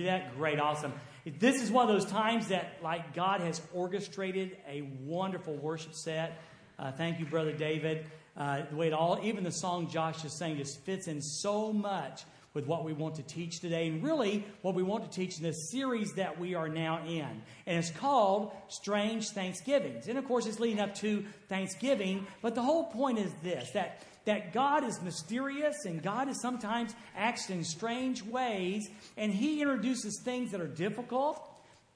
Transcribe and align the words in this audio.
do 0.00 0.06
that? 0.06 0.36
Great, 0.36 0.58
awesome. 0.58 0.92
This 1.26 1.62
is 1.62 1.70
one 1.70 1.88
of 1.88 1.94
those 1.94 2.10
times 2.10 2.48
that, 2.48 2.78
like, 2.82 3.14
God 3.14 3.40
has 3.40 3.60
orchestrated 3.74 4.56
a 4.68 4.82
wonderful 5.04 5.54
worship 5.54 5.94
set. 5.94 6.40
Uh, 6.78 6.92
thank 6.92 7.20
you, 7.20 7.26
Brother 7.26 7.52
David. 7.52 8.06
Uh, 8.36 8.62
the 8.70 8.76
way 8.76 8.86
it 8.86 8.92
all, 8.94 9.20
even 9.22 9.44
the 9.44 9.52
song 9.52 9.90
Josh 9.90 10.24
is 10.24 10.32
saying, 10.32 10.56
just 10.56 10.80
fits 10.80 11.08
in 11.08 11.20
so 11.20 11.72
much 11.72 12.22
with 12.54 12.66
what 12.66 12.84
we 12.84 12.92
want 12.92 13.14
to 13.16 13.22
teach 13.22 13.60
today, 13.60 13.88
and 13.88 14.02
really 14.02 14.44
what 14.62 14.74
we 14.74 14.82
want 14.82 15.04
to 15.04 15.10
teach 15.10 15.36
in 15.36 15.44
this 15.44 15.70
series 15.70 16.14
that 16.14 16.40
we 16.40 16.54
are 16.54 16.68
now 16.68 17.04
in. 17.06 17.42
And 17.66 17.78
it's 17.78 17.90
called 17.90 18.52
Strange 18.68 19.28
Thanksgivings. 19.28 20.08
And 20.08 20.18
of 20.18 20.24
course, 20.24 20.46
it's 20.46 20.58
leading 20.58 20.80
up 20.80 20.94
to 20.96 21.24
Thanksgiving, 21.48 22.26
but 22.42 22.54
the 22.54 22.62
whole 22.62 22.84
point 22.84 23.18
is 23.18 23.32
this 23.42 23.70
that 23.72 24.02
that 24.24 24.52
God 24.52 24.84
is 24.84 25.00
mysterious 25.02 25.84
and 25.84 26.02
God 26.02 26.28
is 26.28 26.40
sometimes 26.40 26.94
acts 27.16 27.50
in 27.50 27.64
strange 27.64 28.22
ways, 28.22 28.88
and 29.16 29.32
He 29.32 29.60
introduces 29.60 30.20
things 30.24 30.52
that 30.52 30.60
are 30.60 30.68
difficult, 30.68 31.42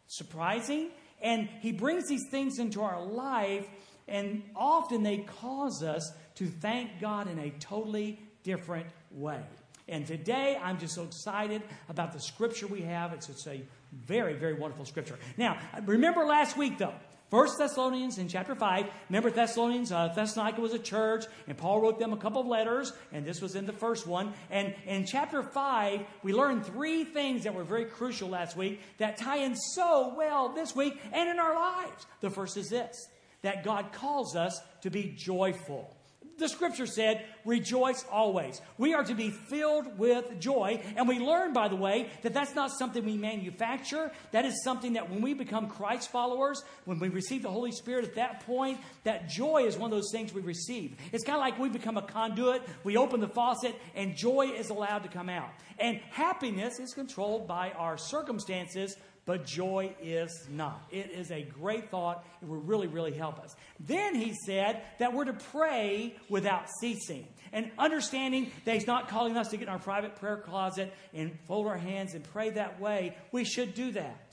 surprising, 0.08 0.90
and 1.22 1.48
He 1.60 1.72
brings 1.72 2.08
these 2.08 2.28
things 2.30 2.58
into 2.58 2.82
our 2.82 3.04
life, 3.04 3.66
and 4.08 4.42
often 4.54 5.02
they 5.02 5.18
cause 5.18 5.82
us 5.82 6.12
to 6.36 6.46
thank 6.46 7.00
God 7.00 7.30
in 7.30 7.38
a 7.38 7.50
totally 7.60 8.18
different 8.42 8.86
way. 9.10 9.40
And 9.88 10.06
today, 10.06 10.58
I'm 10.62 10.78
just 10.78 10.94
so 10.94 11.04
excited 11.04 11.62
about 11.88 12.12
the 12.12 12.20
scripture 12.20 12.66
we 12.66 12.82
have. 12.82 13.12
It's, 13.12 13.28
it's 13.28 13.46
a 13.46 13.62
very, 13.92 14.34
very 14.34 14.54
wonderful 14.54 14.86
scripture. 14.86 15.18
Now, 15.36 15.58
remember 15.84 16.24
last 16.24 16.56
week, 16.56 16.78
though, 16.78 16.94
First 17.30 17.58
Thessalonians 17.58 18.18
in 18.18 18.28
chapter 18.28 18.54
5. 18.54 18.86
Remember 19.08 19.30
Thessalonians, 19.30 19.90
uh, 19.90 20.08
Thessalonica 20.08 20.60
was 20.60 20.72
a 20.72 20.78
church, 20.78 21.24
and 21.48 21.56
Paul 21.56 21.80
wrote 21.80 21.98
them 21.98 22.12
a 22.12 22.16
couple 22.16 22.40
of 22.40 22.46
letters, 22.46 22.92
and 23.12 23.24
this 23.24 23.40
was 23.40 23.56
in 23.56 23.66
the 23.66 23.72
first 23.72 24.06
one. 24.06 24.34
And 24.50 24.74
in 24.86 25.04
chapter 25.06 25.42
5, 25.42 26.00
we 26.22 26.32
learned 26.32 26.66
three 26.66 27.04
things 27.04 27.44
that 27.44 27.54
were 27.54 27.64
very 27.64 27.86
crucial 27.86 28.28
last 28.28 28.56
week 28.56 28.80
that 28.98 29.16
tie 29.16 29.38
in 29.38 29.56
so 29.56 30.14
well 30.16 30.50
this 30.50 30.76
week 30.76 31.00
and 31.12 31.28
in 31.28 31.38
our 31.38 31.54
lives. 31.54 32.06
The 32.20 32.30
first 32.30 32.56
is 32.56 32.68
this 32.68 33.08
that 33.42 33.62
God 33.62 33.92
calls 33.92 34.36
us 34.36 34.58
to 34.82 34.90
be 34.90 35.14
joyful 35.16 35.94
the 36.38 36.48
scripture 36.48 36.86
said, 36.86 37.24
rejoice 37.44 38.04
always. 38.10 38.60
We 38.78 38.94
are 38.94 39.04
to 39.04 39.14
be 39.14 39.30
filled 39.30 39.98
with 39.98 40.40
joy. 40.40 40.82
And 40.96 41.06
we 41.08 41.18
learn, 41.18 41.52
by 41.52 41.68
the 41.68 41.76
way, 41.76 42.10
that 42.22 42.34
that's 42.34 42.54
not 42.54 42.70
something 42.72 43.04
we 43.04 43.16
manufacture. 43.16 44.10
That 44.32 44.44
is 44.44 44.62
something 44.64 44.94
that 44.94 45.10
when 45.10 45.22
we 45.22 45.34
become 45.34 45.68
Christ 45.68 46.10
followers, 46.10 46.64
when 46.84 46.98
we 46.98 47.08
receive 47.08 47.42
the 47.42 47.50
Holy 47.50 47.72
Spirit 47.72 48.04
at 48.04 48.16
that 48.16 48.46
point, 48.46 48.80
that 49.04 49.28
joy 49.28 49.64
is 49.64 49.76
one 49.76 49.92
of 49.92 49.96
those 49.96 50.10
things 50.10 50.32
we 50.32 50.42
receive. 50.42 50.96
It's 51.12 51.24
kind 51.24 51.36
of 51.36 51.40
like 51.40 51.58
we 51.58 51.68
become 51.68 51.96
a 51.96 52.02
conduit. 52.02 52.62
We 52.82 52.96
open 52.96 53.20
the 53.20 53.28
faucet 53.28 53.74
and 53.94 54.16
joy 54.16 54.52
is 54.56 54.70
allowed 54.70 55.04
to 55.04 55.08
come 55.08 55.28
out. 55.28 55.50
And 55.78 56.00
happiness 56.10 56.78
is 56.78 56.94
controlled 56.94 57.46
by 57.46 57.70
our 57.72 57.96
circumstances 57.96 58.96
but 59.26 59.46
joy 59.46 59.94
is 60.02 60.46
not. 60.50 60.86
It 60.90 61.10
is 61.10 61.30
a 61.30 61.42
great 61.42 61.90
thought. 61.90 62.26
It 62.42 62.48
will 62.48 62.56
really, 62.56 62.86
really 62.86 63.12
help 63.12 63.38
us. 63.38 63.54
Then 63.80 64.14
he 64.14 64.34
said 64.46 64.82
that 64.98 65.14
we're 65.14 65.24
to 65.24 65.32
pray 65.32 66.16
without 66.28 66.68
ceasing. 66.80 67.26
And 67.52 67.70
understanding 67.78 68.50
that 68.64 68.74
he's 68.74 68.86
not 68.86 69.08
calling 69.08 69.36
us 69.36 69.48
to 69.48 69.56
get 69.56 69.68
in 69.68 69.68
our 69.68 69.78
private 69.78 70.16
prayer 70.16 70.38
closet 70.38 70.92
and 71.12 71.38
fold 71.46 71.68
our 71.68 71.78
hands 71.78 72.14
and 72.14 72.24
pray 72.24 72.50
that 72.50 72.80
way, 72.80 73.16
we 73.30 73.44
should 73.44 73.74
do 73.74 73.92
that. 73.92 74.23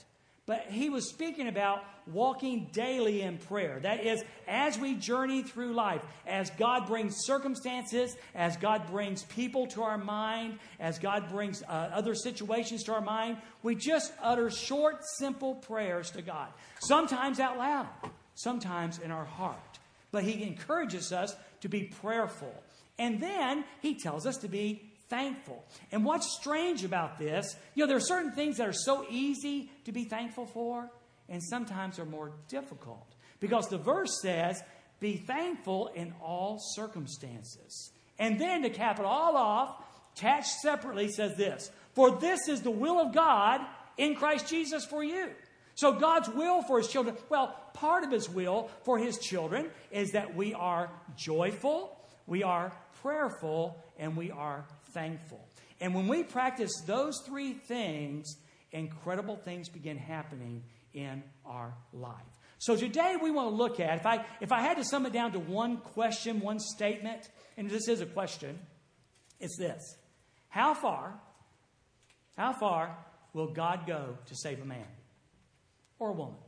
But 0.44 0.66
he 0.70 0.90
was 0.90 1.08
speaking 1.08 1.46
about 1.46 1.84
walking 2.06 2.68
daily 2.72 3.22
in 3.22 3.38
prayer. 3.38 3.78
That 3.80 4.04
is, 4.04 4.24
as 4.48 4.76
we 4.76 4.94
journey 4.94 5.44
through 5.44 5.72
life, 5.72 6.02
as 6.26 6.50
God 6.50 6.88
brings 6.88 7.14
circumstances, 7.24 8.16
as 8.34 8.56
God 8.56 8.88
brings 8.88 9.22
people 9.22 9.68
to 9.68 9.84
our 9.84 9.98
mind, 9.98 10.58
as 10.80 10.98
God 10.98 11.28
brings 11.28 11.62
uh, 11.62 11.90
other 11.94 12.16
situations 12.16 12.82
to 12.84 12.92
our 12.92 13.00
mind, 13.00 13.36
we 13.62 13.76
just 13.76 14.12
utter 14.20 14.50
short, 14.50 15.04
simple 15.04 15.54
prayers 15.54 16.10
to 16.10 16.22
God. 16.22 16.48
Sometimes 16.80 17.38
out 17.38 17.56
loud, 17.56 17.88
sometimes 18.34 18.98
in 18.98 19.12
our 19.12 19.24
heart. 19.24 19.78
But 20.10 20.24
he 20.24 20.42
encourages 20.42 21.12
us 21.12 21.36
to 21.60 21.68
be 21.68 21.84
prayerful. 21.84 22.52
And 22.98 23.20
then 23.20 23.64
he 23.80 23.94
tells 23.94 24.26
us 24.26 24.38
to 24.38 24.48
be 24.48 24.91
thankful. 25.12 25.62
And 25.92 26.04
what's 26.06 26.34
strange 26.40 26.84
about 26.84 27.18
this, 27.18 27.54
you 27.74 27.82
know, 27.82 27.86
there 27.86 27.98
are 27.98 28.00
certain 28.00 28.32
things 28.32 28.56
that 28.56 28.66
are 28.66 28.72
so 28.72 29.04
easy 29.10 29.70
to 29.84 29.92
be 29.92 30.04
thankful 30.04 30.46
for, 30.46 30.90
and 31.28 31.42
sometimes 31.42 31.98
are 31.98 32.06
more 32.06 32.32
difficult. 32.48 33.14
Because 33.38 33.68
the 33.68 33.76
verse 33.76 34.20
says, 34.22 34.62
be 35.00 35.16
thankful 35.16 35.90
in 35.94 36.14
all 36.22 36.58
circumstances. 36.74 37.90
And 38.18 38.40
then 38.40 38.62
to 38.62 38.70
cap 38.70 38.98
it 38.98 39.04
all 39.04 39.36
off, 39.36 39.76
attached 40.14 40.60
separately 40.62 41.08
says 41.08 41.36
this 41.36 41.70
For 41.94 42.12
this 42.12 42.48
is 42.48 42.62
the 42.62 42.70
will 42.70 42.98
of 42.98 43.12
God 43.12 43.60
in 43.98 44.14
Christ 44.14 44.48
Jesus 44.48 44.86
for 44.86 45.04
you. 45.04 45.28
So, 45.74 45.92
God's 45.92 46.28
will 46.28 46.62
for 46.62 46.78
his 46.78 46.88
children, 46.88 47.16
well, 47.28 47.56
part 47.74 48.04
of 48.04 48.12
his 48.12 48.28
will 48.28 48.70
for 48.84 48.98
his 48.98 49.18
children 49.18 49.70
is 49.90 50.12
that 50.12 50.36
we 50.36 50.54
are 50.54 50.90
joyful, 51.16 51.98
we 52.26 52.42
are 52.42 52.72
prayerful, 53.02 53.82
and 53.98 54.16
we 54.16 54.30
are 54.30 54.64
thankful. 54.92 55.40
And 55.80 55.94
when 55.94 56.08
we 56.08 56.22
practice 56.22 56.72
those 56.86 57.20
three 57.26 57.52
things, 57.52 58.36
incredible 58.70 59.36
things 59.36 59.68
begin 59.68 59.98
happening 59.98 60.62
in 60.94 61.22
our 61.44 61.74
life. 61.92 62.14
So 62.58 62.76
today 62.76 63.16
we 63.20 63.32
want 63.32 63.50
to 63.50 63.54
look 63.56 63.80
at, 63.80 63.98
if 63.98 64.06
I, 64.06 64.24
if 64.40 64.52
I 64.52 64.60
had 64.60 64.76
to 64.76 64.84
sum 64.84 65.04
it 65.06 65.12
down 65.12 65.32
to 65.32 65.40
one 65.40 65.78
question, 65.78 66.40
one 66.40 66.60
statement, 66.60 67.28
and 67.56 67.68
this 67.68 67.88
is 67.88 68.00
a 68.00 68.06
question, 68.06 68.58
it's 69.40 69.56
this. 69.58 69.96
How 70.48 70.74
far, 70.74 71.18
how 72.36 72.52
far 72.52 72.96
will 73.32 73.52
God 73.52 73.86
go 73.86 74.16
to 74.26 74.36
save 74.36 74.60
a 74.60 74.64
man 74.64 74.86
or 75.98 76.10
a 76.10 76.12
woman 76.12 76.38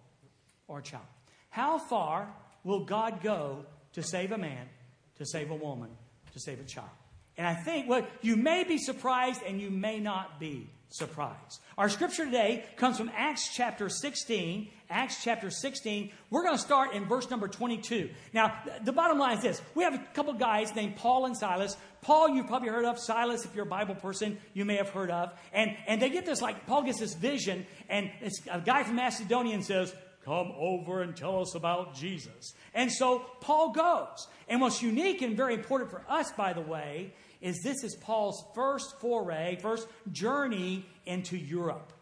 or 0.69 0.79
a 0.79 0.83
child? 0.83 1.05
How 1.51 1.79
far 1.79 2.33
will 2.63 2.85
God 2.85 3.21
go 3.23 3.65
to 3.95 4.03
save 4.03 4.31
a 4.31 4.39
man, 4.39 4.69
to 5.17 5.27
save 5.27 5.51
a 5.51 5.57
woman, 5.57 5.91
to 6.35 6.41
save 6.41 6.61
a 6.61 6.65
child? 6.65 6.91
And 7.37 7.47
I 7.47 7.55
think, 7.55 7.89
well, 7.89 8.07
you 8.23 8.37
may 8.37 8.65
be 8.65 8.79
surprised 8.79 9.43
and 9.43 9.61
you 9.61 9.71
may 9.71 9.99
not 9.99 10.39
be 10.39 10.69
surprised. 10.89 11.61
Our 11.77 11.89
scripture 11.89 12.25
today 12.25 12.65
comes 12.77 12.97
from 12.97 13.11
Acts 13.17 13.53
chapter 13.53 13.89
16. 13.89 14.69
Acts 14.89 15.25
chapter 15.25 15.51
16. 15.51 16.13
We're 16.31 16.45
going 16.45 16.55
to 16.55 16.63
start 16.63 16.93
in 16.93 17.07
verse 17.07 17.29
number 17.31 17.49
22. 17.49 18.11
Now, 18.33 18.57
the 18.85 18.93
bottom 18.93 19.19
line 19.19 19.39
is 19.39 19.43
this 19.43 19.63
we 19.75 19.83
have 19.83 19.95
a 19.95 20.05
couple 20.15 20.33
guys 20.35 20.75
named 20.77 20.95
Paul 20.95 21.27
and 21.27 21.37
Silas. 21.37 21.77
Paul, 22.03 22.29
you've 22.29 22.47
probably 22.47 22.69
heard 22.69 22.85
of. 22.85 23.01
Silas, 23.01 23.45
if 23.45 23.55
you're 23.55 23.65
a 23.65 23.69
Bible 23.69 23.95
person, 23.97 24.39
you 24.53 24.65
may 24.65 24.77
have 24.77 24.91
heard 24.91 25.11
of. 25.11 25.33
And, 25.53 25.75
and 25.89 26.01
they 26.01 26.11
get 26.11 26.27
this, 26.27 26.43
like, 26.43 26.67
Paul 26.67 26.83
gets 26.83 27.01
this 27.01 27.15
vision, 27.15 27.67
and 27.89 28.11
a 28.51 28.61
guy 28.61 28.83
from 28.83 28.97
Macedonia 28.97 29.61
says, 29.63 29.95
Come 30.25 30.53
over 30.57 31.03
and 31.03 31.15
tell 31.15 31.41
us 31.41 31.55
about 31.55 31.95
Jesus. 31.95 32.55
And 32.75 32.91
so 32.91 33.27
Paul 33.41 33.73
goes. 33.73 34.27
And 34.49 34.61
what's 34.61 34.83
unique 34.83 35.23
and 35.23 35.37
very 35.37 35.55
important 35.55 35.91
for 35.91 36.03
us, 36.09 36.33
by 36.33 36.53
the 36.53 36.61
way, 36.61 37.13
is 37.41 37.63
this 37.63 37.85
is 37.85 37.95
Paul's 37.97 38.43
first 38.55 38.99
foray, 39.01 39.57
first 39.57 39.87
journey 40.13 40.87
into 41.05 41.37
Europe. 41.37 41.93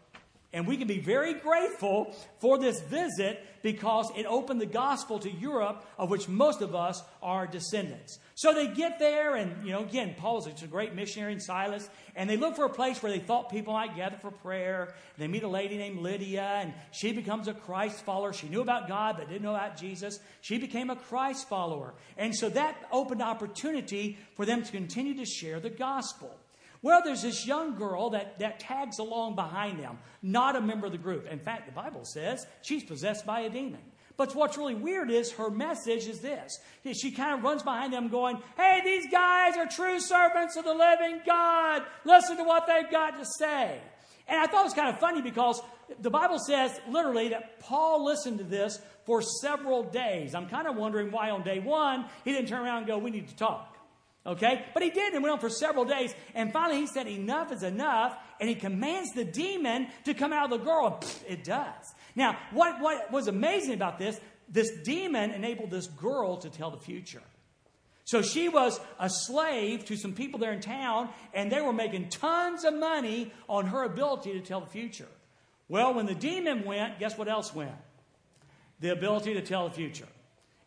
And 0.53 0.67
we 0.67 0.77
can 0.77 0.87
be 0.87 0.99
very 0.99 1.33
grateful 1.33 2.15
for 2.39 2.59
this 2.59 2.79
visit 2.81 3.43
because 3.63 4.11
it 4.15 4.27
opened 4.27 4.61
the 4.61 4.67
gospel 4.67 5.17
to 5.17 5.31
Europe, 5.31 5.83
of 5.97 6.11
which 6.11 6.29
most 6.29 6.61
of 6.61 6.75
us 6.75 7.01
are 7.23 7.47
descendants. 7.47 8.19
So 8.35 8.53
they 8.53 8.67
get 8.67 8.99
there, 8.99 9.35
and, 9.35 9.65
you 9.65 9.71
know, 9.71 9.81
again, 9.81 10.13
Paul's 10.15 10.45
a 10.45 10.67
great 10.67 10.93
missionary 10.93 11.33
in 11.33 11.39
Silas, 11.39 11.89
and 12.15 12.29
they 12.29 12.37
look 12.37 12.55
for 12.55 12.65
a 12.65 12.69
place 12.69 13.01
where 13.01 13.11
they 13.11 13.19
thought 13.19 13.49
people 13.49 13.73
might 13.73 13.95
gather 13.95 14.17
for 14.17 14.29
prayer. 14.29 14.93
They 15.17 15.27
meet 15.27 15.41
a 15.41 15.47
lady 15.47 15.77
named 15.77 16.01
Lydia, 16.01 16.59
and 16.61 16.73
she 16.91 17.13
becomes 17.13 17.47
a 17.47 17.53
Christ 17.53 18.03
follower. 18.05 18.31
She 18.31 18.47
knew 18.47 18.61
about 18.61 18.87
God, 18.87 19.15
but 19.17 19.29
didn't 19.29 19.43
know 19.43 19.55
about 19.55 19.77
Jesus. 19.77 20.19
She 20.41 20.59
became 20.59 20.91
a 20.91 20.95
Christ 20.95 21.49
follower. 21.49 21.95
And 22.15 22.35
so 22.35 22.49
that 22.49 22.75
opened 22.91 23.23
opportunity 23.23 24.19
for 24.35 24.45
them 24.45 24.61
to 24.63 24.71
continue 24.71 25.15
to 25.15 25.25
share 25.25 25.59
the 25.59 25.71
gospel. 25.71 26.35
Well, 26.83 27.01
there's 27.03 27.21
this 27.21 27.47
young 27.47 27.75
girl 27.75 28.09
that, 28.09 28.39
that 28.39 28.59
tags 28.59 28.99
along 28.99 29.35
behind 29.35 29.79
them, 29.79 29.97
not 30.21 30.57
a 30.57 30.61
member 30.61 30.85
of 30.85 30.91
the 30.91 30.97
group. 30.97 31.25
In 31.31 31.39
fact, 31.39 31.65
the 31.65 31.71
Bible 31.71 32.03
says 32.03 32.45
she's 32.61 32.83
possessed 32.83 33.25
by 33.25 33.39
a 33.39 33.49
demon. 33.49 33.79
But 34.17 34.35
what's 34.35 34.57
really 34.57 34.75
weird 34.75 35.09
is 35.09 35.31
her 35.31 35.49
message 35.49 36.07
is 36.07 36.19
this. 36.19 36.59
She 36.93 37.11
kind 37.11 37.33
of 37.33 37.43
runs 37.43 37.63
behind 37.63 37.93
them 37.93 38.09
going, 38.09 38.37
Hey, 38.57 38.81
these 38.83 39.09
guys 39.09 39.55
are 39.57 39.65
true 39.65 39.99
servants 39.99 40.57
of 40.57 40.65
the 40.65 40.73
living 40.73 41.21
God. 41.25 41.83
Listen 42.05 42.37
to 42.37 42.43
what 42.43 42.67
they've 42.67 42.91
got 42.91 43.17
to 43.17 43.25
say. 43.39 43.79
And 44.27 44.39
I 44.39 44.45
thought 44.45 44.61
it 44.61 44.65
was 44.65 44.73
kind 44.73 44.89
of 44.89 44.99
funny 44.99 45.21
because 45.21 45.61
the 46.01 46.09
Bible 46.09 46.37
says 46.37 46.79
literally 46.87 47.29
that 47.29 47.59
Paul 47.61 48.05
listened 48.05 48.37
to 48.39 48.43
this 48.43 48.79
for 49.05 49.21
several 49.21 49.83
days. 49.83 50.35
I'm 50.35 50.47
kind 50.47 50.67
of 50.67 50.75
wondering 50.75 51.11
why 51.11 51.29
on 51.29 51.43
day 51.43 51.59
one 51.59 52.05
he 52.23 52.33
didn't 52.33 52.49
turn 52.49 52.61
around 52.61 52.79
and 52.79 52.87
go, 52.87 52.97
We 52.97 53.09
need 53.09 53.29
to 53.29 53.35
talk. 53.35 53.72
Okay? 54.25 54.65
But 54.73 54.83
he 54.83 54.89
did 54.89 55.13
and 55.13 55.21
went 55.21 55.33
on 55.33 55.39
for 55.39 55.49
several 55.49 55.85
days. 55.85 56.13
And 56.33 56.53
finally 56.53 56.79
he 56.79 56.87
said, 56.87 57.07
Enough 57.07 57.51
is 57.51 57.63
enough. 57.63 58.17
And 58.39 58.49
he 58.49 58.55
commands 58.55 59.11
the 59.13 59.25
demon 59.25 59.87
to 60.05 60.13
come 60.13 60.33
out 60.33 60.51
of 60.51 60.59
the 60.59 60.65
girl. 60.65 61.01
It 61.27 61.43
does. 61.43 61.93
Now, 62.15 62.37
what, 62.51 62.81
what 62.81 63.11
was 63.11 63.27
amazing 63.27 63.73
about 63.73 63.99
this, 63.99 64.19
this 64.49 64.71
demon 64.83 65.31
enabled 65.31 65.71
this 65.71 65.87
girl 65.87 66.37
to 66.37 66.49
tell 66.49 66.71
the 66.71 66.77
future. 66.77 67.21
So 68.05 68.21
she 68.21 68.49
was 68.49 68.79
a 68.99 69.09
slave 69.09 69.85
to 69.85 69.95
some 69.95 70.13
people 70.13 70.39
there 70.39 70.51
in 70.51 70.59
town, 70.59 71.09
and 71.33 71.49
they 71.51 71.61
were 71.61 71.71
making 71.71 72.09
tons 72.09 72.65
of 72.65 72.73
money 72.73 73.31
on 73.47 73.67
her 73.67 73.83
ability 73.83 74.33
to 74.33 74.41
tell 74.41 74.59
the 74.59 74.67
future. 74.67 75.07
Well, 75.69 75.93
when 75.93 76.05
the 76.05 76.15
demon 76.15 76.65
went, 76.65 76.99
guess 76.99 77.17
what 77.17 77.29
else 77.29 77.55
went? 77.55 77.71
The 78.81 78.91
ability 78.91 79.35
to 79.35 79.41
tell 79.41 79.69
the 79.69 79.73
future. 79.73 80.07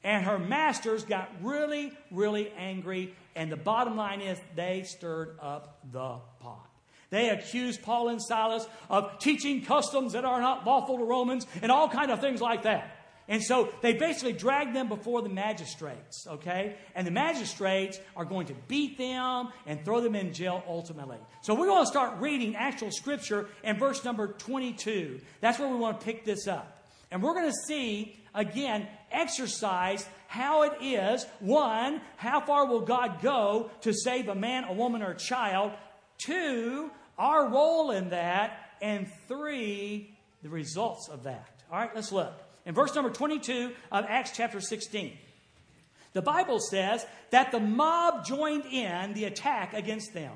And 0.07 0.25
her 0.25 0.39
masters 0.39 1.05
got 1.05 1.29
really, 1.43 1.93
really 2.13 2.53
angry. 2.57 3.13
And 3.35 3.51
the 3.51 3.57
bottom 3.57 3.97
line 3.97 4.21
is 4.21 4.39
they 4.55 4.85
stirred 4.85 5.37
up 5.43 5.81
the 5.91 6.21
pot. 6.39 6.71
They 7.11 7.29
accused 7.29 7.83
Paul 7.83 8.11
and 8.11 8.23
Silas 8.23 8.69
of 8.89 9.19
teaching 9.19 9.65
customs 9.65 10.13
that 10.13 10.25
are 10.25 10.41
not 10.41 10.65
lawful 10.65 10.99
to 10.99 11.05
Romans 11.05 11.45
and 11.61 11.73
all 11.73 11.89
kind 11.89 12.13
of 12.13 12.21
things 12.21 12.41
like 12.41 12.63
that. 12.63 12.93
And 13.27 13.43
so 13.43 13.73
they 13.83 13.95
basically 13.95 14.33
dragged 14.33 14.77
them 14.77 14.89
before 14.89 15.23
the 15.23 15.29
magistrates, 15.29 16.25
okay? 16.29 16.77
And 16.95 17.05
the 17.05 17.11
magistrates 17.11 17.99
are 18.15 18.25
going 18.25 18.47
to 18.47 18.55
beat 18.69 18.99
them 18.99 19.49
and 19.67 19.85
throw 19.85 20.01
them 20.01 20.15
in 20.15 20.33
jail 20.33 20.63
ultimately. 20.69 21.19
So 21.41 21.55
we're 21.55 21.67
going 21.67 21.83
to 21.83 21.91
start 21.91 22.21
reading 22.21 22.55
actual 22.55 22.93
scripture 22.93 23.49
in 23.65 23.77
verse 23.77 24.05
number 24.05 24.29
22. 24.29 25.19
That's 25.41 25.59
where 25.59 25.69
we 25.69 25.77
want 25.77 25.99
to 25.99 26.07
pick 26.07 26.25
this 26.25 26.47
up. 26.47 26.76
And 27.11 27.23
we're 27.23 27.35
going 27.35 27.51
to 27.51 27.67
see, 27.67 28.19
again, 28.35 28.89
exercise 29.11 30.07
how 30.27 30.63
it 30.63 30.73
is. 30.81 31.25
One, 31.41 32.01
how 32.17 32.41
far 32.41 32.67
will 32.67 32.81
God 32.81 33.23
go 33.23 33.71
to 33.83 33.93
save 33.93 34.29
a 34.29 34.35
man, 34.35 34.65
a 34.65 34.73
woman, 34.73 35.03
or 35.03 35.13
a 35.13 35.17
child? 35.17 35.73
Two, 36.19 36.91
our 37.19 37.49
role 37.49 37.91
in 37.91 38.11
that. 38.11 38.59
And 38.83 39.09
three, 39.29 40.17
the 40.43 40.49
results 40.49 41.09
of 41.09 41.25
that. 41.25 41.63
All 41.71 41.79
right, 41.79 41.95
let's 41.95 42.13
look. 42.13 42.33
In 42.67 42.75
verse 42.75 42.95
number 42.95 43.11
22 43.11 43.73
of 43.93 44.05
Acts 44.09 44.33
chapter 44.35 44.61
16, 44.61 45.17
the 46.13 46.23
Bible 46.23 46.59
says 46.59 47.07
that 47.31 47.53
the 47.53 47.61
mob 47.61 48.25
joined 48.25 48.65
in 48.67 49.15
the 49.15 49.25
attack 49.25 49.73
against 49.73 50.13
them. 50.13 50.33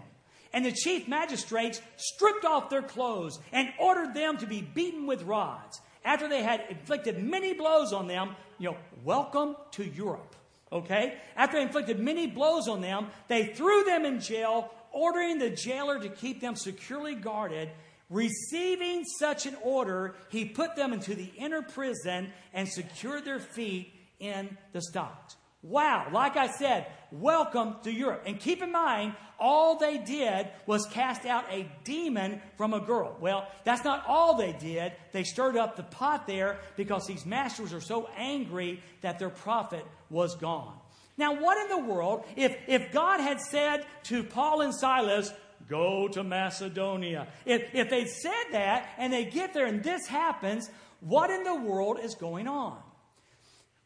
And 0.52 0.64
the 0.64 0.72
chief 0.72 1.06
magistrates 1.06 1.80
stripped 1.96 2.44
off 2.44 2.70
their 2.70 2.82
clothes 2.82 3.38
and 3.52 3.68
ordered 3.78 4.14
them 4.14 4.36
to 4.38 4.46
be 4.46 4.62
beaten 4.62 5.06
with 5.06 5.22
rods. 5.22 5.80
After 6.10 6.26
they 6.26 6.42
had 6.42 6.64
inflicted 6.68 7.22
many 7.22 7.52
blows 7.52 7.92
on 7.92 8.08
them, 8.08 8.34
you 8.58 8.72
know, 8.72 8.76
welcome 9.04 9.54
to 9.70 9.84
Europe. 9.84 10.34
Okay? 10.72 11.14
After 11.36 11.56
they 11.56 11.62
inflicted 11.62 12.00
many 12.00 12.26
blows 12.26 12.66
on 12.66 12.80
them, 12.80 13.06
they 13.28 13.54
threw 13.54 13.84
them 13.84 14.04
in 14.04 14.18
jail, 14.18 14.72
ordering 14.90 15.38
the 15.38 15.50
jailer 15.50 16.00
to 16.00 16.08
keep 16.08 16.40
them 16.40 16.56
securely 16.56 17.14
guarded. 17.14 17.68
Receiving 18.08 19.04
such 19.04 19.46
an 19.46 19.56
order, 19.62 20.16
he 20.30 20.46
put 20.46 20.74
them 20.74 20.92
into 20.92 21.14
the 21.14 21.30
inner 21.38 21.62
prison 21.62 22.32
and 22.52 22.68
secured 22.68 23.24
their 23.24 23.38
feet 23.38 23.94
in 24.18 24.58
the 24.72 24.82
stocks. 24.82 25.36
Wow, 25.62 26.08
like 26.10 26.38
I 26.38 26.46
said, 26.46 26.86
welcome 27.12 27.76
to 27.82 27.92
Europe. 27.92 28.22
And 28.24 28.40
keep 28.40 28.62
in 28.62 28.72
mind, 28.72 29.14
all 29.38 29.76
they 29.78 29.98
did 29.98 30.48
was 30.66 30.86
cast 30.86 31.26
out 31.26 31.44
a 31.50 31.70
demon 31.84 32.40
from 32.56 32.72
a 32.72 32.80
girl. 32.80 33.16
Well, 33.20 33.46
that's 33.64 33.84
not 33.84 34.04
all 34.06 34.36
they 34.36 34.52
did. 34.52 34.92
They 35.12 35.22
stirred 35.22 35.58
up 35.58 35.76
the 35.76 35.82
pot 35.82 36.26
there 36.26 36.60
because 36.76 37.06
these 37.06 37.26
masters 37.26 37.74
are 37.74 37.80
so 37.80 38.08
angry 38.16 38.82
that 39.02 39.18
their 39.18 39.28
profit 39.28 39.84
was 40.08 40.34
gone. 40.36 40.78
Now, 41.18 41.38
what 41.38 41.58
in 41.58 41.68
the 41.68 41.92
world, 41.92 42.24
if, 42.36 42.56
if 42.66 42.90
God 42.90 43.20
had 43.20 43.40
said 43.40 43.84
to 44.04 44.24
Paul 44.24 44.62
and 44.62 44.74
Silas, 44.74 45.30
go 45.68 46.08
to 46.08 46.24
Macedonia, 46.24 47.28
if, 47.44 47.74
if 47.74 47.90
they'd 47.90 48.08
said 48.08 48.52
that 48.52 48.88
and 48.96 49.12
they 49.12 49.26
get 49.26 49.52
there 49.52 49.66
and 49.66 49.82
this 49.82 50.06
happens, 50.06 50.70
what 51.00 51.30
in 51.30 51.44
the 51.44 51.54
world 51.54 51.98
is 52.02 52.14
going 52.14 52.48
on? 52.48 52.78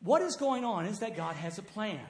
What 0.04 0.22
is 0.22 0.36
going 0.36 0.64
on 0.64 0.86
is 0.86 1.00
that 1.00 1.16
God 1.16 1.34
has 1.36 1.58
a 1.58 1.62
plan. 1.62 2.00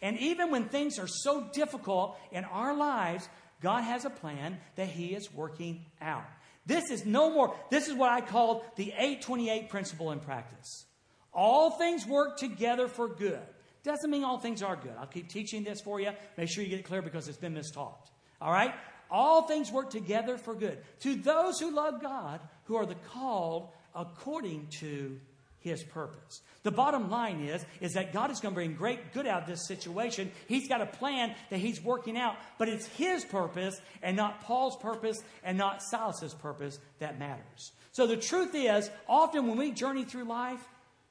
And 0.00 0.18
even 0.18 0.50
when 0.50 0.66
things 0.66 0.98
are 0.98 1.08
so 1.08 1.48
difficult 1.52 2.16
in 2.32 2.44
our 2.44 2.74
lives, 2.74 3.28
God 3.60 3.82
has 3.82 4.04
a 4.04 4.10
plan 4.10 4.58
that 4.76 4.88
He 4.88 5.08
is 5.08 5.32
working 5.34 5.84
out. 6.00 6.24
This 6.64 6.90
is 6.90 7.04
no 7.04 7.30
more, 7.30 7.54
this 7.70 7.88
is 7.88 7.94
what 7.94 8.10
I 8.10 8.20
call 8.20 8.64
the 8.76 8.92
828 8.92 9.68
principle 9.68 10.12
in 10.12 10.20
practice. 10.20 10.86
All 11.34 11.72
things 11.72 12.06
work 12.06 12.38
together 12.38 12.88
for 12.88 13.08
good. 13.08 13.40
Doesn't 13.82 14.10
mean 14.10 14.24
all 14.24 14.38
things 14.38 14.62
are 14.62 14.76
good. 14.76 14.92
I'll 14.98 15.06
keep 15.06 15.28
teaching 15.28 15.64
this 15.64 15.80
for 15.80 16.00
you. 16.00 16.10
Make 16.36 16.48
sure 16.50 16.62
you 16.62 16.70
get 16.70 16.80
it 16.80 16.84
clear 16.84 17.02
because 17.02 17.28
it's 17.28 17.38
been 17.38 17.54
mistaught. 17.54 18.10
All 18.40 18.52
right? 18.52 18.74
All 19.10 19.42
things 19.42 19.72
work 19.72 19.90
together 19.90 20.38
for 20.38 20.54
good. 20.54 20.78
To 21.00 21.16
those 21.16 21.58
who 21.58 21.74
love 21.74 22.00
God, 22.00 22.40
who 22.64 22.76
are 22.76 22.86
the 22.86 22.94
called 22.94 23.70
according 23.94 24.68
to 24.80 25.18
his 25.60 25.82
purpose. 25.82 26.40
The 26.62 26.70
bottom 26.70 27.10
line 27.10 27.40
is, 27.40 27.64
is 27.80 27.94
that 27.94 28.12
God 28.12 28.30
is 28.30 28.40
going 28.40 28.52
to 28.52 28.56
bring 28.56 28.74
great 28.74 29.12
good 29.12 29.26
out 29.26 29.42
of 29.42 29.48
this 29.48 29.66
situation. 29.66 30.30
He's 30.48 30.68
got 30.68 30.80
a 30.80 30.86
plan 30.86 31.34
that 31.50 31.58
he's 31.58 31.82
working 31.82 32.18
out, 32.18 32.36
but 32.58 32.68
it's 32.68 32.86
his 32.86 33.24
purpose 33.24 33.80
and 34.02 34.16
not 34.16 34.42
Paul's 34.42 34.76
purpose 34.76 35.22
and 35.44 35.56
not 35.56 35.82
Silas's 35.82 36.34
purpose 36.34 36.78
that 36.98 37.18
matters. 37.18 37.72
So 37.92 38.06
the 38.06 38.16
truth 38.16 38.54
is, 38.54 38.90
often 39.08 39.46
when 39.46 39.58
we 39.58 39.70
journey 39.72 40.04
through 40.04 40.24
life, 40.24 40.60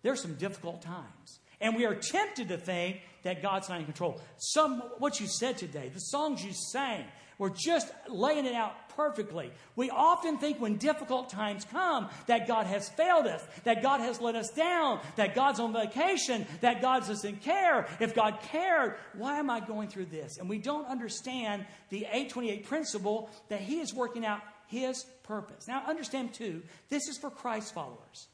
there's 0.02 0.22
some 0.22 0.36
difficult 0.36 0.82
times. 0.82 1.40
And 1.62 1.76
we 1.76 1.86
are 1.86 1.96
tempted 1.96 2.50
to 2.50 2.58
think 2.58 3.02
that 3.24 3.42
God's 3.42 3.68
not 3.70 3.80
in 3.80 3.86
control. 3.86 4.22
Some 4.38 4.82
what 5.00 5.20
you 5.20 5.28
said 5.28 5.58
today, 5.58 5.90
the 5.94 6.00
songs 6.00 6.44
you 6.44 6.54
sang, 6.54 7.06
were 7.38 7.50
just 7.50 7.92
laying 8.08 8.46
it 8.46 8.54
out 8.54 8.89
perfectly. 9.00 9.50
We 9.78 9.90
often 9.90 10.40
think 10.40 10.60
when 10.60 10.76
difficult 10.76 11.30
times 11.30 11.64
come 11.64 12.10
that 12.28 12.50
God 12.50 12.66
has 12.66 12.90
failed 12.90 13.28
us, 13.28 13.42
that 13.64 13.82
God 13.82 14.02
has 14.02 14.20
let 14.20 14.36
us 14.36 14.50
down, 14.50 15.00
that 15.16 15.36
God's 15.36 15.62
on 15.62 15.72
vacation, 15.72 16.46
that 16.60 16.82
God 16.82 17.08
doesn't 17.08 17.42
care. 17.42 17.88
If 18.02 18.14
God 18.14 18.40
cared, 18.42 18.96
why 19.14 19.40
am 19.40 19.50
I 19.50 19.62
going 19.62 19.88
through 19.88 20.08
this? 20.08 20.38
And 20.38 20.50
we 20.50 20.58
don't 20.58 20.86
understand 20.86 21.66
the 21.88 22.00
828 22.00 22.66
principle 22.66 23.30
that 23.48 23.62
He 23.62 23.80
is 23.80 23.94
working 23.94 24.26
out 24.26 24.42
His 24.68 25.06
purpose. 25.24 25.66
Now, 25.66 25.84
understand 25.88 26.34
too, 26.34 26.62
this 26.90 27.08
is 27.08 27.18
for 27.18 27.30
Christ 27.30 27.74
followers. 27.74 28.28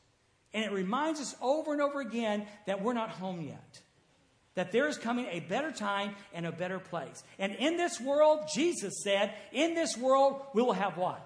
And 0.51 0.65
it 0.65 0.71
reminds 0.71 1.21
us 1.21 1.35
over 1.43 1.73
and 1.73 1.81
over 1.81 2.01
again 2.01 2.47
that 2.65 2.81
we're 2.81 2.93
not 2.93 3.11
home 3.11 3.39
yet 3.41 3.81
that 4.55 4.71
there 4.71 4.87
is 4.87 4.97
coming 4.97 5.27
a 5.27 5.41
better 5.41 5.71
time 5.71 6.15
and 6.33 6.45
a 6.45 6.51
better 6.51 6.79
place. 6.79 7.23
And 7.37 7.53
in 7.55 7.77
this 7.77 7.99
world, 7.99 8.49
Jesus 8.53 9.03
said, 9.03 9.33
in 9.51 9.75
this 9.75 9.95
world, 9.97 10.41
we 10.53 10.61
will 10.61 10.73
have 10.73 10.97
what? 10.97 11.21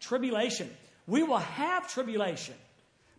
Tribulation. 0.00 0.70
We 1.06 1.22
will 1.22 1.38
have 1.38 1.90
tribulation. 1.90 2.54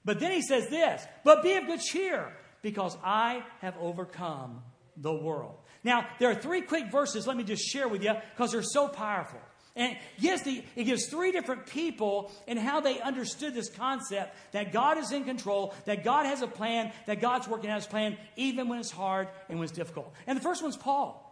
But 0.06 0.20
then 0.20 0.32
he 0.32 0.42
says 0.42 0.68
this, 0.70 1.06
but 1.24 1.44
be 1.44 1.56
of 1.56 1.66
good 1.66 1.82
cheer, 1.82 2.32
because 2.62 2.96
I 3.04 3.44
have 3.60 3.76
overcome 3.80 4.62
the 4.96 5.14
world. 5.14 5.58
Now, 5.84 6.08
there 6.20 6.30
are 6.30 6.36
three 6.36 6.62
quick 6.62 6.92
verses, 6.92 7.28
let 7.28 7.36
me 7.36 7.44
just 7.44 7.64
share 7.64 7.88
with 7.88 8.04
you, 8.04 8.14
because 8.36 8.52
they're 8.52 8.64
so 8.64 8.88
powerful. 8.88 9.40
And 9.78 9.96
yes, 10.18 10.42
the, 10.42 10.64
it 10.76 10.86
gives 10.86 11.06
three 11.06 11.32
different 11.32 11.68
people 11.68 12.32
and 12.48 12.58
how 12.58 12.82
they 12.82 13.00
understood 13.00 13.54
this 13.54 13.70
concept 13.70 14.36
that 14.52 14.74
God 14.74 14.98
is 14.98 15.12
in 15.12 15.24
control, 15.24 15.74
that 15.86 16.04
God 16.04 16.26
has 16.26 16.42
a 16.42 16.48
plan, 16.48 16.92
that 17.06 17.22
God's 17.22 17.48
working 17.48 17.70
out 17.70 17.78
his 17.78 17.88
plan, 17.88 18.18
even 18.36 18.68
when 18.68 18.80
it's 18.80 18.92
hard 18.92 19.28
and 19.48 19.60
when 19.60 19.68
it's 19.68 19.78
difficult. 19.78 20.14
And 20.26 20.36
the 20.36 20.42
first 20.42 20.64
one's 20.64 20.76
Paul. 20.76 21.24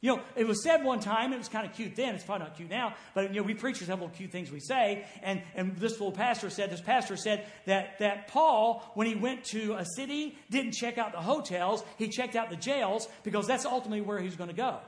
You 0.00 0.14
know, 0.14 0.22
it 0.36 0.46
was 0.46 0.62
said 0.62 0.84
one 0.84 1.00
time, 1.00 1.32
it 1.32 1.38
was 1.38 1.48
kind 1.48 1.66
of 1.66 1.74
cute 1.74 1.96
then, 1.96 2.14
it's 2.14 2.22
probably 2.22 2.46
not 2.46 2.56
cute 2.56 2.70
now, 2.70 2.94
but 3.14 3.34
you 3.34 3.40
know, 3.40 3.42
we 3.42 3.54
preachers 3.54 3.88
have 3.88 3.98
little 3.98 4.14
cute 4.14 4.30
things 4.30 4.48
we 4.48 4.60
say. 4.60 5.04
And, 5.24 5.42
and 5.56 5.76
this 5.76 5.92
little 5.92 6.12
pastor 6.12 6.50
said, 6.50 6.70
this 6.70 6.80
pastor 6.80 7.16
said 7.16 7.46
that, 7.66 7.98
that 7.98 8.28
Paul, 8.28 8.88
when 8.94 9.08
he 9.08 9.16
went 9.16 9.42
to 9.46 9.74
a 9.74 9.84
city, 9.96 10.38
didn't 10.50 10.74
check 10.74 10.98
out 10.98 11.10
the 11.10 11.18
hotels, 11.18 11.82
he 11.96 12.08
checked 12.08 12.36
out 12.36 12.48
the 12.48 12.56
jails 12.56 13.08
because 13.24 13.48
that's 13.48 13.64
ultimately 13.64 14.02
where 14.02 14.20
he's 14.20 14.36
going 14.36 14.50
to 14.50 14.56
go. 14.56 14.78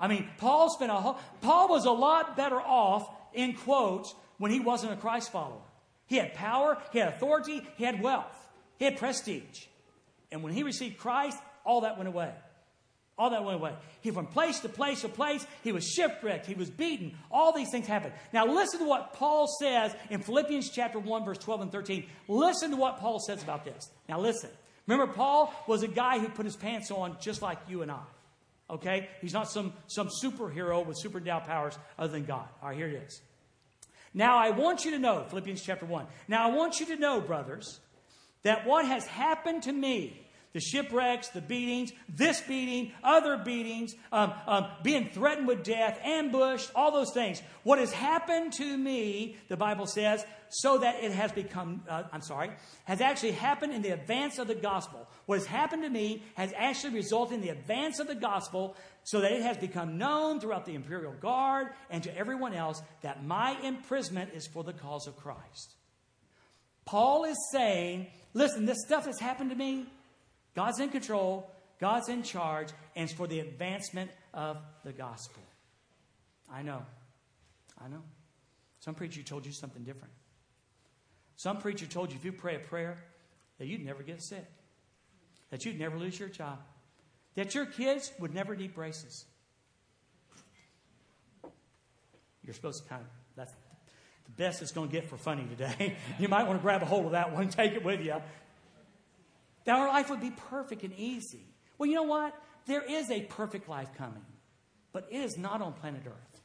I 0.00 0.08
mean, 0.08 0.28
Paul 0.38 0.70
spent 0.70 0.90
a 0.90 0.94
whole, 0.94 1.18
Paul 1.42 1.68
was 1.68 1.84
a 1.84 1.90
lot 1.90 2.36
better 2.36 2.60
off, 2.60 3.08
in 3.34 3.54
quotes, 3.54 4.14
when 4.38 4.50
he 4.50 4.58
wasn't 4.58 4.92
a 4.92 4.96
Christ 4.96 5.30
follower. 5.30 5.60
He 6.06 6.16
had 6.16 6.34
power, 6.34 6.78
he 6.92 6.98
had 6.98 7.08
authority, 7.08 7.64
he 7.76 7.84
had 7.84 8.02
wealth, 8.02 8.48
he 8.78 8.86
had 8.86 8.96
prestige. 8.96 9.66
And 10.32 10.42
when 10.42 10.52
he 10.52 10.62
received 10.62 10.98
Christ, 10.98 11.38
all 11.64 11.82
that 11.82 11.96
went 11.98 12.08
away. 12.08 12.32
All 13.18 13.30
that 13.30 13.44
went 13.44 13.60
away. 13.60 13.74
He 14.00 14.12
from 14.12 14.26
place 14.26 14.60
to 14.60 14.70
place 14.70 15.02
to 15.02 15.08
place. 15.10 15.46
He 15.62 15.72
was 15.72 15.86
shipwrecked. 15.86 16.46
He 16.46 16.54
was 16.54 16.70
beaten. 16.70 17.18
All 17.30 17.52
these 17.52 17.70
things 17.70 17.86
happened. 17.86 18.14
Now 18.32 18.46
listen 18.46 18.78
to 18.78 18.86
what 18.86 19.12
Paul 19.12 19.46
says 19.60 19.94
in 20.08 20.22
Philippians 20.22 20.70
chapter 20.70 20.98
1, 20.98 21.24
verse 21.26 21.36
12 21.36 21.60
and 21.60 21.70
13. 21.70 22.06
Listen 22.28 22.70
to 22.70 22.78
what 22.78 22.98
Paul 22.98 23.20
says 23.20 23.42
about 23.42 23.66
this. 23.66 23.90
Now 24.08 24.18
listen. 24.18 24.48
Remember, 24.86 25.12
Paul 25.12 25.52
was 25.66 25.82
a 25.82 25.88
guy 25.88 26.18
who 26.18 26.30
put 26.30 26.46
his 26.46 26.56
pants 26.56 26.90
on 26.90 27.18
just 27.20 27.42
like 27.42 27.58
you 27.68 27.82
and 27.82 27.90
I. 27.90 28.00
Okay? 28.70 29.08
He's 29.20 29.32
not 29.32 29.50
some, 29.50 29.72
some 29.86 30.08
superhero 30.08 30.84
with 30.84 30.96
super 30.98 31.18
endowed 31.18 31.44
powers 31.44 31.78
other 31.98 32.12
than 32.12 32.24
God. 32.24 32.48
All 32.62 32.68
right, 32.68 32.76
here 32.76 32.88
it 32.88 33.02
is. 33.06 33.20
Now 34.14 34.38
I 34.38 34.50
want 34.50 34.84
you 34.84 34.92
to 34.92 34.98
know, 34.98 35.24
Philippians 35.28 35.62
chapter 35.62 35.86
1. 35.86 36.06
Now 36.28 36.48
I 36.48 36.54
want 36.54 36.80
you 36.80 36.86
to 36.86 36.96
know, 36.96 37.20
brothers, 37.20 37.80
that 38.42 38.66
what 38.66 38.86
has 38.86 39.06
happened 39.06 39.64
to 39.64 39.72
me, 39.72 40.26
the 40.52 40.60
shipwrecks, 40.60 41.28
the 41.28 41.40
beatings, 41.40 41.92
this 42.08 42.40
beating, 42.40 42.92
other 43.04 43.36
beatings, 43.36 43.94
um, 44.12 44.32
um, 44.46 44.66
being 44.82 45.08
threatened 45.10 45.46
with 45.46 45.62
death, 45.62 45.98
ambushed, 46.02 46.70
all 46.74 46.90
those 46.90 47.12
things. 47.12 47.40
What 47.62 47.78
has 47.78 47.92
happened 47.92 48.52
to 48.54 48.76
me, 48.76 49.36
the 49.48 49.56
Bible 49.56 49.86
says, 49.86 50.24
so 50.48 50.78
that 50.78 51.04
it 51.04 51.12
has 51.12 51.30
become, 51.30 51.82
uh, 51.88 52.02
I'm 52.12 52.22
sorry, 52.22 52.50
has 52.84 53.00
actually 53.00 53.32
happened 53.32 53.72
in 53.72 53.82
the 53.82 53.90
advance 53.90 54.38
of 54.38 54.48
the 54.48 54.54
gospel. 54.54 55.08
What 55.26 55.38
has 55.38 55.46
happened 55.46 55.84
to 55.84 55.90
me 55.90 56.24
has 56.34 56.52
actually 56.56 56.94
resulted 56.94 57.36
in 57.36 57.40
the 57.42 57.50
advance 57.50 58.00
of 58.00 58.08
the 58.08 58.16
gospel 58.16 58.76
so 59.04 59.20
that 59.20 59.30
it 59.30 59.42
has 59.42 59.56
become 59.56 59.98
known 59.98 60.40
throughout 60.40 60.66
the 60.66 60.74
imperial 60.74 61.12
guard 61.12 61.68
and 61.88 62.02
to 62.02 62.16
everyone 62.16 62.54
else 62.54 62.82
that 63.02 63.24
my 63.24 63.56
imprisonment 63.62 64.30
is 64.34 64.48
for 64.48 64.64
the 64.64 64.72
cause 64.72 65.06
of 65.06 65.16
Christ. 65.16 65.74
Paul 66.84 67.24
is 67.24 67.36
saying, 67.52 68.08
listen, 68.34 68.66
this 68.66 68.78
stuff 68.84 69.04
that's 69.04 69.20
happened 69.20 69.50
to 69.50 69.56
me, 69.56 69.86
God's 70.54 70.80
in 70.80 70.88
control, 70.88 71.50
God's 71.80 72.08
in 72.08 72.22
charge, 72.22 72.68
and 72.96 73.04
it's 73.04 73.12
for 73.12 73.26
the 73.26 73.40
advancement 73.40 74.10
of 74.34 74.58
the 74.84 74.92
gospel. 74.92 75.42
I 76.52 76.62
know. 76.62 76.82
I 77.82 77.88
know. 77.88 78.02
Some 78.80 78.94
preacher 78.94 79.22
told 79.22 79.46
you 79.46 79.52
something 79.52 79.82
different. 79.84 80.12
Some 81.36 81.58
preacher 81.58 81.86
told 81.86 82.10
you 82.10 82.16
if 82.16 82.24
you 82.24 82.32
pray 82.32 82.56
a 82.56 82.58
prayer 82.58 82.96
that 83.58 83.66
you'd 83.66 83.84
never 83.84 84.02
get 84.02 84.22
sick, 84.22 84.44
that 85.50 85.64
you'd 85.64 85.78
never 85.78 85.98
lose 85.98 86.18
your 86.18 86.28
job, 86.28 86.58
that 87.34 87.54
your 87.54 87.66
kids 87.66 88.12
would 88.18 88.34
never 88.34 88.56
need 88.56 88.74
braces. 88.74 89.24
You're 92.44 92.54
supposed 92.54 92.82
to 92.82 92.88
kind 92.88 93.02
of, 93.02 93.08
that's 93.36 93.52
the 93.52 94.32
best 94.36 94.62
it's 94.62 94.72
going 94.72 94.88
to 94.88 94.92
get 94.92 95.08
for 95.08 95.16
funny 95.16 95.44
today. 95.44 95.96
you 96.18 96.28
might 96.28 96.46
want 96.46 96.58
to 96.58 96.62
grab 96.62 96.82
a 96.82 96.86
hold 96.86 97.06
of 97.06 97.12
that 97.12 97.32
one, 97.32 97.48
take 97.50 97.72
it 97.72 97.84
with 97.84 98.00
you. 98.04 98.16
That 99.64 99.78
our 99.78 99.88
life 99.88 100.10
would 100.10 100.20
be 100.20 100.30
perfect 100.30 100.82
and 100.82 100.94
easy. 100.94 101.46
Well, 101.78 101.88
you 101.88 101.94
know 101.94 102.02
what? 102.02 102.34
There 102.66 102.82
is 102.82 103.10
a 103.10 103.22
perfect 103.22 103.68
life 103.68 103.88
coming, 103.96 104.24
but 104.92 105.08
it 105.10 105.18
is 105.18 105.36
not 105.36 105.62
on 105.62 105.72
planet 105.72 106.02
Earth. 106.06 106.42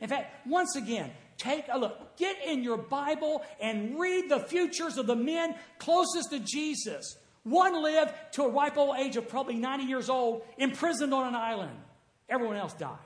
In 0.00 0.08
fact, 0.08 0.46
once 0.46 0.76
again, 0.76 1.10
take 1.38 1.64
a 1.70 1.78
look. 1.78 2.16
Get 2.16 2.36
in 2.46 2.62
your 2.62 2.76
Bible 2.76 3.42
and 3.60 3.98
read 3.98 4.28
the 4.28 4.40
futures 4.40 4.98
of 4.98 5.06
the 5.06 5.16
men 5.16 5.54
closest 5.78 6.30
to 6.30 6.38
Jesus. 6.40 7.16
One 7.44 7.82
lived 7.82 8.12
to 8.32 8.42
a 8.42 8.48
ripe 8.48 8.76
old 8.76 8.96
age 8.96 9.16
of 9.16 9.28
probably 9.28 9.54
90 9.54 9.84
years 9.84 10.10
old, 10.10 10.42
imprisoned 10.58 11.14
on 11.14 11.28
an 11.28 11.34
island. 11.34 11.76
Everyone 12.28 12.56
else 12.56 12.74
died, 12.74 12.98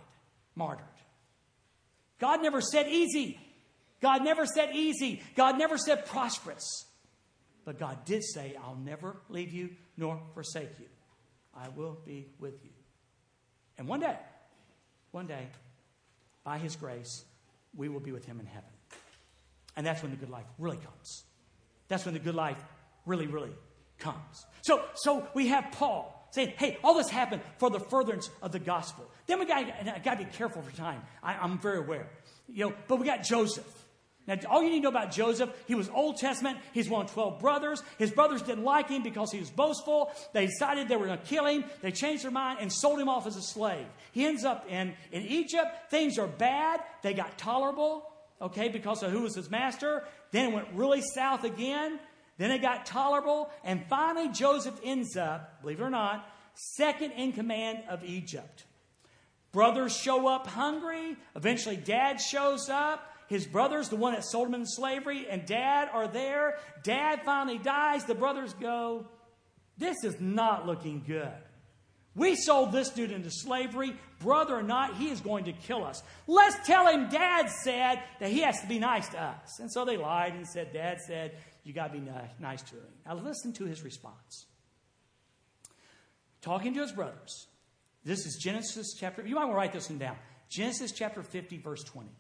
martyred. 0.55 0.87
God 2.19 2.43
never 2.43 2.61
said 2.61 2.89
easy. 2.89 3.39
God 4.01 4.25
never 4.25 4.47
said 4.47 4.75
easy. 4.75 5.23
God 5.37 5.59
never 5.59 5.77
said 5.77 6.07
prosperous. 6.07 6.87
But 7.71 7.79
God 7.79 8.05
did 8.05 8.25
say, 8.25 8.57
I'll 8.65 8.81
never 8.85 9.15
leave 9.29 9.53
you 9.53 9.71
nor 9.97 10.21
forsake 10.35 10.71
you. 10.81 10.87
I 11.55 11.69
will 11.69 11.99
be 12.05 12.27
with 12.41 12.65
you. 12.65 12.73
And 13.79 13.87
one 13.87 14.01
day, 14.01 14.17
one 15.13 15.29
day, 15.29 15.47
by 16.43 16.59
His 16.59 16.75
grace, 16.75 17.25
we 17.77 17.89
will 17.89 18.01
be 18.01 18.11
with 18.11 18.25
Him 18.25 18.41
in 18.41 18.47
heaven. 18.47 18.71
And 19.77 19.87
that's 19.87 20.03
when 20.03 20.11
the 20.11 20.17
good 20.17 20.31
life 20.31 20.47
really 20.59 20.79
comes. 20.79 21.23
That's 21.87 22.05
when 22.05 22.15
the 22.15 22.19
good 22.19 22.35
life 22.35 22.59
really, 23.07 23.29
really 23.29 23.55
comes. 24.01 24.47
So, 24.63 24.83
so 24.95 25.29
we 25.33 25.47
have 25.47 25.71
Paul 25.71 26.29
saying, 26.33 26.55
hey, 26.57 26.77
all 26.83 26.95
this 26.95 27.09
happened 27.09 27.43
for 27.59 27.71
the 27.71 27.79
furtherance 27.79 28.31
of 28.43 28.51
the 28.51 28.59
gospel. 28.59 29.09
Then 29.29 29.39
we 29.39 29.45
got, 29.45 29.65
got 30.03 30.19
to 30.19 30.25
be 30.25 30.31
careful 30.33 30.63
for 30.63 30.77
time. 30.77 31.03
I, 31.23 31.35
I'm 31.35 31.61
very 31.61 31.79
aware. 31.79 32.11
You 32.49 32.71
know, 32.71 32.75
but 32.89 32.99
we 32.99 33.07
got 33.07 33.23
Joseph. 33.23 33.80
Now, 34.31 34.39
all 34.49 34.63
you 34.63 34.71
need 34.71 34.77
to 34.77 34.83
know 34.85 34.89
about 34.91 35.11
Joseph, 35.11 35.51
he 35.67 35.75
was 35.75 35.89
Old 35.89 36.19
Testament. 36.19 36.59
He's 36.73 36.89
one 36.89 37.05
of 37.05 37.13
12 37.13 37.41
brothers. 37.41 37.83
His 37.99 38.13
brothers 38.13 38.43
didn't 38.43 38.63
like 38.63 38.89
him 38.89 39.03
because 39.03 39.33
he 39.33 39.41
was 39.41 39.51
boastful. 39.51 40.13
They 40.33 40.47
decided 40.47 40.87
they 40.87 40.95
were 40.95 41.07
going 41.07 41.19
to 41.19 41.27
kill 41.27 41.47
him. 41.47 41.65
They 41.83 41.91
changed 41.91 42.23
their 42.23 42.31
mind 42.31 42.59
and 42.61 42.73
sold 42.73 43.01
him 43.01 43.09
off 43.09 43.27
as 43.27 43.35
a 43.35 43.43
slave. 43.43 43.87
He 44.13 44.25
ends 44.25 44.45
up 44.45 44.67
in, 44.71 44.95
in 45.11 45.23
Egypt. 45.23 45.91
Things 45.91 46.17
are 46.17 46.29
bad. 46.29 46.81
They 47.03 47.13
got 47.13 47.39
tolerable, 47.39 48.09
okay, 48.41 48.69
because 48.69 49.03
of 49.03 49.11
who 49.11 49.23
was 49.23 49.35
his 49.35 49.51
master. 49.51 50.05
Then 50.31 50.51
it 50.51 50.55
went 50.55 50.69
really 50.75 51.03
south 51.03 51.43
again. 51.43 51.99
Then 52.39 52.53
it 52.53 52.63
got 52.63 52.87
tolerable. 52.87 53.51
And 53.65 53.85
finally, 53.89 54.29
Joseph 54.29 54.79
ends 54.85 55.17
up, 55.17 55.61
believe 55.61 55.81
it 55.81 55.83
or 55.83 55.91
not, 55.91 56.25
second 56.55 57.11
in 57.13 57.33
command 57.33 57.81
of 57.89 58.05
Egypt. 58.05 58.65
Brothers 59.51 59.97
show 59.97 60.29
up 60.29 60.47
hungry. 60.47 61.17
Eventually, 61.35 61.77
dad 61.77 62.21
shows 62.21 62.69
up. 62.69 63.10
His 63.31 63.47
brothers, 63.47 63.89
the 63.89 63.97
one 63.97 64.15
that 64.15 64.25
sold 64.25 64.49
him 64.49 64.55
into 64.55 64.67
slavery, 64.67 65.29
and 65.31 65.47
dad 65.47 65.89
are 65.93 66.09
there. 66.09 66.59
Dad 66.83 67.23
finally 67.25 67.59
dies. 67.59 68.05
The 68.05 68.17
brothers 68.17 68.53
go, 68.55 69.07
This 69.79 70.03
is 70.03 70.21
not 70.21 70.67
looking 70.67 71.05
good. 71.07 71.31
We 72.17 72.35
sold 72.35 72.73
this 72.73 72.91
dude 72.91 73.13
into 73.13 73.31
slavery. 73.31 73.95
Brother 74.19 74.57
or 74.57 74.65
not, 74.65 74.97
he 74.97 75.11
is 75.11 75.21
going 75.21 75.45
to 75.45 75.53
kill 75.53 75.85
us. 75.85 76.03
Let's 76.27 76.67
tell 76.67 76.89
him 76.89 77.09
dad 77.09 77.49
said 77.51 78.03
that 78.19 78.31
he 78.31 78.41
has 78.41 78.61
to 78.63 78.67
be 78.67 78.81
nice 78.81 79.09
to 79.11 79.23
us. 79.23 79.61
And 79.61 79.71
so 79.71 79.85
they 79.85 79.97
lied 79.97 80.35
and 80.35 80.45
said, 80.45 80.73
Dad 80.73 80.99
said, 81.01 81.37
You 81.63 81.73
got 81.73 81.93
to 81.93 82.01
be 82.01 82.11
nice 82.41 82.63
to 82.63 82.75
him. 82.75 82.83
Now 83.07 83.15
listen 83.15 83.53
to 83.55 83.65
his 83.65 83.85
response. 83.85 84.47
Talking 86.43 86.75
to 86.75 86.81
his 86.81 86.91
brothers. 86.91 87.47
This 88.05 88.27
is 88.27 88.39
Genesis 88.43 88.97
chapter, 88.99 89.25
you 89.25 89.37
might 89.37 89.45
want 89.45 89.53
to 89.53 89.57
write 89.57 89.73
this 89.73 89.89
one 89.89 90.01
down. 90.01 90.17
Genesis 90.49 90.91
chapter 90.91 91.23
50, 91.23 91.59
verse 91.59 91.85
20. 91.85 92.11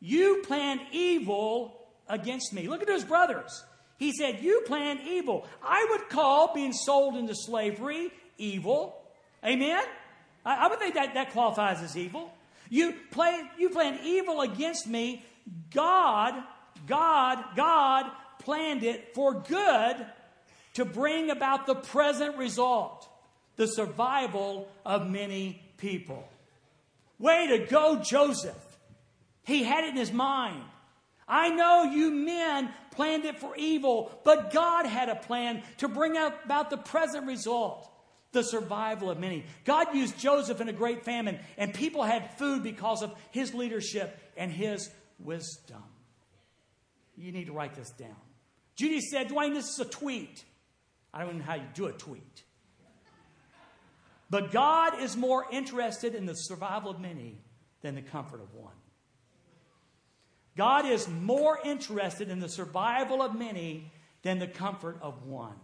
You 0.00 0.42
planned 0.46 0.80
evil 0.92 1.78
against 2.08 2.52
me. 2.52 2.68
Look 2.68 2.82
at 2.82 2.88
his 2.88 3.04
brothers. 3.04 3.64
He 3.98 4.12
said, 4.12 4.42
You 4.42 4.62
planned 4.66 5.00
evil. 5.06 5.46
I 5.62 5.86
would 5.90 6.08
call 6.08 6.54
being 6.54 6.72
sold 6.72 7.16
into 7.16 7.34
slavery 7.34 8.10
evil. 8.38 8.96
Amen? 9.44 9.82
I, 10.44 10.66
I 10.66 10.68
would 10.68 10.78
think 10.78 10.94
that, 10.94 11.14
that 11.14 11.32
qualifies 11.32 11.82
as 11.82 11.96
evil. 11.96 12.32
You, 12.70 12.94
play, 13.10 13.42
you 13.58 13.70
planned 13.70 14.00
evil 14.04 14.40
against 14.40 14.86
me. 14.86 15.24
God, 15.72 16.34
God, 16.86 17.44
God 17.56 18.06
planned 18.38 18.84
it 18.84 19.14
for 19.14 19.34
good 19.34 20.06
to 20.74 20.84
bring 20.84 21.30
about 21.30 21.66
the 21.66 21.74
present 21.74 22.36
result 22.38 23.06
the 23.56 23.66
survival 23.66 24.68
of 24.86 25.10
many 25.10 25.60
people. 25.76 26.26
Way 27.18 27.48
to 27.48 27.66
go, 27.66 27.96
Joseph. 28.02 28.69
He 29.50 29.64
had 29.64 29.84
it 29.84 29.90
in 29.90 29.96
his 29.96 30.12
mind. 30.12 30.62
I 31.26 31.50
know 31.50 31.82
you 31.84 32.10
men 32.10 32.70
planned 32.92 33.24
it 33.24 33.40
for 33.40 33.56
evil, 33.56 34.10
but 34.24 34.52
God 34.52 34.86
had 34.86 35.08
a 35.08 35.16
plan 35.16 35.62
to 35.78 35.88
bring 35.88 36.16
about 36.16 36.70
the 36.70 36.76
present 36.76 37.26
result 37.26 37.88
the 38.32 38.42
survival 38.44 39.10
of 39.10 39.18
many. 39.18 39.44
God 39.64 39.92
used 39.92 40.16
Joseph 40.16 40.60
in 40.60 40.68
a 40.68 40.72
great 40.72 41.04
famine, 41.04 41.40
and 41.58 41.74
people 41.74 42.04
had 42.04 42.38
food 42.38 42.62
because 42.62 43.02
of 43.02 43.12
his 43.32 43.52
leadership 43.52 44.16
and 44.36 44.52
his 44.52 44.88
wisdom. 45.18 45.82
You 47.16 47.32
need 47.32 47.46
to 47.46 47.52
write 47.52 47.74
this 47.74 47.90
down. 47.90 48.16
Judy 48.76 49.00
said, 49.00 49.30
Dwayne, 49.30 49.52
this 49.52 49.68
is 49.68 49.80
a 49.80 49.84
tweet. 49.84 50.44
I 51.12 51.24
don't 51.24 51.38
know 51.38 51.44
how 51.44 51.56
you 51.56 51.66
do 51.74 51.86
a 51.86 51.92
tweet. 51.92 52.44
But 54.30 54.52
God 54.52 55.02
is 55.02 55.16
more 55.16 55.44
interested 55.50 56.14
in 56.14 56.24
the 56.24 56.34
survival 56.34 56.92
of 56.92 57.00
many 57.00 57.40
than 57.82 57.96
the 57.96 58.02
comfort 58.02 58.40
of 58.40 58.54
one. 58.54 58.74
God 60.60 60.84
is 60.84 61.08
more 61.08 61.58
interested 61.64 62.28
in 62.28 62.38
the 62.38 62.46
survival 62.46 63.22
of 63.22 63.34
many 63.34 63.90
than 64.20 64.38
the 64.38 64.46
comfort 64.46 64.98
of 65.00 65.24
one. 65.24 65.56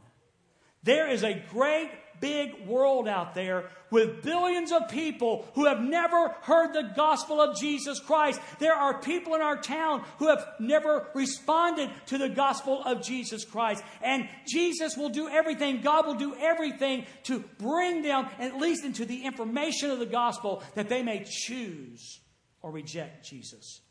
There 0.84 1.06
is 1.06 1.22
a 1.22 1.44
great 1.50 1.90
big 2.18 2.66
world 2.66 3.06
out 3.06 3.34
there 3.34 3.68
with 3.90 4.22
billions 4.22 4.72
of 4.72 4.88
people 4.88 5.46
who 5.54 5.66
have 5.66 5.82
never 5.82 6.30
heard 6.40 6.72
the 6.72 6.94
gospel 6.96 7.42
of 7.42 7.58
Jesus 7.58 8.00
Christ. 8.00 8.40
There 8.58 8.72
are 8.72 8.98
people 9.02 9.34
in 9.34 9.42
our 9.42 9.58
town 9.58 10.02
who 10.18 10.28
have 10.28 10.48
never 10.58 11.08
responded 11.12 11.90
to 12.06 12.16
the 12.16 12.30
gospel 12.30 12.82
of 12.82 13.02
Jesus 13.02 13.44
Christ. 13.44 13.84
And 14.00 14.26
Jesus 14.48 14.96
will 14.96 15.10
do 15.10 15.28
everything, 15.28 15.82
God 15.82 16.06
will 16.06 16.14
do 16.14 16.34
everything 16.36 17.04
to 17.24 17.40
bring 17.58 18.00
them 18.00 18.28
at 18.38 18.56
least 18.56 18.82
into 18.82 19.04
the 19.04 19.26
information 19.26 19.90
of 19.90 19.98
the 19.98 20.06
gospel 20.06 20.62
that 20.74 20.88
they 20.88 21.02
may 21.02 21.22
choose 21.22 22.18
or 22.62 22.70
reject 22.70 23.26
Jesus 23.26 23.82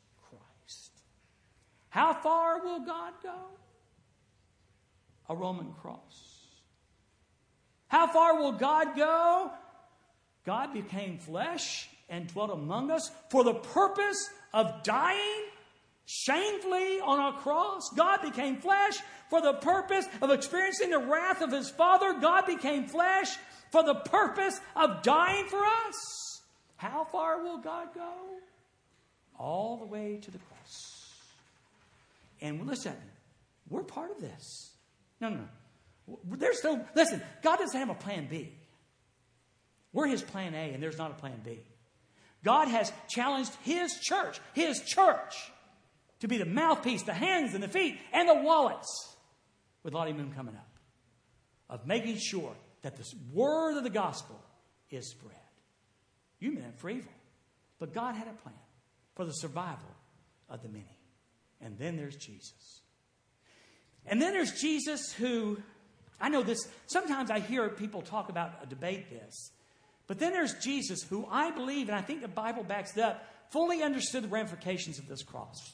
how 1.96 2.14
far 2.14 2.62
will 2.62 2.82
God 2.82 3.14
go? 3.24 3.38
A 5.30 5.34
Roman 5.36 5.72
cross. 5.82 6.50
How 7.88 8.06
far 8.08 8.38
will 8.38 8.52
God 8.52 8.98
go? 8.98 9.50
God 10.46 10.74
became 10.74 11.20
flesh 11.20 11.88
and 12.10 12.28
dwelt 12.28 12.50
among 12.50 12.92
us 12.92 13.10
for 13.30 13.46
the 13.46 13.54
purpose 13.54 14.30
of 14.54 14.84
dying 14.84 15.46
shamefully 16.04 17.00
on 17.00 17.34
a 17.34 17.38
cross. 17.38 17.90
God 17.96 18.22
became 18.24 18.58
flesh 18.58 18.98
for 19.30 19.40
the 19.40 19.54
purpose 19.54 20.06
of 20.22 20.32
experiencing 20.32 20.90
the 20.90 21.00
wrath 21.00 21.42
of 21.42 21.54
his 21.54 21.70
Father. 21.70 22.12
God 22.20 22.46
became 22.46 22.88
flesh 22.88 23.38
for 23.72 23.84
the 23.84 23.96
purpose 23.96 24.60
of 24.76 25.02
dying 25.02 25.46
for 25.46 25.64
us. 25.64 26.42
How 26.76 27.06
far 27.06 27.42
will 27.42 27.60
God 27.60 27.94
go? 27.96 28.12
All 29.40 29.78
the 29.78 29.86
way 29.86 30.20
to 30.22 30.30
the 30.30 30.40
cross. 30.40 30.55
And 32.42 32.68
listen, 32.68 32.96
we're 33.70 33.84
part 33.84 34.12
of 34.12 34.22
this. 34.22 34.72
No, 35.22 35.30
no, 35.30 35.38
no. 35.38 36.20
There's 36.38 36.60
still, 36.60 36.80
listen, 36.96 37.22
God 37.42 37.58
doesn't 37.58 37.80
have 37.80 37.90
a 37.90 37.96
plan 37.96 38.28
B. 38.30 38.54
We're 39.92 40.08
his 40.08 40.22
plan 40.22 40.54
A, 40.54 40.74
and 40.74 40.84
there's 40.84 40.98
not 40.98 41.12
a 41.12 41.16
plan 41.16 41.42
B. 41.44 41.60
God 42.44 42.68
has 42.68 42.92
challenged 43.08 43.52
his 43.64 43.98
church, 44.00 44.40
his 44.54 44.82
church, 44.82 45.34
to 46.20 46.28
be 46.28 46.38
the 46.38 46.46
mouthpiece, 46.46 47.04
the 47.04 47.14
hands 47.14 47.54
and 47.54 47.64
the 47.64 47.68
feet, 47.68 47.98
and 48.14 48.30
the 48.30 48.36
wallets 48.36 49.16
with 49.84 49.94
Lottie 49.94 50.14
Moon 50.14 50.32
coming 50.36 50.56
up, 50.56 50.70
of 51.70 51.88
making 51.88 52.18
sure 52.18 52.54
that 52.84 52.98
the 52.98 53.14
word 53.34 53.78
of 53.78 53.84
the 53.84 53.90
gospel 53.90 54.40
is 54.92 55.10
spread. 55.10 55.36
You 56.40 56.52
meant 56.52 56.78
for 56.78 56.90
evil, 56.90 57.12
but 57.80 57.94
God 57.94 58.16
had 58.16 58.28
a 58.28 58.34
plan 58.34 58.56
for 59.16 59.26
the 59.26 59.32
survival 59.32 59.90
of 60.50 60.62
the 60.62 60.70
many. 60.70 60.95
And 61.66 61.80
then 61.80 61.98
there's 61.98 62.16
Jesus. 62.16 62.82
And 64.06 64.22
then 64.22 64.34
there's 64.34 64.52
Jesus 64.62 65.12
who, 65.12 65.58
I 66.22 66.30
know 66.30 66.44
this, 66.44 66.68
sometimes 66.86 67.32
I 67.32 67.40
hear 67.40 67.68
people 67.70 68.04
talk 68.04 68.30
about, 68.30 68.54
a 68.62 68.68
debate 68.68 69.10
this, 69.10 69.52
but 70.06 70.20
then 70.20 70.32
there's 70.32 70.54
Jesus 70.60 71.02
who 71.02 71.28
I 71.30 71.50
believe, 71.50 71.90
and 71.90 71.98
I 71.98 72.02
think 72.02 72.22
the 72.22 72.28
Bible 72.28 72.64
backs 72.64 72.96
it 72.96 73.02
up, 73.02 73.26
fully 73.50 73.82
understood 73.82 74.24
the 74.24 74.28
ramifications 74.28 75.00
of 75.00 75.08
this 75.08 75.24
cross. 75.24 75.74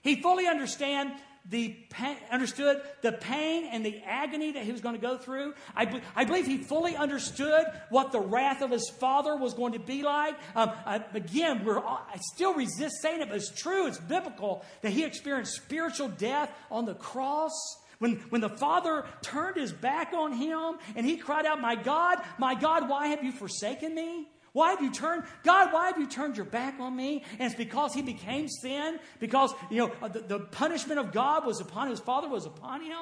He 0.00 0.22
fully 0.22 0.46
understand 0.46 1.12
the 1.48 1.76
pain, 1.90 2.16
understood 2.30 2.82
the 3.02 3.12
pain 3.12 3.68
and 3.70 3.84
the 3.84 4.00
agony 4.04 4.52
that 4.52 4.64
he 4.64 4.72
was 4.72 4.80
going 4.80 4.94
to 4.94 5.00
go 5.00 5.16
through. 5.16 5.54
I, 5.74 6.02
I 6.14 6.24
believe 6.24 6.46
he 6.46 6.58
fully 6.58 6.96
understood 6.96 7.66
what 7.90 8.12
the 8.12 8.20
wrath 8.20 8.60
of 8.62 8.70
his 8.70 8.88
father 8.90 9.36
was 9.36 9.54
going 9.54 9.72
to 9.72 9.78
be 9.78 10.02
like. 10.02 10.34
Um, 10.54 10.72
I, 10.84 11.02
again, 11.14 11.64
we're, 11.64 11.78
I 11.78 12.18
still 12.34 12.54
resist 12.54 13.00
saying 13.00 13.22
it, 13.22 13.28
but 13.28 13.36
it's 13.36 13.50
true, 13.50 13.86
it's 13.86 13.98
biblical 13.98 14.64
that 14.82 14.92
he 14.92 15.04
experienced 15.04 15.54
spiritual 15.56 16.08
death 16.08 16.50
on 16.70 16.84
the 16.84 16.94
cross. 16.94 17.52
When, 17.98 18.16
when 18.28 18.40
the 18.40 18.50
father 18.50 19.06
turned 19.22 19.56
his 19.56 19.72
back 19.72 20.12
on 20.12 20.32
him 20.32 20.78
and 20.94 21.04
he 21.04 21.16
cried 21.16 21.46
out, 21.46 21.60
My 21.60 21.74
God, 21.74 22.18
my 22.38 22.54
God, 22.54 22.88
why 22.88 23.08
have 23.08 23.24
you 23.24 23.32
forsaken 23.32 23.94
me? 23.94 24.28
Why 24.58 24.70
have 24.70 24.82
you 24.82 24.90
turned, 24.90 25.22
God, 25.44 25.72
why 25.72 25.86
have 25.86 26.00
you 26.00 26.08
turned 26.08 26.36
your 26.36 26.44
back 26.44 26.80
on 26.80 26.96
me? 26.96 27.22
And 27.38 27.42
it's 27.42 27.54
because 27.54 27.94
he 27.94 28.02
became 28.02 28.48
sin, 28.48 28.98
because, 29.20 29.54
you 29.70 29.76
know, 29.76 30.08
the, 30.08 30.18
the 30.18 30.40
punishment 30.40 30.98
of 30.98 31.12
God 31.12 31.46
was 31.46 31.60
upon 31.60 31.88
his 31.88 32.00
father, 32.00 32.28
was 32.28 32.44
upon 32.44 32.82
him. 32.82 32.98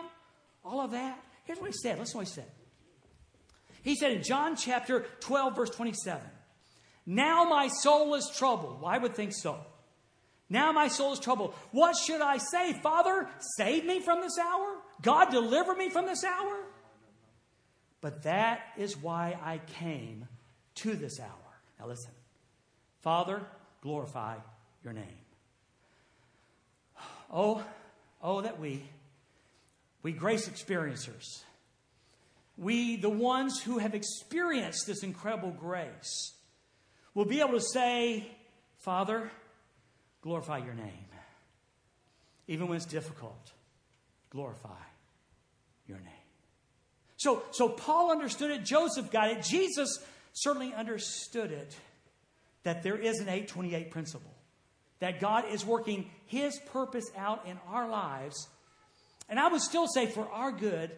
All 0.63 0.83
of 0.83 0.91
that. 0.91 1.19
Here's 1.45 1.59
what 1.59 1.69
he 1.69 1.77
said. 1.83 1.99
Listen 1.99 2.13
to 2.13 2.17
what 2.19 2.27
he 2.27 2.33
said. 2.35 2.51
He 3.83 3.97
said 3.97 4.13
in 4.13 4.23
John 4.23 4.55
chapter 4.55 5.07
12, 5.21 5.57
verse 5.57 5.71
27, 5.71 6.21
Now 7.07 7.45
my 7.45 7.69
soul 7.69 8.15
is 8.17 8.31
troubled. 8.37 8.83
Why 8.83 8.99
would 8.99 9.15
think 9.15 9.33
so? 9.33 9.59
Now 10.51 10.73
my 10.73 10.89
soul 10.89 11.15
is 11.15 11.21
troubled. 11.21 11.55
What 11.71 11.97
should 11.97 12.21
I 12.21 12.37
say? 12.37 12.75
Father, 12.83 13.31
save 13.57 13.87
me 13.87 14.01
from 14.01 14.21
this 14.21 14.37
hour? 14.39 14.77
God, 15.01 15.31
deliver 15.31 15.75
me 15.75 15.89
from 15.89 16.05
this 16.05 16.23
hour? 16.23 16.67
But 18.03 18.25
that 18.25 18.61
is 18.77 18.95
why 18.95 19.39
I 19.43 19.57
came 19.79 20.29
to 20.75 20.95
this 20.97 21.19
hour. 21.19 21.46
Now 21.79 21.87
listen. 21.87 22.11
Father, 23.01 23.41
glorify 23.83 24.37
your 24.83 24.93
name. 24.93 25.05
Oh, 27.33 27.63
oh, 28.23 28.41
that 28.41 28.59
we, 28.59 28.83
we 30.03 30.13
grace 30.13 30.49
experiencers, 30.49 31.43
we, 32.57 32.97
the 32.97 33.11
ones 33.11 33.61
who 33.61 33.79
have 33.79 33.95
experienced 33.95 34.87
this 34.87 35.03
incredible 35.03 35.51
grace, 35.51 36.33
will 37.15 37.25
be 37.25 37.41
able 37.41 37.53
to 37.53 37.61
say, 37.61 38.27
Father, 38.79 39.31
glorify 40.23 40.59
your 40.59 40.75
name. 40.75 41.07
Even 42.49 42.69
when 42.69 42.77
it's 42.77 42.87
difficult, 42.87 43.53
glorify 44.31 44.71
your 45.89 45.99
name. 45.99 46.07
So, 47.17 47.43
so 47.51 47.69
Paul 47.69 48.13
understood 48.13 48.51
it, 48.51 48.65
Joseph 48.65 49.11
got 49.11 49.31
it, 49.31 49.43
Jesus 49.43 49.99
certainly 50.37 50.75
understood 50.75 51.51
it 51.51 51.75
that 52.63 52.83
there 52.83 52.97
is 52.97 53.21
an 53.21 53.29
828 53.29 53.91
principle, 53.91 54.35
that 55.01 55.21
God 55.21 55.45
is 55.51 55.65
working 55.65 56.11
His 56.27 56.59
purpose 56.73 57.11
out 57.17 57.47
in 57.47 57.59
our 57.69 57.89
lives, 57.89 58.49
and 59.29 59.41
I 59.41 59.49
would 59.49 59.63
still 59.63 59.87
say 59.87 60.07
for 60.07 60.29
our 60.29 60.53
good 60.53 60.91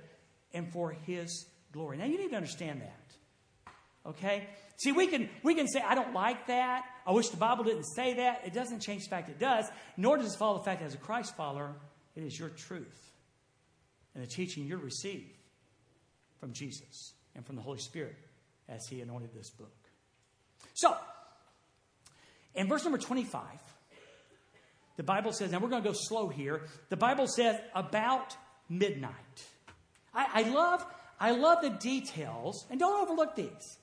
and 0.52 0.72
for 0.72 0.90
His 0.90 1.46
glory. 1.72 1.98
Now, 1.98 2.06
you 2.06 2.18
need 2.18 2.30
to 2.30 2.36
understand 2.36 2.82
that. 2.82 4.10
Okay? 4.10 4.48
See, 4.78 4.92
we 4.92 5.06
can, 5.06 5.28
we 5.42 5.54
can 5.54 5.68
say, 5.68 5.82
I 5.86 5.94
don't 5.94 6.14
like 6.14 6.46
that. 6.46 6.84
I 7.06 7.12
wish 7.12 7.28
the 7.28 7.36
Bible 7.36 7.64
didn't 7.64 7.84
say 7.84 8.14
that. 8.14 8.42
It 8.44 8.54
doesn't 8.54 8.80
change 8.80 9.04
the 9.04 9.10
fact 9.10 9.28
it 9.28 9.38
does, 9.38 9.66
nor 9.96 10.16
does 10.16 10.34
it 10.34 10.38
follow 10.38 10.58
the 10.58 10.64
fact 10.64 10.80
that 10.80 10.86
as 10.86 10.94
a 10.94 10.98
Christ 10.98 11.36
follower, 11.36 11.74
it 12.16 12.22
is 12.22 12.38
your 12.38 12.48
truth 12.48 13.10
and 14.14 14.22
the 14.22 14.28
teaching 14.28 14.66
you 14.66 14.78
receive 14.78 15.30
from 16.40 16.52
Jesus 16.52 17.12
and 17.34 17.44
from 17.46 17.56
the 17.56 17.62
Holy 17.62 17.78
Spirit 17.78 18.16
as 18.68 18.86
he 18.86 19.00
anointed 19.00 19.30
this 19.34 19.50
book. 19.50 19.74
So, 20.74 20.96
in 22.54 22.68
verse 22.68 22.84
number 22.84 22.98
25, 22.98 23.42
the 24.96 25.02
Bible 25.02 25.32
says, 25.32 25.52
now 25.52 25.58
we're 25.58 25.68
going 25.68 25.82
to 25.82 25.88
go 25.88 25.94
slow 25.96 26.28
here. 26.28 26.62
The 26.88 26.96
Bible 26.96 27.26
says 27.26 27.56
about 27.74 28.36
midnight. 28.68 29.12
I, 30.12 30.26
I, 30.34 30.42
love, 30.50 30.84
I 31.20 31.30
love 31.30 31.62
the 31.62 31.70
details, 31.70 32.66
and 32.70 32.80
don't 32.80 33.02
overlook 33.02 33.36
these. 33.36 33.78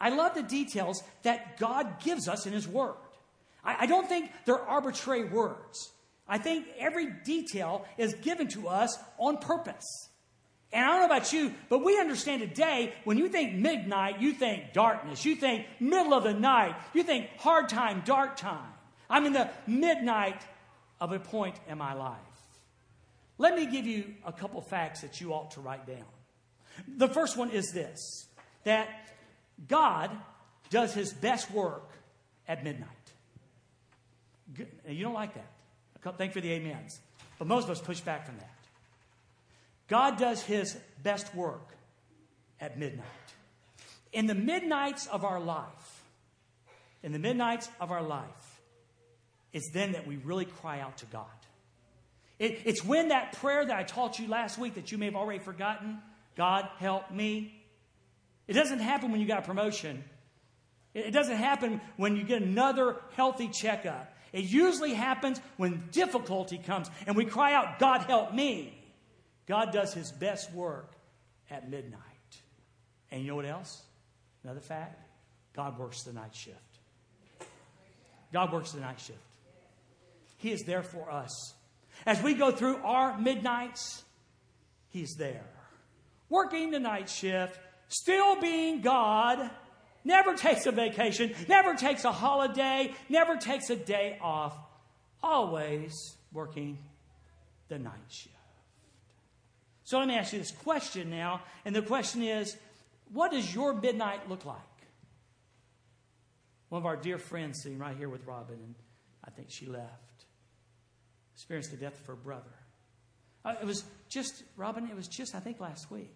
I 0.00 0.10
love 0.10 0.34
the 0.34 0.42
details 0.42 1.02
that 1.22 1.58
God 1.58 2.00
gives 2.02 2.28
us 2.28 2.46
in 2.46 2.52
His 2.52 2.66
Word. 2.66 2.96
I, 3.64 3.76
I 3.80 3.86
don't 3.86 4.08
think 4.08 4.30
they're 4.44 4.60
arbitrary 4.60 5.24
words. 5.24 5.92
I 6.26 6.38
think 6.38 6.66
every 6.78 7.08
detail 7.24 7.84
is 7.98 8.14
given 8.14 8.48
to 8.48 8.68
us 8.68 8.96
on 9.18 9.36
purpose. 9.38 10.08
And 10.74 10.84
I 10.84 10.88
don't 10.88 10.98
know 10.98 11.06
about 11.06 11.32
you, 11.32 11.54
but 11.68 11.84
we 11.84 12.00
understand 12.00 12.42
today 12.42 12.92
when 13.04 13.16
you 13.16 13.28
think 13.28 13.54
midnight, 13.54 14.20
you 14.20 14.32
think 14.32 14.72
darkness. 14.72 15.24
You 15.24 15.36
think 15.36 15.66
middle 15.78 16.12
of 16.12 16.24
the 16.24 16.34
night. 16.34 16.74
You 16.92 17.04
think 17.04 17.30
hard 17.38 17.68
time, 17.68 18.02
dark 18.04 18.36
time. 18.36 18.72
I'm 19.08 19.24
in 19.24 19.32
the 19.32 19.48
midnight 19.68 20.42
of 21.00 21.12
a 21.12 21.20
point 21.20 21.54
in 21.68 21.78
my 21.78 21.94
life. 21.94 22.18
Let 23.38 23.54
me 23.54 23.66
give 23.66 23.86
you 23.86 24.14
a 24.24 24.32
couple 24.32 24.60
facts 24.60 25.02
that 25.02 25.20
you 25.20 25.32
ought 25.32 25.52
to 25.52 25.60
write 25.60 25.86
down. 25.86 26.04
The 26.88 27.08
first 27.08 27.36
one 27.36 27.50
is 27.50 27.72
this 27.72 28.26
that 28.64 28.88
God 29.68 30.10
does 30.70 30.92
his 30.92 31.12
best 31.12 31.52
work 31.52 31.88
at 32.48 32.64
midnight. 32.64 32.88
You 34.88 35.04
don't 35.04 35.14
like 35.14 35.34
that. 35.34 36.16
Thank 36.18 36.34
you 36.34 36.40
for 36.40 36.40
the 36.40 36.56
amens. 36.56 36.98
But 37.38 37.46
most 37.46 37.64
of 37.64 37.70
us 37.70 37.80
push 37.80 38.00
back 38.00 38.26
from 38.26 38.38
that. 38.38 38.53
God 39.88 40.18
does 40.18 40.42
his 40.42 40.76
best 41.02 41.34
work 41.34 41.68
at 42.60 42.78
midnight. 42.78 43.06
In 44.12 44.26
the 44.26 44.34
midnights 44.34 45.06
of 45.06 45.24
our 45.24 45.40
life, 45.40 46.02
in 47.02 47.12
the 47.12 47.18
midnights 47.18 47.68
of 47.80 47.90
our 47.90 48.02
life, 48.02 48.60
it's 49.52 49.70
then 49.72 49.92
that 49.92 50.06
we 50.06 50.16
really 50.16 50.46
cry 50.46 50.80
out 50.80 50.98
to 50.98 51.06
God. 51.06 51.26
It, 52.38 52.60
it's 52.64 52.84
when 52.84 53.08
that 53.08 53.34
prayer 53.34 53.64
that 53.64 53.76
I 53.76 53.84
taught 53.84 54.18
you 54.18 54.28
last 54.28 54.58
week 54.58 54.74
that 54.74 54.90
you 54.90 54.98
may 54.98 55.06
have 55.06 55.16
already 55.16 55.38
forgotten 55.38 55.98
God, 56.36 56.68
help 56.78 57.10
me. 57.10 57.62
It 58.48 58.54
doesn't 58.54 58.80
happen 58.80 59.12
when 59.12 59.20
you 59.20 59.26
got 59.26 59.40
a 59.40 59.46
promotion. 59.46 60.02
It 60.92 61.12
doesn't 61.12 61.36
happen 61.36 61.80
when 61.96 62.16
you 62.16 62.24
get 62.24 62.42
another 62.42 62.96
healthy 63.16 63.48
checkup. 63.48 64.12
It 64.32 64.44
usually 64.44 64.94
happens 64.94 65.40
when 65.56 65.84
difficulty 65.92 66.58
comes 66.58 66.90
and 67.06 67.16
we 67.16 67.24
cry 67.24 67.54
out, 67.54 67.78
God, 67.78 68.02
help 68.02 68.34
me. 68.34 68.83
God 69.46 69.72
does 69.72 69.92
his 69.92 70.10
best 70.12 70.52
work 70.52 70.92
at 71.50 71.68
midnight. 71.70 72.00
And 73.10 73.22
you 73.22 73.28
know 73.28 73.36
what 73.36 73.46
else? 73.46 73.82
Another 74.42 74.60
fact 74.60 75.00
God 75.54 75.78
works 75.78 76.02
the 76.02 76.12
night 76.12 76.34
shift. 76.34 76.58
God 78.32 78.52
works 78.52 78.72
the 78.72 78.80
night 78.80 79.00
shift. 79.00 79.18
He 80.38 80.50
is 80.50 80.62
there 80.62 80.82
for 80.82 81.10
us. 81.10 81.54
As 82.04 82.22
we 82.22 82.34
go 82.34 82.50
through 82.50 82.78
our 82.78 83.18
midnights, 83.18 84.02
He's 84.90 85.14
there. 85.16 85.46
Working 86.28 86.70
the 86.70 86.78
night 86.78 87.08
shift, 87.08 87.58
still 87.88 88.40
being 88.40 88.80
God, 88.80 89.50
never 90.04 90.34
takes 90.34 90.66
a 90.66 90.72
vacation, 90.72 91.34
never 91.48 91.74
takes 91.74 92.04
a 92.04 92.12
holiday, 92.12 92.92
never 93.08 93.36
takes 93.36 93.70
a 93.70 93.76
day 93.76 94.18
off, 94.20 94.56
always 95.22 95.92
working 96.32 96.78
the 97.68 97.78
night 97.78 97.92
shift. 98.08 98.34
So 99.84 99.98
let 99.98 100.08
me 100.08 100.16
ask 100.16 100.32
you 100.32 100.38
this 100.38 100.50
question 100.50 101.10
now. 101.10 101.42
And 101.64 101.76
the 101.76 101.82
question 101.82 102.22
is 102.22 102.56
what 103.12 103.30
does 103.30 103.54
your 103.54 103.74
midnight 103.74 104.28
look 104.28 104.44
like? 104.44 104.58
One 106.70 106.82
of 106.82 106.86
our 106.86 106.96
dear 106.96 107.18
friends 107.18 107.62
sitting 107.62 107.78
right 107.78 107.96
here 107.96 108.08
with 108.08 108.26
Robin, 108.26 108.56
and 108.56 108.74
I 109.22 109.30
think 109.30 109.50
she 109.50 109.66
left, 109.66 110.24
experienced 111.34 111.70
the 111.70 111.76
death 111.76 112.00
of 112.00 112.06
her 112.06 112.16
brother. 112.16 112.50
Uh, 113.44 113.54
it 113.60 113.66
was 113.66 113.84
just, 114.08 114.42
Robin, 114.56 114.88
it 114.88 114.96
was 114.96 115.06
just, 115.06 115.34
I 115.34 115.40
think, 115.40 115.60
last 115.60 115.90
week. 115.90 116.14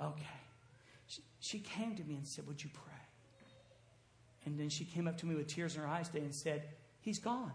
Okay. 0.00 0.22
She, 1.06 1.22
she 1.40 1.58
came 1.58 1.96
to 1.96 2.04
me 2.04 2.14
and 2.14 2.28
said, 2.28 2.46
Would 2.46 2.62
you 2.62 2.70
pray? 2.72 2.92
And 4.44 4.58
then 4.58 4.68
she 4.68 4.84
came 4.84 5.08
up 5.08 5.18
to 5.18 5.26
me 5.26 5.34
with 5.34 5.48
tears 5.48 5.74
in 5.74 5.82
her 5.82 5.88
eyes 5.88 6.08
today 6.08 6.24
and 6.24 6.34
said, 6.34 6.62
He's 7.00 7.18
gone. 7.18 7.52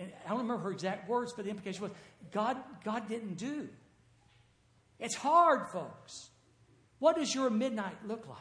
I 0.00 0.28
don't 0.28 0.38
remember 0.38 0.62
her 0.64 0.72
exact 0.72 1.08
words, 1.08 1.32
but 1.32 1.44
the 1.44 1.50
implication 1.50 1.82
was 1.82 1.92
God, 2.32 2.56
God 2.84 3.08
didn't 3.08 3.34
do. 3.34 3.68
It's 4.98 5.14
hard, 5.14 5.68
folks. 5.70 6.30
What 6.98 7.16
does 7.16 7.34
your 7.34 7.50
midnight 7.50 7.96
look 8.06 8.26
like? 8.28 8.38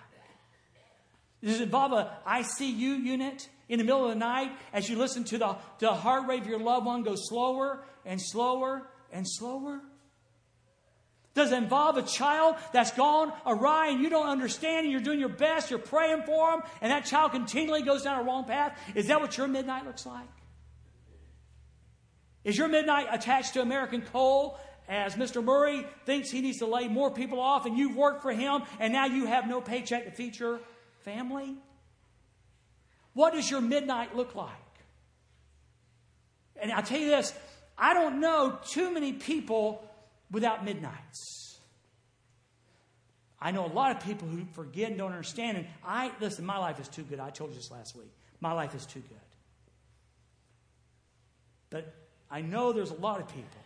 Does 1.44 1.60
it 1.60 1.64
involve 1.64 1.92
a 1.92 2.18
ICU 2.26 3.04
unit 3.04 3.50
in 3.68 3.78
the 3.78 3.84
middle 3.84 4.06
of 4.06 4.10
the 4.10 4.20
night 4.20 4.52
as 4.72 4.90
you 4.90 4.98
listen 4.98 5.26
to 5.26 5.38
the, 5.38 5.58
the 5.80 5.94
heart 5.94 6.28
rate 6.28 6.42
of 6.42 6.48
your 6.48 6.60
loved 6.60 6.86
one 6.86 7.04
go 7.04 7.16
slower 7.18 7.84
and 8.06 8.22
slower 8.22 8.88
and 9.12 9.28
slower? 9.28 9.82
Does 11.34 11.52
it 11.52 11.58
involve 11.58 11.98
a 11.98 12.04
child 12.04 12.56
that's 12.72 12.92
gone 12.92 13.34
awry 13.46 13.90
and 13.90 14.02
you 14.02 14.10
don't 14.10 14.28
understand 14.28 14.86
and 14.86 14.92
you're 14.92 15.02
doing 15.02 15.20
your 15.20 15.30
best, 15.30 15.70
you're 15.70 15.80
praying 15.80 16.24
for 16.26 16.52
them, 16.52 16.62
and 16.80 16.92
that 16.92 17.06
child 17.06 17.32
continually 17.32 17.82
goes 17.82 18.04
down 18.04 18.20
a 18.20 18.24
wrong 18.24 18.46
path? 18.46 18.80
Is 18.96 19.08
that 19.08 19.20
what 19.20 19.38
your 19.38 19.48
midnight 19.48 19.86
looks 19.86 20.06
like? 20.06 20.30
Is 22.44 22.58
your 22.58 22.68
midnight 22.68 23.08
attached 23.12 23.54
to 23.54 23.62
American 23.62 24.02
coal 24.02 24.60
as 24.88 25.16
Mr. 25.16 25.44
Murray 25.44 25.86
thinks 26.06 26.30
he 26.30 26.42
needs 26.42 26.60
to 26.60 26.66
lay 26.66 26.88
more 26.88 27.10
people 27.12 27.40
off 27.40 27.66
and 27.66 27.78
you've 27.78 27.96
worked 27.96 28.22
for 28.22 28.32
him 28.32 28.64
and 28.80 28.92
now 28.92 29.06
you 29.06 29.26
have 29.26 29.48
no 29.48 29.62
paycheck 29.62 30.06
to 30.06 30.12
feed 30.12 30.38
your 30.38 30.60
family? 31.02 31.56
What 33.14 33.34
does 33.34 33.50
your 33.50 33.62
midnight 33.62 34.16
look 34.16 34.36
like? 34.36 34.52
And 36.62 36.72
I'll 36.72 36.84
tell 36.84 37.00
you 37.00 37.08
this 37.08 37.34
I 37.78 37.94
don't 37.94 38.20
know 38.20 38.60
too 38.70 38.94
many 38.94 39.14
people 39.14 39.84
without 40.32 40.66
midnights. 40.66 41.58
I 43.40 43.52
know 43.52 43.66
a 43.66 43.68
lot 43.68 43.96
of 43.96 44.02
people 44.04 44.28
who 44.28 44.46
forget 44.54 44.90
and 44.90 44.98
don't 44.98 45.12
understand. 45.12 45.58
And 45.58 45.68
I, 45.86 46.12
listen, 46.22 46.46
my 46.46 46.58
life 46.58 46.80
is 46.80 46.88
too 46.88 47.04
good. 47.04 47.20
I 47.20 47.30
told 47.30 47.50
you 47.50 47.58
this 47.58 47.72
last 47.72 47.94
week. 47.96 48.12
My 48.40 48.54
life 48.54 48.74
is 48.74 48.86
too 48.86 49.02
good. 49.02 49.18
But 51.70 51.94
I 52.34 52.42
know 52.42 52.74
there's 52.74 52.90
a 52.90 52.96
lot 52.96 53.22
of 53.22 53.28
people 53.28 53.62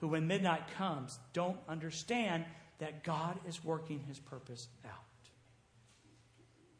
who, 0.00 0.08
when 0.08 0.26
midnight 0.26 0.64
comes, 0.76 1.18
don't 1.32 1.56
understand 1.66 2.44
that 2.78 3.04
God 3.04 3.38
is 3.48 3.64
working 3.64 4.00
his 4.06 4.18
purpose 4.18 4.68
out. 4.84 4.92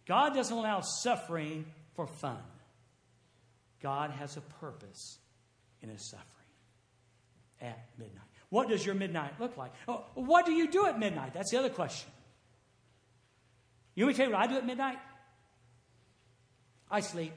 God 0.06 0.34
doesn't 0.34 0.54
allow 0.54 0.82
suffering 0.82 1.64
for 1.96 2.06
fun. 2.06 2.36
God 3.82 4.10
has 4.10 4.36
a 4.36 4.42
purpose 4.60 5.16
in 5.80 5.88
his 5.88 6.06
suffering 6.10 6.28
at 7.62 7.88
midnight. 7.98 8.20
What 8.50 8.68
does 8.68 8.84
your 8.84 8.94
midnight 8.94 9.40
look 9.40 9.56
like? 9.56 9.72
Oh, 9.88 10.04
what 10.14 10.44
do 10.44 10.52
you 10.52 10.70
do 10.70 10.84
at 10.84 10.98
midnight? 10.98 11.32
That's 11.32 11.50
the 11.50 11.58
other 11.58 11.70
question. 11.70 12.10
You 13.94 14.04
want 14.04 14.08
me 14.08 14.14
to 14.14 14.18
tell 14.18 14.26
you 14.28 14.36
what 14.36 14.44
I 14.44 14.52
do 14.52 14.58
at 14.58 14.66
midnight? 14.66 14.98
I 16.90 17.00
sleep. 17.00 17.32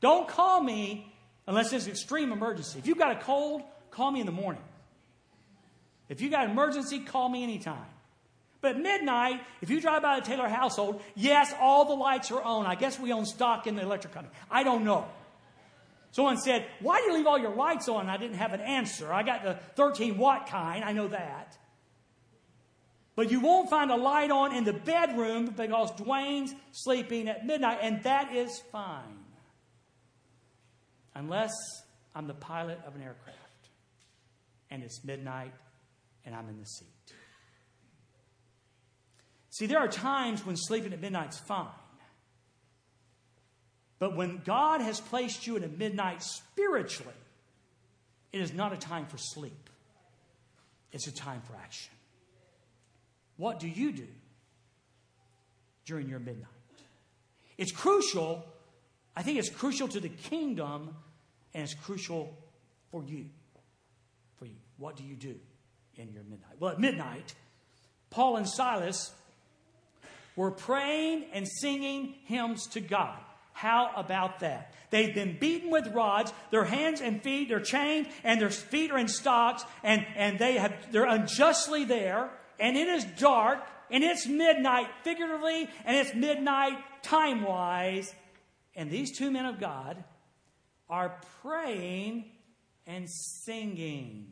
Don't 0.00 0.28
call 0.28 0.62
me 0.62 1.07
unless 1.48 1.72
it's 1.72 1.86
an 1.86 1.92
extreme 1.92 2.30
emergency. 2.30 2.78
If 2.78 2.86
you've 2.86 2.98
got 2.98 3.10
a 3.10 3.20
cold, 3.20 3.62
call 3.90 4.12
me 4.12 4.20
in 4.20 4.26
the 4.26 4.32
morning. 4.32 4.62
If 6.08 6.20
you've 6.20 6.30
got 6.30 6.44
an 6.44 6.50
emergency, 6.50 7.00
call 7.00 7.28
me 7.28 7.42
anytime. 7.42 7.86
But 8.60 8.72
at 8.72 8.80
midnight, 8.80 9.40
if 9.62 9.70
you 9.70 9.80
drive 9.80 10.02
by 10.02 10.20
the 10.20 10.26
Taylor 10.26 10.48
household, 10.48 11.00
yes, 11.16 11.54
all 11.58 11.86
the 11.86 11.94
lights 11.94 12.30
are 12.30 12.42
on. 12.42 12.66
I 12.66 12.74
guess 12.74 13.00
we 13.00 13.12
own 13.12 13.24
stock 13.24 13.66
in 13.66 13.76
the 13.76 13.82
electric 13.82 14.12
company. 14.12 14.34
I 14.50 14.62
don't 14.62 14.84
know. 14.84 15.06
Someone 16.10 16.38
said, 16.38 16.66
Why 16.80 17.00
do 17.00 17.06
you 17.06 17.14
leave 17.14 17.26
all 17.26 17.38
your 17.38 17.54
lights 17.54 17.88
on? 17.88 18.08
I 18.08 18.16
didn't 18.16 18.36
have 18.36 18.52
an 18.52 18.60
answer. 18.60 19.12
I 19.12 19.22
got 19.22 19.42
the 19.42 19.54
13 19.76 20.18
watt 20.18 20.48
kind. 20.48 20.84
I 20.84 20.92
know 20.92 21.08
that. 21.08 21.56
But 23.14 23.30
you 23.30 23.40
won't 23.40 23.70
find 23.70 23.90
a 23.90 23.96
light 23.96 24.30
on 24.30 24.54
in 24.54 24.64
the 24.64 24.72
bedroom 24.72 25.46
because 25.46 25.92
Dwayne's 25.92 26.54
sleeping 26.72 27.28
at 27.28 27.46
midnight, 27.46 27.78
and 27.82 28.02
that 28.02 28.34
is 28.34 28.58
fine. 28.70 29.17
Unless 31.18 31.52
I'm 32.14 32.28
the 32.28 32.34
pilot 32.34 32.78
of 32.86 32.94
an 32.94 33.02
aircraft 33.02 33.38
and 34.70 34.84
it's 34.84 35.04
midnight 35.04 35.52
and 36.24 36.32
I'm 36.32 36.48
in 36.48 36.60
the 36.60 36.64
seat. 36.64 36.88
See, 39.50 39.66
there 39.66 39.80
are 39.80 39.88
times 39.88 40.46
when 40.46 40.56
sleeping 40.56 40.92
at 40.92 41.00
midnight's 41.00 41.36
fine. 41.36 41.66
But 43.98 44.14
when 44.14 44.42
God 44.44 44.80
has 44.80 45.00
placed 45.00 45.44
you 45.44 45.56
in 45.56 45.64
a 45.64 45.68
midnight 45.68 46.22
spiritually, 46.22 47.12
it 48.32 48.40
is 48.40 48.52
not 48.52 48.72
a 48.72 48.76
time 48.76 49.06
for 49.06 49.18
sleep. 49.18 49.70
It's 50.92 51.08
a 51.08 51.12
time 51.12 51.42
for 51.42 51.56
action. 51.56 51.92
What 53.38 53.58
do 53.58 53.66
you 53.66 53.90
do 53.90 54.06
during 55.84 56.08
your 56.08 56.20
midnight? 56.20 56.46
It's 57.56 57.72
crucial. 57.72 58.46
I 59.16 59.24
think 59.24 59.40
it's 59.40 59.50
crucial 59.50 59.88
to 59.88 59.98
the 59.98 60.08
kingdom 60.08 60.94
and 61.54 61.62
it's 61.62 61.74
crucial 61.74 62.36
for 62.90 63.02
you. 63.04 63.26
For 64.36 64.46
you. 64.46 64.56
What 64.76 64.96
do 64.96 65.04
you 65.04 65.16
do 65.16 65.36
in 65.96 66.12
your 66.12 66.22
midnight? 66.24 66.56
Well, 66.60 66.72
at 66.72 66.80
midnight, 66.80 67.34
Paul 68.10 68.36
and 68.36 68.48
Silas 68.48 69.12
were 70.36 70.50
praying 70.50 71.26
and 71.32 71.46
singing 71.48 72.14
hymns 72.24 72.66
to 72.68 72.80
God. 72.80 73.18
How 73.52 73.90
about 73.96 74.40
that? 74.40 74.72
They've 74.90 75.12
been 75.12 75.36
beaten 75.38 75.70
with 75.70 75.88
rods, 75.88 76.32
their 76.50 76.64
hands 76.64 77.00
and 77.00 77.20
feet 77.22 77.50
are 77.50 77.60
chained, 77.60 78.08
and 78.22 78.40
their 78.40 78.50
feet 78.50 78.92
are 78.92 78.98
in 78.98 79.08
stocks, 79.08 79.64
and, 79.82 80.06
and 80.14 80.38
they 80.38 80.54
have 80.54 80.92
they're 80.92 81.04
unjustly 81.04 81.84
there, 81.84 82.30
and 82.60 82.76
it 82.76 82.86
is 82.86 83.04
dark, 83.18 83.58
and 83.90 84.04
it's 84.04 84.26
midnight 84.26 84.86
figuratively, 85.02 85.68
and 85.84 85.96
it's 85.96 86.14
midnight 86.14 86.78
time-wise. 87.02 88.14
And 88.76 88.90
these 88.90 89.18
two 89.18 89.30
men 89.30 89.44
of 89.44 89.58
God 89.58 90.04
are 90.88 91.18
praying 91.42 92.24
and 92.86 93.08
singing. 93.44 94.26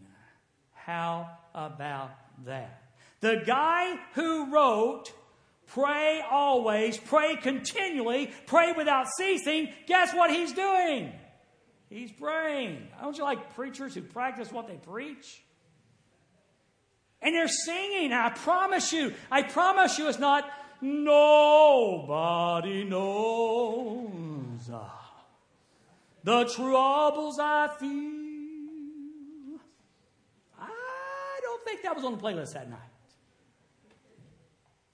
How 0.72 1.30
about 1.54 2.10
that? 2.44 2.82
The 3.20 3.42
guy 3.46 3.96
who 4.14 4.52
wrote 4.52 5.12
Pray 5.66 6.22
always, 6.30 6.96
pray 6.96 7.36
continually, 7.36 8.30
pray 8.46 8.72
without 8.72 9.06
ceasing. 9.18 9.68
Guess 9.86 10.14
what 10.14 10.30
he's 10.30 10.52
doing? 10.52 11.12
He's 11.90 12.12
praying. 12.12 12.88
Don't 13.00 13.18
you 13.18 13.24
like 13.24 13.54
preachers 13.54 13.94
who 13.94 14.02
practice 14.02 14.52
what 14.52 14.68
they 14.68 14.76
preach? 14.76 15.42
And 17.20 17.34
they're 17.34 17.48
singing. 17.48 18.12
I 18.12 18.30
promise 18.30 18.92
you, 18.92 19.12
I 19.30 19.42
promise 19.42 19.98
you, 19.98 20.08
it's 20.08 20.18
not 20.18 20.48
nobody 20.80 22.84
knows 22.84 24.70
the 26.26 26.44
troubles 26.44 27.38
I 27.40 27.68
feel. 27.78 29.60
I 30.60 31.38
don't 31.40 31.64
think 31.64 31.82
that 31.84 31.94
was 31.94 32.04
on 32.04 32.16
the 32.16 32.18
playlist 32.18 32.54
that 32.54 32.68
night. 32.68 32.80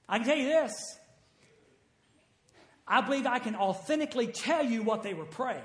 I 0.06 0.18
can 0.18 0.26
tell 0.26 0.36
you 0.36 0.44
this. 0.44 0.74
I 2.86 3.00
believe 3.00 3.26
I 3.26 3.38
can 3.38 3.56
authentically 3.56 4.26
tell 4.26 4.62
you 4.62 4.82
what 4.82 5.02
they 5.02 5.14
were 5.14 5.24
praying. 5.24 5.62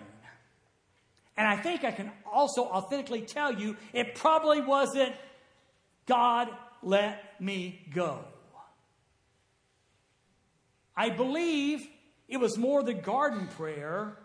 And 1.36 1.46
I 1.46 1.58
think 1.58 1.84
I 1.84 1.92
can 1.92 2.12
also 2.32 2.64
authentically 2.64 3.24
tell 3.24 3.52
you 3.54 3.76
it 3.92 4.16
probably 4.16 4.62
wasn't 4.62 5.14
God 6.06 6.48
let 6.82 7.42
me 7.42 7.86
go. 7.94 8.24
I 10.96 11.10
believe 11.10 11.86
it 12.30 12.38
was 12.38 12.58
more 12.58 12.84
the 12.84 12.94
garden 12.94 13.50
prayer, 13.50 14.18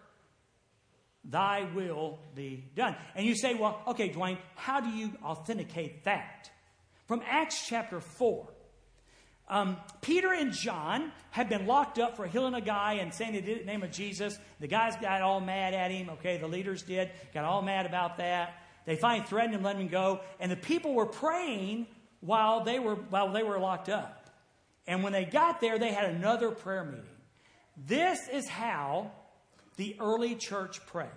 Thy 1.25 1.69
will 1.75 2.19
be 2.35 2.65
done. 2.75 2.97
And 3.15 3.25
you 3.25 3.35
say, 3.37 3.55
well, 3.55 3.81
okay, 3.89 4.11
Dwayne, 4.11 4.39
how 4.57 4.81
do 4.81 4.91
you 4.91 5.13
authenticate 5.25 6.05
that? 6.05 6.51
From 7.07 7.23
Acts 7.27 7.67
chapter 7.67 8.01
4. 8.01 8.49
Um, 9.49 9.77
Peter 10.01 10.33
and 10.33 10.53
John 10.53 11.13
had 11.31 11.49
been 11.49 11.67
locked 11.67 11.99
up 11.99 12.17
for 12.17 12.27
healing 12.27 12.55
a 12.55 12.61
guy 12.61 12.95
and 12.95 13.13
saying 13.13 13.35
they 13.35 13.41
did 13.41 13.59
it 13.59 13.61
in 13.61 13.67
the 13.67 13.73
name 13.73 13.83
of 13.83 13.91
Jesus. 13.91 14.39
The 14.61 14.67
guys 14.67 14.97
got 15.01 15.21
all 15.21 15.41
mad 15.41 15.75
at 15.75 15.91
him. 15.91 16.11
Okay, 16.11 16.39
the 16.39 16.47
leaders 16.47 16.83
did. 16.83 17.11
Got 17.35 17.45
all 17.45 17.63
mad 17.63 17.87
about 17.87 18.17
that. 18.17 18.63
They 18.87 18.97
finally 18.97 19.27
threatened 19.27 19.55
him, 19.55 19.63
let 19.63 19.77
him 19.77 19.89
go. 19.89 20.21
And 20.41 20.51
the 20.51 20.57
people 20.57 20.95
were 20.95 21.07
praying 21.07 21.87
while 22.21 22.65
they 22.65 22.79
were, 22.79 22.95
while 22.95 23.33
they 23.33 23.43
were 23.43 23.59
locked 23.59 23.89
up. 23.89 24.31
And 24.87 25.05
when 25.05 25.13
they 25.13 25.25
got 25.25 25.61
there, 25.61 25.79
they 25.79 25.93
had 25.93 26.11
another 26.11 26.51
prayer 26.51 26.85
meeting. 26.85 27.05
This 27.77 28.29
is 28.33 28.49
how 28.49 29.13
the 29.77 29.97
early 30.01 30.35
church 30.35 30.85
prayed. 30.87 31.09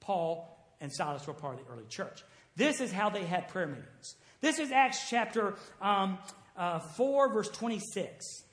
Paul 0.00 0.54
and 0.80 0.92
Silas 0.92 1.26
were 1.26 1.34
part 1.34 1.58
of 1.58 1.66
the 1.66 1.72
early 1.72 1.86
church. 1.88 2.22
This 2.56 2.80
is 2.80 2.92
how 2.92 3.10
they 3.10 3.24
had 3.24 3.48
prayer 3.48 3.66
meetings. 3.66 4.16
This 4.40 4.58
is 4.58 4.70
Acts 4.70 5.08
chapter 5.08 5.54
um, 5.80 6.18
uh, 6.56 6.78
4, 6.78 7.32
verse 7.32 7.48
26. 7.48 8.44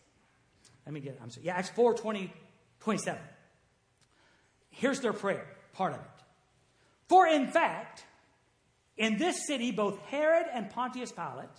Let 0.86 0.93
me 0.93 1.01
get 1.01 1.13
it. 1.13 1.19
I'm 1.21 1.30
sorry. 1.30 1.45
Yeah, 1.47 1.58
Acts 1.58 1.69
4, 1.69 1.93
20, 1.93 2.34
27. 2.80 3.21
Here's 4.69 4.99
their 5.01 5.13
prayer, 5.13 5.45
part 5.73 5.93
of 5.93 5.99
it. 5.99 6.06
For 7.10 7.27
in 7.27 7.47
fact, 7.47 8.06
in 8.97 9.17
this 9.17 9.45
city, 9.45 9.71
both 9.71 9.99
Herod 10.08 10.47
and 10.54 10.69
Pontius 10.69 11.12
Pilate, 11.12 11.49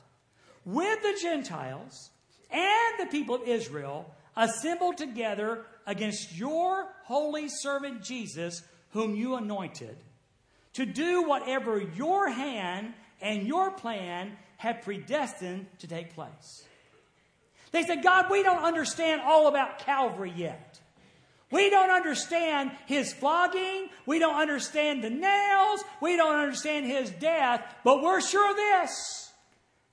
with 0.65 1.03
the 1.03 1.19
Gentiles 1.21 2.11
and 2.51 2.99
the 2.99 3.11
people 3.11 3.35
of 3.35 3.43
Israel, 3.47 4.15
assembled 4.37 4.97
together 4.97 5.67
against 5.87 6.37
your 6.37 6.87
holy 7.05 7.49
servant 7.49 8.03
Jesus, 8.03 8.63
whom 8.91 9.15
you 9.15 9.37
anointed, 9.37 9.97
to 10.75 10.87
do 10.87 11.23
whatever 11.23 11.81
your 11.81 12.29
hand 12.31 12.95
and 13.21 13.47
your 13.47 13.71
plan 13.71 14.33
have 14.57 14.83
predestined 14.83 15.67
to 15.79 15.87
take 15.87 16.15
place. 16.15 16.65
They 17.73 17.83
said, 17.83 18.03
God, 18.03 18.27
we 18.31 18.43
don't 18.43 18.63
understand 18.63 19.23
all 19.23 19.49
about 19.49 19.79
Calvary 19.81 20.33
yet. 20.37 20.79
We 21.51 21.69
don't 21.69 21.91
understand 21.91 22.73
his 22.87 23.13
flogging. 23.13 23.89
We 24.07 24.19
don't 24.19 24.37
understand 24.37 25.05
the 25.05 25.11
nails. 25.11 25.85
We 26.01 26.17
don't 26.17 26.37
understand 26.37 26.87
his 26.87 27.11
death. 27.11 27.63
But 27.85 28.03
we're 28.03 28.21
sure 28.21 28.51
of 28.51 28.57
this 28.57 29.33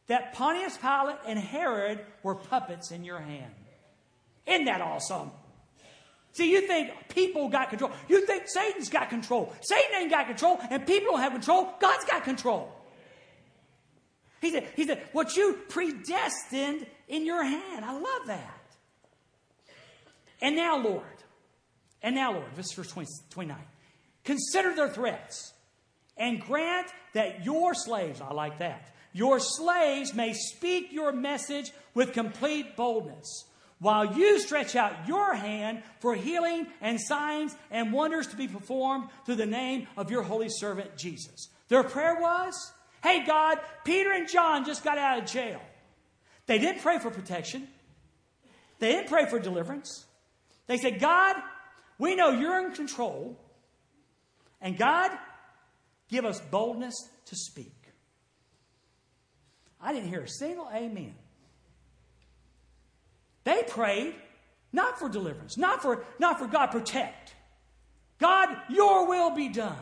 that 0.08 0.34
Pontius 0.34 0.78
Pilate 0.78 1.18
and 1.28 1.38
Herod 1.38 2.04
were 2.24 2.36
puppets 2.36 2.92
in 2.92 3.04
your 3.04 3.20
hand. 3.20 3.54
Isn't 4.48 4.66
that 4.66 4.82
awesome? 4.82 5.32
See, 6.40 6.54
you 6.54 6.62
think 6.62 6.92
people 7.10 7.50
got 7.50 7.70
control. 7.70 7.92
You 8.08 8.26
think 8.26 8.44
Satan's 8.48 8.88
got 8.88 9.10
control. 9.10 9.54
Satan 9.60 9.92
ain't 10.00 10.10
got 10.10 10.26
control, 10.26 10.58
and 10.72 10.88
people 10.88 11.12
don't 11.12 11.20
have 11.20 11.34
control. 11.34 11.74
God's 11.82 12.06
got 12.06 12.24
control. 12.24 12.74
He 14.40 14.50
said, 14.52 14.70
he 14.78 14.88
said, 14.88 15.04
what 15.12 15.36
you 15.36 15.60
predestined 15.68 16.88
in 17.10 17.26
your 17.26 17.44
hand. 17.44 17.84
I 17.84 17.92
love 17.92 18.28
that. 18.28 18.62
And 20.42 20.56
now, 20.56 20.78
Lord, 20.78 21.04
and 22.02 22.16
now, 22.16 22.32
Lord, 22.32 22.56
this 22.56 22.68
is 22.68 22.72
verse 22.72 22.88
20, 22.88 23.10
29. 23.32 23.58
Consider 24.24 24.74
their 24.74 24.88
threats 24.88 25.52
and 26.16 26.40
grant 26.40 26.88
that 27.16 27.44
your 27.44 27.74
slaves, 27.74 28.22
I 28.22 28.32
like 28.32 28.60
that, 28.60 28.96
your 29.12 29.42
slaves 29.42 30.14
may 30.14 30.32
speak 30.32 30.94
your 30.94 31.12
message 31.12 31.74
with 31.94 32.14
complete 32.14 32.78
boldness 32.78 33.44
while 33.80 34.18
you 34.18 34.40
stretch 34.40 34.76
out 34.76 35.08
your 35.08 35.34
hand 35.34 35.84
for 36.00 36.14
healing 36.14 36.68
and 36.82 37.00
signs 37.00 37.56
and 37.72 37.94
wonders 37.94 38.28
to 38.28 38.36
be 38.36 38.48
performed 38.48 39.10
through 39.26 39.36
the 39.36 39.46
name 39.46 39.88
of 39.98 40.12
your 40.12 40.24
holy 40.24 40.50
servant 40.50 40.98
Jesus. 40.98 41.50
Their 41.70 41.84
prayer 41.84 42.18
was, 42.20 42.72
Hey 43.02 43.26
God, 43.26 43.60
Peter 43.86 44.12
and 44.12 44.28
John 44.28 44.66
just 44.66 44.84
got 44.84 44.98
out 44.98 45.20
of 45.20 45.26
jail. 45.26 45.62
They 46.46 46.60
didn't 46.60 46.82
pray 46.82 47.00
for 47.00 47.10
protection. 47.10 47.68
They 48.80 48.92
didn't 48.92 49.08
pray 49.08 49.26
for 49.30 49.40
deliverance. 49.40 50.06
They 50.68 50.78
said, 50.78 51.00
God, 51.00 51.36
we 51.98 52.16
know 52.16 52.32
you're 52.32 52.66
in 52.66 52.74
control. 52.74 53.38
And 54.62 54.78
God, 54.78 55.12
give 56.10 56.26
us 56.26 56.42
boldness 56.52 56.96
to 57.28 57.36
speak. 57.36 57.74
I 59.82 59.94
didn't 59.94 60.10
hear 60.10 60.22
a 60.22 60.28
single 60.28 60.70
amen. 60.74 61.16
They 63.44 63.64
prayed 63.64 64.16
not 64.72 65.00
for 65.00 65.10
deliverance, 65.10 65.58
not 65.58 65.82
for, 65.82 66.04
not 66.20 66.40
for 66.40 66.48
God 66.48 66.68
protect. 66.68 67.34
God, 68.20 68.50
your 68.70 69.08
will 69.08 69.32
be 69.32 69.50
done. 69.50 69.78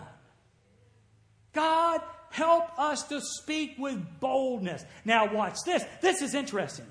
God, 1.54 2.02
help 2.30 2.78
us 2.78 3.04
to 3.08 3.20
speak 3.20 3.76
with 3.78 4.20
boldness. 4.20 4.86
Now, 5.04 5.34
watch 5.34 5.58
this. 5.66 5.84
This 6.02 6.22
is 6.22 6.36
interesting. 6.36 6.86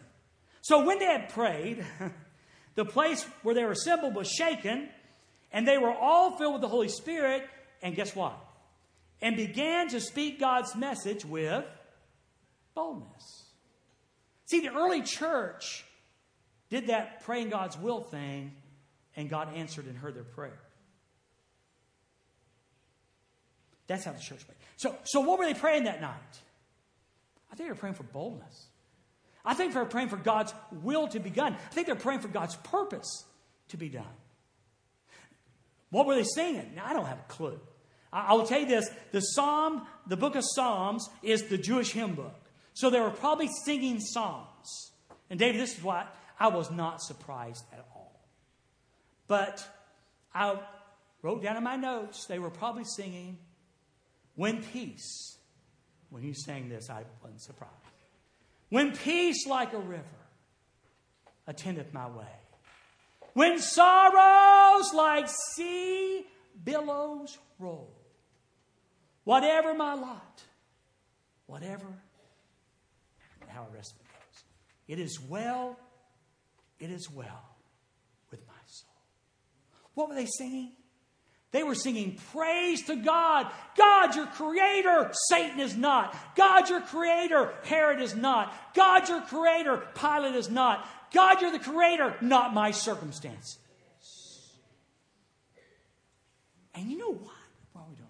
So, 0.61 0.85
when 0.85 0.99
they 0.99 1.07
had 1.07 1.29
prayed, 1.29 1.87
the 2.75 2.85
place 2.85 3.25
where 3.43 3.55
they 3.55 3.65
were 3.65 3.71
assembled 3.71 4.15
was 4.15 4.29
shaken, 4.29 4.89
and 5.53 5.67
they 5.67 5.79
were 5.79 5.93
all 5.93 6.37
filled 6.37 6.55
with 6.55 6.63
the 6.63 6.69
Holy 6.69 6.89
Spirit. 6.89 7.49
And 7.81 7.95
guess 7.95 8.15
what? 8.17 8.37
And 9.23 9.37
began 9.37 9.89
to 9.89 10.01
speak 10.01 10.41
God's 10.41 10.75
message 10.75 11.25
with 11.25 11.65
boldness. 12.75 13.45
See, 14.47 14.61
the 14.61 14.75
early 14.75 15.03
church 15.03 15.86
did 16.71 16.89
that 16.89 17.25
praying 17.25 17.51
God's 17.51 17.79
will 17.79 18.01
thing, 18.01 18.53
and 19.15 19.31
God 19.31 19.55
answered 19.55 19.87
and 19.87 19.97
heard 19.97 20.15
their 20.15 20.25
prayer. 20.25 20.59
That's 23.87 24.05
how 24.05 24.13
the 24.13 24.21
church 24.21 24.45
prayed. 24.47 24.59
So, 24.77 24.95
so 25.05 25.21
what 25.21 25.39
were 25.39 25.47
they 25.47 25.55
praying 25.55 25.85
that 25.85 26.01
night? 26.01 26.41
I 27.51 27.55
think 27.55 27.69
they 27.69 27.73
were 27.73 27.79
praying 27.79 27.95
for 27.95 28.03
boldness. 28.03 28.67
I 29.45 29.55
think 29.55 29.73
they're 29.73 29.85
praying 29.85 30.09
for 30.09 30.17
God's 30.17 30.53
will 30.83 31.07
to 31.09 31.21
be 31.21 31.31
done. 31.31 31.55
I 31.55 31.75
think 31.75 31.87
they're 31.87 31.95
praying 31.95 32.21
for 32.21 32.29
God's 32.29 32.57
purpose 32.57 33.25
to 33.69 33.77
be 33.77 33.89
done. 33.89 34.05
What 35.91 36.07
were 36.07 36.17
they 36.17 36.25
singing? 36.25 36.73
Now, 36.75 36.87
I 36.87 36.93
don't 36.93 37.07
have 37.07 37.19
a 37.19 37.33
clue. 37.33 37.59
I, 38.13 38.27
I 38.27 38.33
will 38.35 38.47
tell 38.47 38.61
you 38.61 38.67
this 38.67 38.91
the 39.13 39.21
Psalm, 39.21 39.87
the 40.07 40.17
book 40.17 40.35
of 40.35 40.43
Psalms, 40.45 41.09
is 41.23 41.45
the 41.45 41.59
Jewish 41.59 41.93
hymn 41.93 42.15
book. 42.15 42.35
So 42.75 42.91
they 42.91 43.01
were 43.01 43.11
probably 43.11 43.49
singing 43.65 44.01
psalms. 44.01 44.91
And 45.31 45.39
David, 45.39 45.61
this 45.61 45.79
is 45.79 45.83
why 45.83 46.07
I 46.39 46.49
was 46.49 46.71
not 46.71 47.03
surprised 47.03 47.65
at 47.73 47.87
all. 47.95 48.21
But 49.27 49.67
I 50.35 50.59
wrote 51.23 51.43
down 51.43 51.57
in 51.57 51.65
my 51.65 51.77
notes, 51.77 52.27
they 52.27 52.39
were 52.39 52.51
probably 52.51 52.85
singing, 52.85 53.39
When 54.35 54.63
Peace. 54.63 55.39
When 56.11 56.23
you 56.23 56.35
sang 56.35 56.69
this, 56.69 56.89
I 56.89 57.05
wasn't 57.23 57.41
surprised. 57.41 57.73
When 58.69 58.97
peace 58.97 59.47
like 59.47 59.73
a 59.73 59.79
river 59.79 60.05
attendeth 61.47 61.93
my 61.93 62.09
way. 62.09 62.27
When 63.35 63.59
sorrows 63.61 64.93
like 64.95 65.29
sea 65.29 66.25
billows 66.65 67.39
roll. 67.59 67.93
Whatever 69.25 69.75
my 69.75 69.95
lot, 69.95 70.43
whatever, 71.47 71.87
how 73.49 73.65
the 73.65 73.77
rest 73.77 73.95
of 73.95 74.01
it 74.01 74.07
goes. 74.07 74.45
It 74.89 75.01
is 75.01 75.21
well 75.21 75.77
it 76.79 76.91
is 76.91 77.11
well 77.11 77.57
with 78.31 78.47
my 78.47 78.55
soul. 78.67 78.91
What 79.95 80.09
were 80.09 80.15
they 80.15 80.27
singing? 80.27 80.73
They 81.53 81.63
were 81.63 81.75
singing 81.75 82.19
praise 82.33 82.83
to 82.87 82.97
God. 82.97 83.51
God, 83.79 84.15
your 84.15 84.27
creator. 84.27 85.11
Satan 85.29 85.61
is 85.61 85.77
not. 85.77 86.15
God, 86.37 86.69
your 86.69 86.83
creator. 86.83 87.55
Herod 87.65 88.03
is 88.03 88.15
not. 88.15 88.55
God, 88.75 89.09
your 89.09 89.23
creator. 89.23 89.87
Pilate 89.95 90.35
is 90.35 90.51
not. 90.51 90.87
God, 91.13 91.41
you're 91.41 91.53
the 91.53 91.59
creator, 91.59 92.17
not 92.21 92.53
my 92.53 92.73
circumstances. 92.73 93.59
And 96.75 96.91
you 96.91 96.99
know 96.99 97.13
what? 97.13 97.33
What 97.73 97.83
are 97.83 97.89
we 97.89 97.95
doing? 97.95 98.07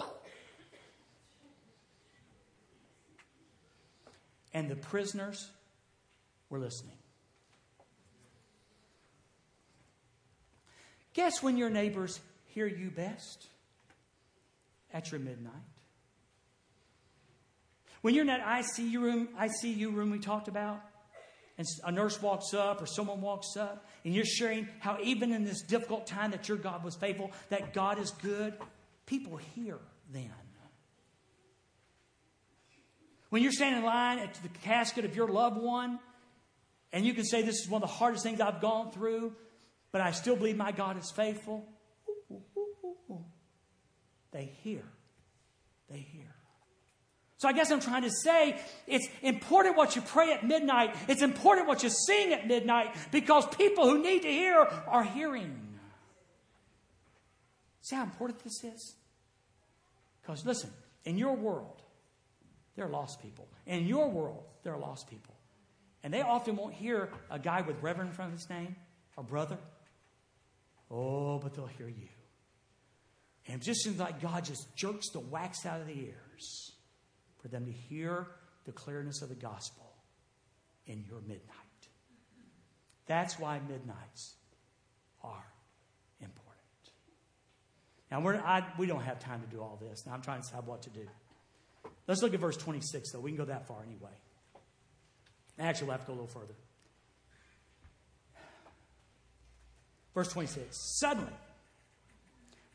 Oh. 0.00 0.12
And 4.54 4.68
the 4.68 4.76
prisoners 4.76 5.48
were 6.50 6.58
listening. 6.58 6.96
Guess 11.14 11.42
when 11.42 11.56
your 11.56 11.70
neighbors 11.70 12.20
hear 12.46 12.66
you 12.66 12.90
best? 12.90 13.46
At 14.92 15.10
your 15.10 15.20
midnight. 15.20 15.52
When 18.02 18.14
you're 18.14 18.22
in 18.22 18.28
that 18.28 18.44
ICU 18.44 19.00
room, 19.00 19.28
ICU 19.38 19.94
room 19.94 20.10
we 20.10 20.18
talked 20.18 20.48
about, 20.48 20.82
and 21.56 21.66
a 21.84 21.92
nurse 21.92 22.20
walks 22.20 22.52
up 22.52 22.82
or 22.82 22.86
someone 22.86 23.20
walks 23.20 23.56
up, 23.56 23.86
and 24.04 24.14
you're 24.14 24.24
sharing 24.24 24.68
how 24.80 24.98
even 25.02 25.32
in 25.32 25.44
this 25.44 25.62
difficult 25.62 26.06
time 26.06 26.32
that 26.32 26.48
your 26.48 26.58
God 26.58 26.82
was 26.84 26.96
faithful, 26.96 27.30
that 27.50 27.72
God 27.72 27.98
is 27.98 28.10
good, 28.10 28.54
people 29.06 29.36
hear 29.36 29.78
then. 30.12 30.32
When 33.32 33.42
you're 33.42 33.50
standing 33.50 33.78
in 33.78 33.86
line 33.86 34.18
at 34.18 34.34
the 34.42 34.50
casket 34.50 35.06
of 35.06 35.16
your 35.16 35.26
loved 35.26 35.56
one, 35.56 35.98
and 36.92 37.06
you 37.06 37.14
can 37.14 37.24
say, 37.24 37.40
This 37.40 37.60
is 37.60 37.66
one 37.66 37.82
of 37.82 37.88
the 37.88 37.94
hardest 37.94 38.22
things 38.22 38.42
I've 38.42 38.60
gone 38.60 38.92
through, 38.92 39.32
but 39.90 40.02
I 40.02 40.10
still 40.10 40.36
believe 40.36 40.58
my 40.58 40.70
God 40.70 40.98
is 40.98 41.10
faithful. 41.16 41.66
They 44.32 44.52
hear. 44.62 44.82
They 45.88 46.00
hear. 46.00 46.26
So 47.38 47.48
I 47.48 47.54
guess 47.54 47.70
I'm 47.70 47.80
trying 47.80 48.02
to 48.02 48.10
say 48.10 48.60
it's 48.86 49.08
important 49.22 49.78
what 49.78 49.96
you 49.96 50.02
pray 50.02 50.34
at 50.34 50.46
midnight. 50.46 50.94
It's 51.08 51.22
important 51.22 51.68
what 51.68 51.82
you 51.82 51.88
sing 51.88 52.34
at 52.34 52.46
midnight 52.46 52.94
because 53.12 53.46
people 53.46 53.88
who 53.88 54.02
need 54.02 54.22
to 54.22 54.30
hear 54.30 54.58
are 54.58 55.04
hearing. 55.04 55.58
See 57.80 57.96
how 57.96 58.02
important 58.02 58.44
this 58.44 58.62
is? 58.62 58.94
Because 60.20 60.44
listen, 60.44 60.68
in 61.06 61.16
your 61.16 61.34
world, 61.34 61.81
there 62.74 62.86
are 62.86 62.90
lost 62.90 63.20
people. 63.20 63.48
In 63.66 63.86
your 63.86 64.08
world, 64.10 64.44
there 64.62 64.72
are 64.74 64.78
lost 64.78 65.08
people. 65.08 65.34
And 66.02 66.12
they 66.12 66.22
often 66.22 66.56
won't 66.56 66.74
hear 66.74 67.10
a 67.30 67.38
guy 67.38 67.60
with 67.62 67.80
Reverend 67.82 68.10
in 68.10 68.14
front 68.14 68.32
of 68.32 68.38
his 68.38 68.50
name 68.50 68.76
or 69.16 69.22
brother. 69.22 69.58
Oh, 70.90 71.38
but 71.38 71.54
they'll 71.54 71.66
hear 71.66 71.88
you. 71.88 72.08
And 73.46 73.60
it 73.60 73.64
just 73.64 73.82
seems 73.82 73.98
like 73.98 74.20
God 74.20 74.44
just 74.44 74.74
jerks 74.76 75.10
the 75.10 75.20
wax 75.20 75.66
out 75.66 75.80
of 75.80 75.86
the 75.86 75.98
ears 75.98 76.72
for 77.40 77.48
them 77.48 77.66
to 77.66 77.72
hear 77.72 78.28
the 78.64 78.72
clearness 78.72 79.22
of 79.22 79.28
the 79.28 79.34
gospel 79.34 79.92
in 80.86 81.04
your 81.08 81.20
midnight. 81.20 81.40
That's 83.06 83.38
why 83.38 83.60
midnights 83.68 84.36
are 85.22 85.44
important. 86.20 86.42
Now, 88.10 88.26
I, 88.44 88.64
we 88.78 88.86
don't 88.86 89.02
have 89.02 89.18
time 89.18 89.40
to 89.40 89.46
do 89.48 89.60
all 89.60 89.78
this. 89.80 90.06
Now, 90.06 90.12
I'm 90.12 90.22
trying 90.22 90.40
to 90.42 90.46
decide 90.46 90.66
what 90.66 90.82
to 90.82 90.90
do. 90.90 91.06
Let's 92.06 92.22
look 92.22 92.34
at 92.34 92.40
verse 92.40 92.56
26, 92.56 93.12
though. 93.12 93.20
We 93.20 93.30
can 93.30 93.38
go 93.38 93.44
that 93.44 93.66
far 93.66 93.82
anyway. 93.82 94.10
Actually, 95.58 95.88
we'll 95.88 95.96
have 95.96 96.00
to 96.02 96.06
go 96.08 96.12
a 96.12 96.18
little 96.20 96.26
further. 96.26 96.54
Verse 100.14 100.28
26 100.28 100.76
Suddenly, 100.98 101.32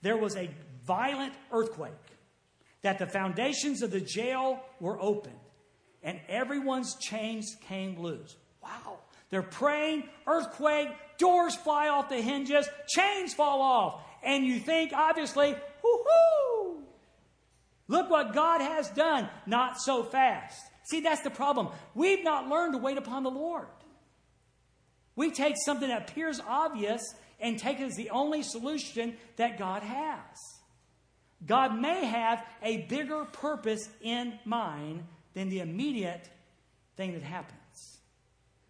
there 0.02 0.18
was 0.18 0.36
a 0.36 0.50
violent 0.86 1.34
earthquake, 1.52 1.92
that 2.82 3.00
the 3.00 3.08
foundations 3.08 3.82
of 3.82 3.92
the 3.92 4.00
jail 4.00 4.62
were 4.80 5.00
opened, 5.02 5.36
and 6.04 6.20
everyone's 6.30 6.96
chains 6.96 7.58
came 7.68 8.00
loose. 8.00 8.36
Wow. 8.64 9.00
They're 9.30 9.42
praying, 9.42 10.08
earthquake, 10.26 10.90
doors 11.18 11.56
fly 11.56 11.90
off 11.90 12.08
the 12.08 12.22
hinges, 12.22 12.70
chains 12.88 13.34
fall 13.34 13.62
off. 13.62 14.02
And 14.24 14.46
you 14.46 14.60
think, 14.60 14.94
obviously, 14.94 15.54
whoo 15.84 16.04
Look 17.88 18.10
what 18.10 18.34
God 18.34 18.62
has 18.62 18.90
done. 18.90 19.30
Not 19.46 19.80
so 19.80 20.04
fast. 20.04 20.60
See, 20.90 21.02
that's 21.02 21.22
the 21.22 21.30
problem. 21.30 21.70
We've 21.96 22.24
not 22.24 22.48
learned 22.48 22.74
to 22.74 22.80
wait 22.80 22.98
upon 22.98 23.24
the 23.24 23.32
Lord. 23.32 23.68
We 25.16 25.32
take 25.32 25.56
something 25.66 25.90
that 25.90 26.10
appears 26.10 26.40
obvious 26.48 27.02
and 27.40 27.58
take 27.58 27.80
it 27.80 27.86
as 27.86 27.96
the 27.96 28.10
only 28.12 28.44
solution 28.44 29.16
that 29.36 29.58
God 29.58 29.84
has. 29.84 30.38
God 31.46 31.80
may 31.80 32.06
have 32.06 32.44
a 32.64 32.86
bigger 32.88 33.26
purpose 33.26 33.88
in 34.02 34.40
mind 34.46 35.04
than 35.34 35.50
the 35.50 35.60
immediate 35.60 36.30
thing 36.96 37.14
that 37.14 37.24
happens. 37.24 38.00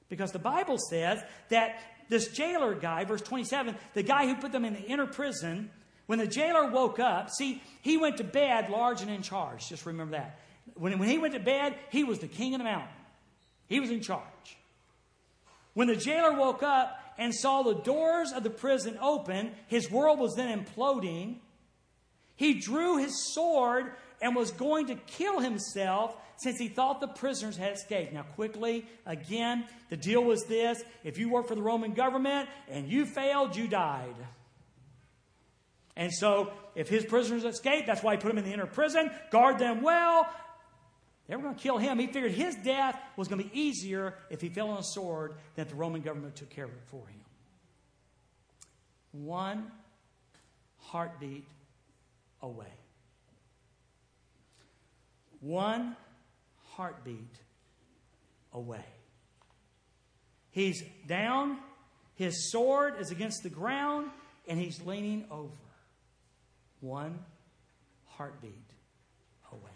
Because 0.10 0.32
the 0.32 0.39
Bible 0.39 0.77
says 0.77 1.21
that 1.49 1.80
this 2.10 2.30
jailer 2.30 2.75
guy, 2.75 3.03
verse 3.06 3.21
27, 3.21 3.75
the 3.93 4.03
guy 4.03 4.25
who 4.25 4.36
put 4.36 4.51
them 4.51 4.65
in 4.65 4.73
the 4.73 4.82
inner 4.82 5.08
prison, 5.08 5.69
when 6.08 6.20
the 6.20 6.28
jailer 6.28 6.70
woke 6.70 7.00
up, 7.00 7.30
see, 7.30 7.62
he 7.82 7.98
went 7.98 8.17
to 8.17 8.24
bed 8.24 8.70
large 8.70 9.02
and 9.02 9.12
in 9.12 9.22
charge. 9.22 9.70
Just 9.70 9.86
remember 9.86 10.17
that. 10.17 10.39
When, 10.74 10.98
when 11.00 11.10
he 11.10 11.17
went 11.17 11.34
to 11.34 11.39
bed, 11.39 11.76
he 11.91 12.04
was 12.04 12.20
the 12.20 12.28
king 12.28 12.54
of 12.54 12.60
the 12.60 12.63
mountain, 12.63 12.89
he 13.67 13.80
was 13.80 13.91
in 13.91 14.02
charge. 14.02 14.24
When 15.74 15.88
the 15.88 15.96
jailer 15.96 16.34
woke 16.34 16.63
up 16.63 16.98
and 17.20 17.36
saw 17.36 17.62
the 17.62 17.76
doors 17.76 18.32
of 18.32 18.43
the 18.43 18.50
prison 18.50 18.98
open, 19.00 19.52
his 19.67 19.91
world 19.91 20.17
was 20.17 20.36
then 20.36 20.65
imploding. 20.65 21.36
He 22.36 22.56
drew 22.56 22.98
his 22.98 23.34
sword 23.34 23.91
and 24.22 24.36
was 24.36 24.52
going 24.52 24.88
to 24.88 24.96
kill 24.96 25.39
himself 25.39 26.15
since 26.38 26.58
he 26.58 26.67
thought 26.67 27.02
the 27.02 27.08
prisoners 27.08 27.58
had 27.58 27.74
escaped. 27.74 28.13
Now, 28.13 28.24
quickly, 28.24 28.86
again, 29.06 29.65
the 29.89 29.98
deal 29.98 30.24
was 30.24 30.46
this 30.46 30.82
if 31.04 31.17
you 31.17 31.30
worked 31.30 31.50
for 31.50 31.56
the 31.56 31.62
Roman 31.62 31.93
government 31.93 32.50
and 32.70 32.88
you 32.88 33.06
failed, 33.06 33.56
you 33.56 33.67
died. 33.67 34.15
And 35.97 36.13
so, 36.13 36.53
if 36.75 36.88
his 36.88 37.03
prisoners 37.03 37.43
escaped, 37.43 37.88
that's 37.88 38.03
why 38.03 38.15
he 38.15 38.21
put 38.21 38.27
them 38.27 38.38
in 38.38 38.43
the 38.45 38.53
inner 38.53 38.67
prison, 38.67 39.10
guard 39.31 39.57
them 39.57 39.81
well. 39.81 40.29
They 41.27 41.36
were 41.36 41.41
going 41.41 41.55
to 41.55 41.62
kill 41.62 41.79
him. 41.79 41.97
He 41.97 42.05
figured 42.05 42.31
his 42.31 42.55
death 42.55 42.97
was 43.17 43.27
going 43.27 43.41
to 43.41 43.49
be 43.49 43.60
easier 43.60 44.13
if 44.29 44.39
he 44.39 44.47
fell 44.47 44.69
on 44.69 44.77
a 44.77 44.83
sword 44.83 45.33
than 45.55 45.63
if 45.63 45.69
the 45.69 45.75
Roman 45.75 46.01
government 46.01 46.36
took 46.36 46.51
care 46.51 46.65
of 46.65 46.71
it 46.71 46.83
for 46.86 47.01
him. 47.07 47.19
One 49.12 49.71
heartbeat 50.77 51.45
away. 52.43 52.71
One 55.41 55.95
heartbeat 56.75 57.39
away. 58.53 58.86
He's 60.51 60.83
down, 61.07 61.57
his 62.15 62.51
sword 62.51 62.95
is 62.99 63.10
against 63.10 63.41
the 63.41 63.49
ground, 63.49 64.12
and 64.47 64.60
he's 64.60 64.79
leaning 64.86 65.25
over. 65.31 65.49
One 66.82 67.20
heartbeat 68.06 68.54
away. 69.52 69.72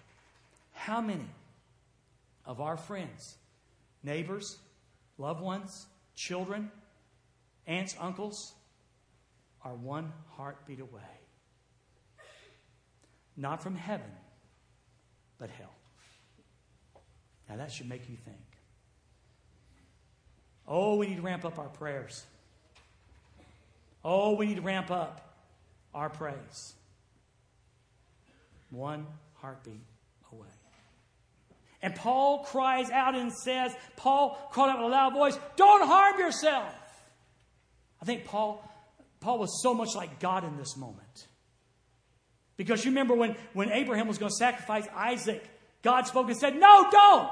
How 0.74 1.02
many 1.02 1.28
of 2.46 2.62
our 2.62 2.78
friends, 2.78 3.36
neighbors, 4.04 4.58
loved 5.18 5.42
ones, 5.42 5.86
children, 6.16 6.72
aunts, 7.68 7.96
uncles 8.00 8.54
are 9.64 9.74
one 9.74 10.12
heartbeat 10.36 10.80
away? 10.80 11.02
Not 13.38 13.62
from 13.62 13.76
heaven, 13.76 14.12
but 15.40 15.50
hell. 15.50 15.74
Now 17.50 17.58
that 17.58 17.72
should 17.72 17.90
make 17.90 18.10
you 18.10 18.16
think. 18.16 18.38
Oh, 20.68 20.96
we 20.96 21.08
need 21.08 21.18
to 21.18 21.22
ramp 21.22 21.44
up 21.44 21.60
our 21.60 21.68
prayers. 21.68 22.24
Oh, 24.04 24.36
we 24.36 24.46
need 24.46 24.56
to 24.56 24.62
ramp 24.62 24.90
up 24.90 25.36
our 25.94 26.10
praise. 26.10 26.74
One 28.72 29.06
heartbeat 29.36 29.82
away. 30.32 30.48
And 31.84 31.96
Paul 31.96 32.44
cries 32.46 32.90
out 32.90 33.16
and 33.16 33.32
says, 33.34 33.76
Paul 33.98 34.38
called 34.52 34.70
out 34.70 34.78
with 34.78 34.88
a 34.88 34.90
loud 34.90 35.14
voice, 35.14 35.38
Don't 35.56 35.86
harm 35.86 36.20
yourself. 36.20 36.74
I 38.02 38.06
think 38.06 38.26
Paul, 38.26 38.68
Paul 39.20 39.40
was 39.40 39.62
so 39.62 39.74
much 39.74 39.96
like 39.96 40.20
God 40.20 40.44
in 40.44 40.58
this 40.58 40.76
moment. 40.76 41.28
Because 42.58 42.84
you 42.86 42.92
remember 42.92 43.16
when, 43.16 43.36
when 43.54 43.72
Abraham 43.72 44.08
was 44.08 44.18
going 44.18 44.30
to 44.30 44.36
sacrifice 44.36 44.88
Isaac, 44.96 45.44
God 45.82 46.06
spoke 46.08 46.28
and 46.28 46.38
said, 46.38 46.56
No, 46.56 46.88
don't. 46.92 47.30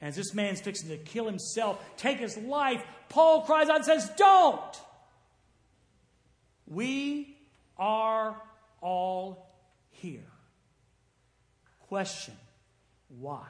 As 0.00 0.16
this 0.16 0.34
man's 0.34 0.60
fixing 0.60 0.90
to 0.90 0.98
kill 0.98 1.24
himself, 1.24 1.82
take 1.96 2.18
his 2.18 2.36
life, 2.36 2.84
Paul 3.08 3.42
cries 3.42 3.70
out 3.70 3.76
and 3.76 3.84
says, 3.84 4.10
Don't. 4.16 4.80
We 6.66 7.36
are 7.78 8.40
all 8.84 9.50
here. 9.90 10.30
Question 11.80 12.34
why? 13.08 13.46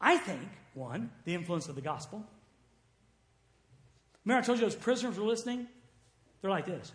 I 0.00 0.16
think, 0.16 0.48
one, 0.74 1.10
the 1.24 1.34
influence 1.34 1.68
of 1.68 1.76
the 1.76 1.80
gospel. 1.80 2.24
Remember, 4.24 4.42
I 4.42 4.44
told 4.44 4.58
you 4.58 4.64
those 4.64 4.74
prisoners 4.74 5.16
were 5.16 5.24
listening? 5.24 5.68
They're 6.40 6.50
like 6.50 6.66
this. 6.66 6.90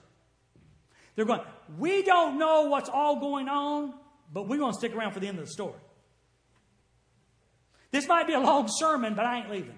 They're 1.16 1.26
going, 1.26 1.42
We 1.78 2.04
don't 2.04 2.38
know 2.38 2.64
what's 2.64 2.90
all 2.90 3.20
going 3.20 3.48
on, 3.48 3.94
but 4.34 4.48
we're 4.48 4.58
going 4.58 4.74
to 4.74 4.78
stick 4.78 4.94
around 4.94 5.12
for 5.12 5.20
the 5.20 5.28
end 5.28 5.40
of 5.40 5.46
the 5.46 5.52
story. 5.52 5.80
This 7.92 8.08
might 8.08 8.28
be 8.28 8.34
a 8.34 8.40
long 8.40 8.68
sermon, 8.68 9.14
but 9.14 9.26
I 9.26 9.40
ain't 9.40 9.50
leaving. 9.50 9.78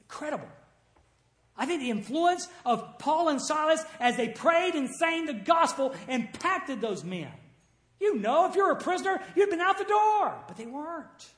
Incredible. 0.00 0.48
I 1.58 1.66
think 1.66 1.82
the 1.82 1.90
influence 1.90 2.48
of 2.64 2.98
Paul 2.98 3.28
and 3.28 3.42
Silas 3.42 3.84
as 3.98 4.16
they 4.16 4.28
prayed 4.28 4.74
and 4.74 4.88
sang 4.88 5.26
the 5.26 5.34
gospel 5.34 5.94
impacted 6.08 6.80
those 6.80 7.02
men. 7.02 7.32
You 8.00 8.16
know, 8.16 8.46
if 8.46 8.54
you're 8.54 8.70
a 8.70 8.76
prisoner, 8.76 9.20
you'd 9.34 9.50
been 9.50 9.60
out 9.60 9.76
the 9.76 9.84
door, 9.84 10.38
but 10.46 10.56
they 10.56 10.66
weren't. 10.66 11.28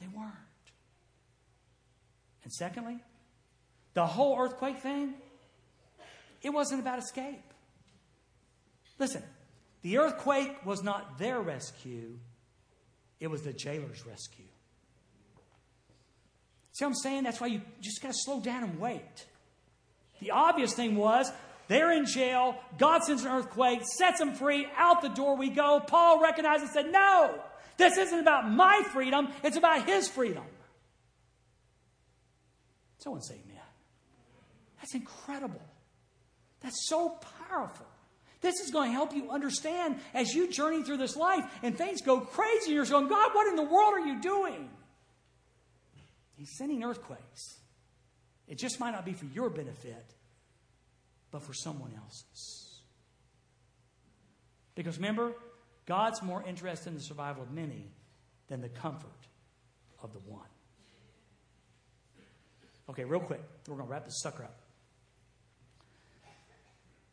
They 0.00 0.08
weren't. 0.08 0.32
And 2.42 2.52
secondly, 2.52 2.98
the 3.94 4.06
whole 4.06 4.38
earthquake 4.38 4.78
thing 4.78 5.14
it 6.42 6.52
wasn't 6.52 6.80
about 6.80 6.98
escape. 6.98 7.42
Listen, 8.98 9.22
the 9.80 9.98
earthquake 9.98 10.64
was 10.66 10.82
not 10.82 11.18
their 11.18 11.40
rescue, 11.40 12.18
it 13.18 13.28
was 13.28 13.42
the 13.42 13.52
jailer's 13.52 14.04
rescue. 14.06 14.44
See 16.74 16.84
what 16.84 16.88
I'm 16.88 16.94
saying? 16.96 17.22
That's 17.22 17.40
why 17.40 17.46
you 17.46 17.62
just 17.80 18.02
got 18.02 18.08
to 18.08 18.18
slow 18.18 18.40
down 18.40 18.64
and 18.64 18.80
wait. 18.80 19.26
The 20.20 20.32
obvious 20.32 20.74
thing 20.74 20.96
was 20.96 21.30
they're 21.68 21.92
in 21.92 22.04
jail. 22.04 22.56
God 22.78 23.04
sends 23.04 23.24
an 23.24 23.30
earthquake, 23.30 23.82
sets 23.84 24.18
them 24.18 24.34
free. 24.34 24.66
Out 24.76 25.00
the 25.00 25.08
door 25.08 25.36
we 25.36 25.50
go. 25.50 25.80
Paul 25.86 26.20
recognized 26.20 26.62
and 26.62 26.72
said, 26.72 26.90
No, 26.90 27.40
this 27.76 27.96
isn't 27.96 28.18
about 28.18 28.50
my 28.50 28.82
freedom, 28.92 29.28
it's 29.44 29.56
about 29.56 29.86
his 29.86 30.08
freedom. 30.08 30.42
Someone 32.98 33.22
say 33.22 33.34
amen. 33.34 33.62
That's 34.80 34.94
incredible. 34.94 35.62
That's 36.60 36.88
so 36.88 37.20
powerful. 37.48 37.86
This 38.40 38.58
is 38.60 38.72
going 38.72 38.90
to 38.90 38.94
help 38.94 39.14
you 39.14 39.30
understand 39.30 40.00
as 40.12 40.34
you 40.34 40.50
journey 40.50 40.82
through 40.82 40.96
this 40.96 41.14
life 41.14 41.44
and 41.62 41.78
things 41.78 42.02
go 42.02 42.20
crazy. 42.20 42.72
You're 42.72 42.84
going, 42.84 43.08
God, 43.08 43.30
what 43.32 43.46
in 43.46 43.54
the 43.54 43.62
world 43.62 43.94
are 43.94 44.06
you 44.06 44.20
doing? 44.20 44.70
He's 46.36 46.56
sending 46.56 46.82
earthquakes. 46.82 47.58
It 48.46 48.58
just 48.58 48.80
might 48.80 48.90
not 48.90 49.04
be 49.04 49.12
for 49.12 49.26
your 49.26 49.50
benefit, 49.50 50.14
but 51.30 51.42
for 51.42 51.54
someone 51.54 51.92
else's. 51.96 52.80
Because 54.74 54.96
remember, 54.96 55.32
God's 55.86 56.22
more 56.22 56.42
interested 56.46 56.88
in 56.88 56.94
the 56.94 57.02
survival 57.02 57.42
of 57.42 57.50
many 57.52 57.86
than 58.48 58.60
the 58.60 58.68
comfort 58.68 59.10
of 60.02 60.12
the 60.12 60.18
one. 60.20 60.46
Okay, 62.90 63.04
real 63.04 63.20
quick. 63.20 63.42
We're 63.66 63.76
going 63.76 63.86
to 63.86 63.92
wrap 63.92 64.04
this 64.04 64.20
sucker 64.20 64.44
up. 64.44 64.60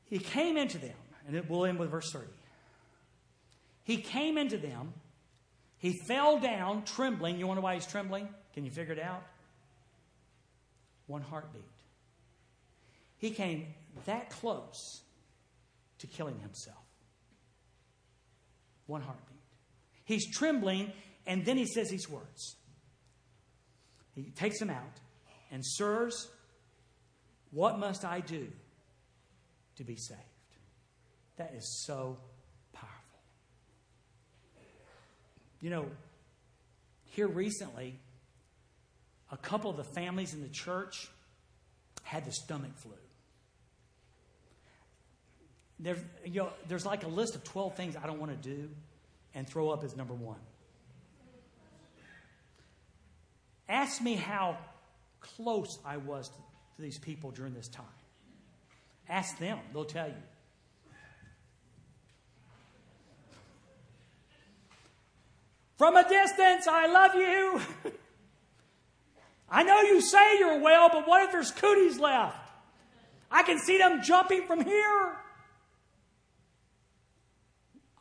He 0.06 0.20
came 0.20 0.58
into 0.58 0.78
them, 0.78 0.98
and 1.26 1.36
it 1.38 1.50
will 1.50 1.66
end 1.66 1.80
with 1.80 1.90
verse 1.90 2.12
30. 2.12 2.28
He 3.84 3.98
came 3.98 4.38
into 4.38 4.58
them. 4.58 4.93
He 5.78 5.93
fell 5.93 6.39
down 6.39 6.84
trembling. 6.84 7.39
You 7.39 7.48
wonder 7.48 7.62
why 7.62 7.76
he's 7.76 7.88
trembling? 7.88 8.28
Can 8.54 8.66
you 8.66 8.72
figure 8.72 8.93
it 8.93 8.99
out? 8.99 9.24
One 11.08 11.22
heartbeat. 11.22 11.64
He 13.18 13.32
came 13.32 13.68
that 14.06 14.30
close 14.30 15.02
to 15.99 16.08
killing 16.08 16.39
himself. 16.39 16.78
One 18.88 19.02
heartbeat. 19.02 19.28
He's 20.06 20.30
trembling, 20.30 20.91
and 21.26 21.45
then 21.45 21.58
he 21.58 21.66
says 21.66 21.89
these 21.89 22.10
words 22.10 22.56
He 24.16 24.32
takes 24.32 24.60
them 24.60 24.70
out 24.70 24.99
and, 25.52 25.66
Sirs, 25.66 26.30
what 27.52 27.78
must 27.78 28.06
I 28.06 28.22
do 28.22 28.47
to 29.76 29.84
be 29.84 29.97
saved? 29.97 30.20
That 31.38 31.54
is 31.56 31.84
so 31.86 32.18
powerful. 32.72 32.97
You 35.60 35.70
know, 35.70 35.86
here 37.12 37.28
recently, 37.28 37.99
a 39.32 39.38
couple 39.38 39.72
of 39.72 39.78
the 39.78 39.84
families 39.84 40.34
in 40.34 40.42
the 40.42 40.50
church 40.50 41.10
had 42.04 42.26
the 42.26 42.32
stomach 42.32 42.72
flu. 42.76 42.92
There, 45.80 45.98
you 46.26 46.42
know, 46.42 46.50
there's 46.68 46.86
like 46.86 47.04
a 47.04 47.08
list 47.08 47.36
of 47.36 47.44
12 47.44 47.76
things 47.76 47.96
I 47.96 48.06
don't 48.06 48.20
want 48.20 48.32
to 48.32 48.50
do, 48.50 48.70
and 49.34 49.48
throw 49.48 49.70
up 49.70 49.84
is 49.84 49.96
number 49.96 50.14
one. 50.14 50.40
Ask 53.68 54.02
me 54.02 54.16
how 54.16 54.58
close 55.22 55.80
I 55.86 55.98
was 55.98 56.28
to, 56.28 56.36
to 56.36 56.82
these 56.82 57.00
people 57.00 57.32
during 57.32 57.54
this 57.54 57.70
time. 57.70 57.86
Ask 59.08 59.40
them, 59.40 59.60
they'll 59.74 59.86
tell 59.86 60.08
you. 60.08 60.14
From 65.78 65.96
a 65.96 66.08
distance, 66.08 66.68
I 66.68 66.88
love 66.88 67.16
you. 67.16 67.92
I 69.52 69.64
know 69.64 69.82
you 69.82 69.99
say 69.99 70.39
you're 70.39 70.60
well, 70.60 70.89
but 70.91 71.06
what 71.08 71.26
if 71.26 71.34
there's 71.34 71.52
cooties 71.52 71.99
left? 71.99 72.38
I 73.30 73.43
can 73.43 73.60
see 73.60 73.78
them 73.78 74.02
jumping 74.02 74.47
from 74.47 74.64
here. 74.64 75.16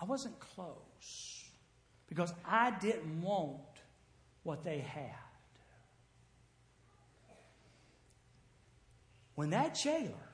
I 0.01 0.05
wasn't 0.05 0.39
close 0.39 1.45
because 2.09 2.33
I 2.47 2.71
didn't 2.81 3.21
want 3.21 3.59
what 4.45 4.63
they 4.63 4.79
had. 4.79 5.11
When 9.35 9.51
that 9.51 9.75
jailer 9.75 10.29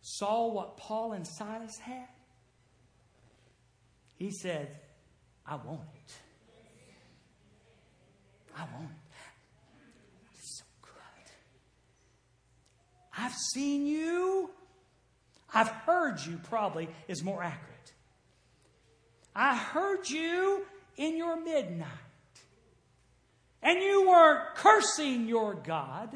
saw 0.00 0.52
what 0.52 0.76
Paul 0.76 1.12
and 1.12 1.26
Silas 1.26 1.76
had, 1.78 2.08
he 4.16 4.30
said, 4.30 4.78
I 5.46 5.56
want 5.56 5.88
it. 5.94 6.12
I 8.56 8.60
want 8.60 8.90
it. 8.90 10.38
So 10.40 10.64
good. 10.82 11.32
I've 13.18 13.34
seen 13.34 13.86
you. 13.86 14.50
I've 15.52 15.68
heard 15.68 16.20
you, 16.26 16.40
probably, 16.48 16.88
is 17.08 17.22
more 17.22 17.42
accurate. 17.42 17.92
I 19.34 19.56
heard 19.56 20.08
you 20.08 20.64
in 20.96 21.16
your 21.16 21.40
midnight. 21.40 21.88
And 23.62 23.80
you 23.80 24.08
weren't 24.08 24.54
cursing 24.56 25.26
your 25.26 25.54
God. 25.54 26.14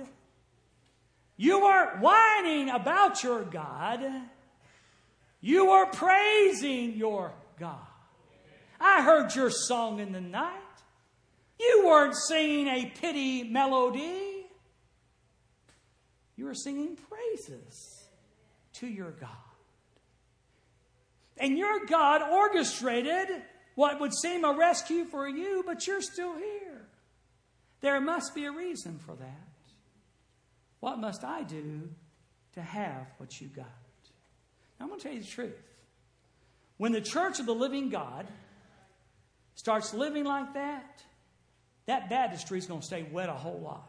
You 1.37 1.63
weren't 1.63 2.01
whining 2.01 2.69
about 2.69 3.23
your 3.23 3.43
God. 3.43 4.05
You 5.41 5.71
were 5.71 5.87
praising 5.87 6.95
your 6.97 7.33
God. 7.59 7.79
I 8.81 9.03
heard 9.03 9.35
your 9.35 9.51
song 9.51 10.01
in 10.01 10.13
the 10.13 10.21
night. 10.21 10.61
You 11.59 11.85
weren't 11.87 12.15
singing 12.15 12.69
a 12.69 12.87
pity 12.87 13.43
melody. 13.45 14.47
You 16.37 16.45
were 16.45 16.55
singing 16.55 16.97
praises 16.97 18.05
to 18.75 18.87
your 18.87 19.11
God. 19.11 19.31
And 21.37 21.57
your 21.57 21.87
God 21.87 22.23
orchestrated 22.23 23.29
what 23.75 24.01
would 24.01 24.13
seem 24.15 24.45
a 24.45 24.53
rescue 24.53 25.05
for 25.05 25.29
you, 25.29 25.63
but 25.67 25.87
you're 25.87 26.03
still 26.03 26.37
here. 26.37 26.87
There 27.81 28.01
must 28.01 28.35
be 28.35 28.45
a 28.45 28.53
reason 28.53 28.99
for 28.99 29.15
that. 29.15 29.49
What 30.81 30.99
must 30.99 31.25
I 31.25 31.43
do 31.43 31.89
to 32.55 32.61
have 32.61 33.07
what 33.19 33.41
you 33.41 33.49
got? 33.49 33.67
Now, 34.79 34.85
I'm 34.85 34.89
going 34.89 35.01
to 35.01 35.05
tell 35.05 35.15
you 35.15 35.23
the 35.23 35.27
truth. 35.27 35.63
When 36.77 36.93
the 36.93 37.01
church 37.01 37.41
of 37.41 37.47
the 37.47 37.55
living 37.55 37.89
God 37.89 38.27
starts 39.55 39.93
living 39.93 40.25
like 40.25 40.55
that, 40.55 41.03
that 41.89 42.11
baptistry 42.11 42.59
is 42.59 42.67
going 42.67 42.81
to 42.81 42.87
stay 42.87 43.07
wet 43.11 43.31
a 43.31 43.33
whole 43.33 43.61
lot. 43.61 43.89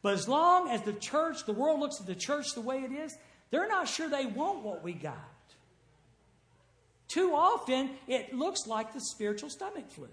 But 0.00 0.14
as 0.14 0.26
long 0.26 0.70
as 0.70 0.80
the 0.82 0.94
church, 0.94 1.44
the 1.44 1.52
world 1.52 1.78
looks 1.80 2.00
at 2.00 2.06
the 2.06 2.14
church 2.14 2.54
the 2.54 2.62
way 2.62 2.78
it 2.78 2.92
is, 2.92 3.14
they're 3.50 3.68
not 3.68 3.86
sure 3.86 4.08
they 4.08 4.24
want 4.24 4.64
what 4.64 4.82
we 4.82 4.94
got. 4.94 5.14
Too 7.08 7.32
often, 7.34 7.90
it 8.08 8.34
looks 8.34 8.66
like 8.66 8.94
the 8.94 9.00
spiritual 9.00 9.50
stomach 9.50 9.90
flu 9.90 10.08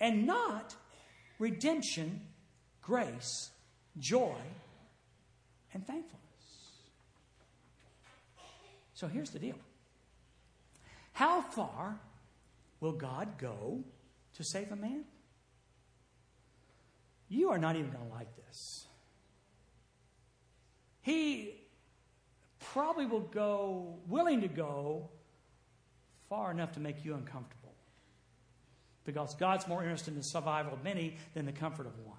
and 0.00 0.26
not 0.26 0.74
redemption, 1.38 2.22
grace, 2.80 3.50
joy, 3.98 4.38
and 5.74 5.86
thankfulness. 5.86 6.16
So 8.94 9.08
here's 9.08 9.30
the 9.30 9.38
deal 9.38 9.56
How 11.12 11.42
far 11.42 12.00
will 12.80 12.92
God 12.92 13.36
go 13.36 13.84
to 14.40 14.48
save 14.48 14.72
a 14.72 14.76
man? 14.76 15.04
You 17.28 17.50
are 17.50 17.58
not 17.58 17.76
even 17.76 17.90
going 17.90 18.06
to 18.06 18.12
like 18.12 18.34
this. 18.46 18.86
He 21.02 21.54
probably 22.58 23.06
will 23.06 23.20
go, 23.20 23.98
willing 24.08 24.40
to 24.42 24.48
go 24.48 25.08
far 26.28 26.50
enough 26.50 26.72
to 26.72 26.80
make 26.80 27.04
you 27.04 27.14
uncomfortable. 27.14 27.74
Because 29.04 29.34
God's 29.34 29.66
more 29.66 29.82
interested 29.82 30.12
in 30.12 30.18
the 30.18 30.24
survival 30.24 30.74
of 30.74 30.84
many 30.84 31.16
than 31.34 31.46
the 31.46 31.52
comfort 31.52 31.86
of 31.86 31.98
one. 32.04 32.16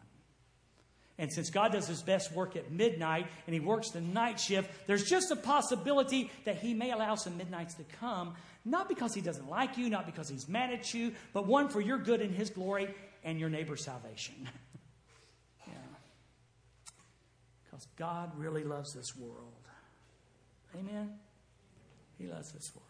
And 1.18 1.32
since 1.32 1.52
God 1.52 1.74
does 1.74 1.88
his 1.88 2.02
best 2.02 2.32
work 2.34 2.56
at 2.56 2.72
midnight 2.72 3.28
and 3.46 3.54
he 3.54 3.60
works 3.60 3.92
the 3.92 4.02
night 4.02 4.40
shift, 4.40 4.72
there's 4.88 5.04
just 5.04 5.30
a 5.30 5.36
possibility 5.36 6.32
that 6.46 6.58
he 6.58 6.74
may 6.74 6.92
allow 6.92 7.16
some 7.16 7.38
midnights 7.38 7.76
to 7.76 7.84
come, 8.00 8.34
not 8.64 8.88
because 8.88 9.14
he 9.14 9.22
doesn't 9.22 9.50
like 9.50 9.78
you, 9.78 9.90
not 9.90 10.06
because 10.06 10.30
he's 10.30 10.48
mad 10.48 10.72
at 10.72 10.94
you, 10.94 11.14
but 11.34 11.48
one 11.48 11.68
for 11.68 11.82
your 11.82 11.98
good 11.98 12.22
and 12.22 12.34
his 12.34 12.50
glory 12.50 12.94
and 13.24 13.40
your 13.40 13.50
neighbor's 13.50 13.84
salvation. 13.84 14.36
yeah. 15.68 15.74
Because 17.64 17.88
God 17.98 18.32
really 18.38 18.64
loves 18.64 18.94
this 18.94 19.16
world. 19.16 19.68
Amen? 20.76 21.14
He 22.18 22.28
loves 22.28 22.52
this 22.52 22.72
world. 22.76 22.88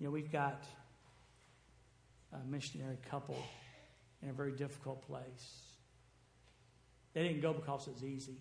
You 0.00 0.06
know, 0.06 0.10
we've 0.10 0.30
got 0.30 0.64
a 2.32 2.44
missionary 2.46 2.98
couple 3.10 3.42
in 4.22 4.30
a 4.30 4.32
very 4.32 4.52
difficult 4.52 5.06
place. 5.06 5.62
They 7.14 7.22
didn't 7.22 7.40
go 7.40 7.52
because 7.52 7.86
it 7.86 7.94
was 7.94 8.04
easy. 8.04 8.38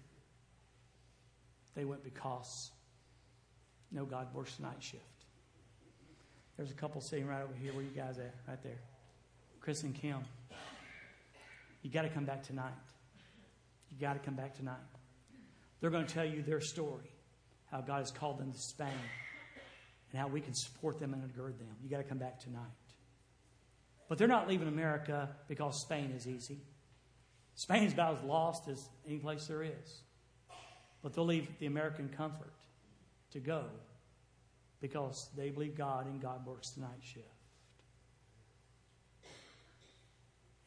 They 1.75 1.85
went 1.85 2.03
because 2.03 2.71
no 3.91 4.05
God 4.05 4.33
works 4.33 4.59
night 4.59 4.81
shift. 4.81 5.03
There's 6.57 6.71
a 6.71 6.75
couple 6.75 7.01
sitting 7.01 7.27
right 7.27 7.43
over 7.43 7.53
here. 7.53 7.73
Where 7.73 7.83
you 7.83 7.91
guys 7.95 8.17
at? 8.17 8.33
Right 8.47 8.61
there. 8.63 8.79
Chris 9.61 9.83
and 9.83 9.93
Kim. 9.93 10.19
You 11.83 11.91
got 11.91 12.01
to 12.01 12.09
come 12.09 12.25
back 12.25 12.43
tonight. 12.43 12.73
You 13.91 13.97
got 13.99 14.13
to 14.13 14.19
come 14.19 14.33
back 14.33 14.55
tonight. 14.55 14.75
They're 15.79 15.91
going 15.91 16.05
to 16.05 16.13
tell 16.13 16.25
you 16.25 16.41
their 16.41 16.59
story, 16.59 17.11
how 17.71 17.81
God 17.81 17.99
has 17.99 18.11
called 18.11 18.39
them 18.39 18.51
to 18.51 18.57
Spain, 18.57 18.89
and 20.11 20.19
how 20.19 20.27
we 20.27 20.41
can 20.41 20.53
support 20.55 20.99
them 20.99 21.13
and 21.13 21.23
undergird 21.23 21.59
them. 21.59 21.75
You 21.83 21.89
got 21.89 21.97
to 21.97 22.03
come 22.03 22.17
back 22.17 22.39
tonight. 22.39 22.61
But 24.09 24.17
they're 24.17 24.27
not 24.27 24.47
leaving 24.47 24.67
America 24.67 25.29
because 25.47 25.81
Spain 25.81 26.11
is 26.15 26.27
easy. 26.27 26.61
Spain 27.53 27.83
is 27.83 27.93
about 27.93 28.17
as 28.17 28.23
lost 28.23 28.67
as 28.67 28.89
any 29.05 29.17
place 29.17 29.45
there 29.47 29.63
is. 29.63 30.01
But 31.03 31.13
they'll 31.13 31.25
leave 31.25 31.47
the 31.59 31.67
American 31.67 32.09
comfort 32.09 32.53
to 33.31 33.39
go 33.39 33.65
because 34.81 35.29
they 35.35 35.49
believe 35.49 35.75
God 35.75 36.05
and 36.05 36.21
God 36.21 36.45
works 36.45 36.71
the 36.71 36.81
night 36.81 37.01
shift. 37.01 37.25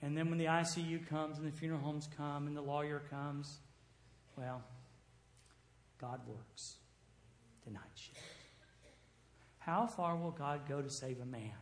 And 0.03 0.17
then 0.17 0.31
when 0.31 0.39
the 0.39 0.47
ICU 0.47 1.07
comes 1.09 1.39
and 1.39 1.47
the 1.47 1.57
funeral 1.57 1.81
homes 1.81 2.09
come 2.17 2.47
and 2.47 2.57
the 2.57 2.63
lawyer 2.63 3.03
comes, 3.11 3.59
well, 4.37 4.63
God 6.01 6.21
works 6.27 6.77
the 7.67 7.71
night 7.71 7.83
shift. 7.95 8.19
How 9.59 9.87
far 9.87 10.17
will 10.17 10.31
God 10.31 10.67
go 10.69 10.81
to 10.81 10.89
save 10.89 11.21
a 11.21 11.27
man? 11.27 11.53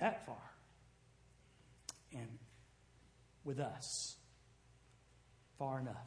that 0.00 0.24
far. 0.26 0.36
And 2.12 2.38
with 3.44 3.58
us, 3.58 4.16
far 5.58 5.80
enough 5.80 6.06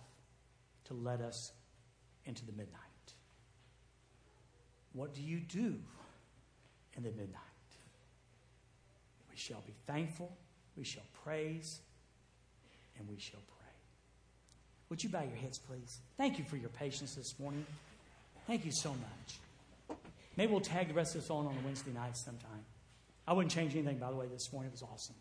to 0.86 0.94
let 0.94 1.22
us 1.22 1.52
into 2.26 2.46
the 2.46 2.52
midnight. 2.52 2.80
What 4.94 5.14
do 5.14 5.22
you 5.22 5.40
do 5.40 5.76
in 6.98 7.04
the 7.04 7.12
midnight? 7.12 7.38
We 9.30 9.38
shall 9.38 9.62
be 9.66 9.74
thankful, 9.88 10.36
we 10.76 10.84
shall 10.84 11.06
praise, 11.24 11.80
and 12.98 13.08
we 13.08 13.18
shall 13.18 13.40
pray. 13.40 13.58
Would 14.90 15.04
you 15.04 15.10
bow 15.10 15.22
your 15.22 15.38
heads, 15.38 15.58
please? 15.58 16.00
Thank 16.18 16.38
you 16.38 16.44
for 16.44 16.58
your 16.58 16.70
patience 16.70 17.16
this 17.16 17.40
morning. 17.40 17.66
Thank 18.46 18.66
you 18.66 18.72
so 18.72 18.90
much. 18.90 19.98
Maybe 20.36 20.52
we'll 20.52 20.62
tag 20.62 20.90
the 20.90 20.94
rest 20.94 21.16
of 21.16 21.22
this 21.22 21.30
on 21.30 21.46
on 21.46 21.56
Wednesday 21.64 21.92
night 21.92 22.18
sometime. 22.18 22.66
I 23.28 23.34
wouldn't 23.34 23.54
change 23.54 23.74
anything, 23.76 23.98
by 23.98 24.10
the 24.10 24.16
way, 24.18 24.28
this 24.28 24.52
morning. 24.52 24.70
It 24.70 24.74
was 24.74 24.84
awesome. 24.84 25.16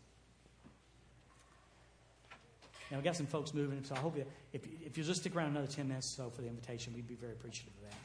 Now, 2.91 2.97
we 2.97 3.03
got 3.03 3.15
some 3.15 3.25
folks 3.25 3.53
moving, 3.53 3.81
so 3.85 3.95
I 3.95 3.99
hope 3.99 4.17
you, 4.17 4.25
if, 4.51 4.61
if 4.85 4.97
you'll 4.97 5.07
just 5.07 5.21
stick 5.21 5.33
around 5.33 5.51
another 5.51 5.67
10 5.67 5.87
minutes 5.87 6.13
or 6.13 6.23
so 6.23 6.29
for 6.29 6.41
the 6.41 6.49
invitation, 6.49 6.93
we'd 6.93 7.07
be 7.07 7.15
very 7.15 7.31
appreciative 7.31 7.73
of 7.81 7.89
that. 7.89 7.97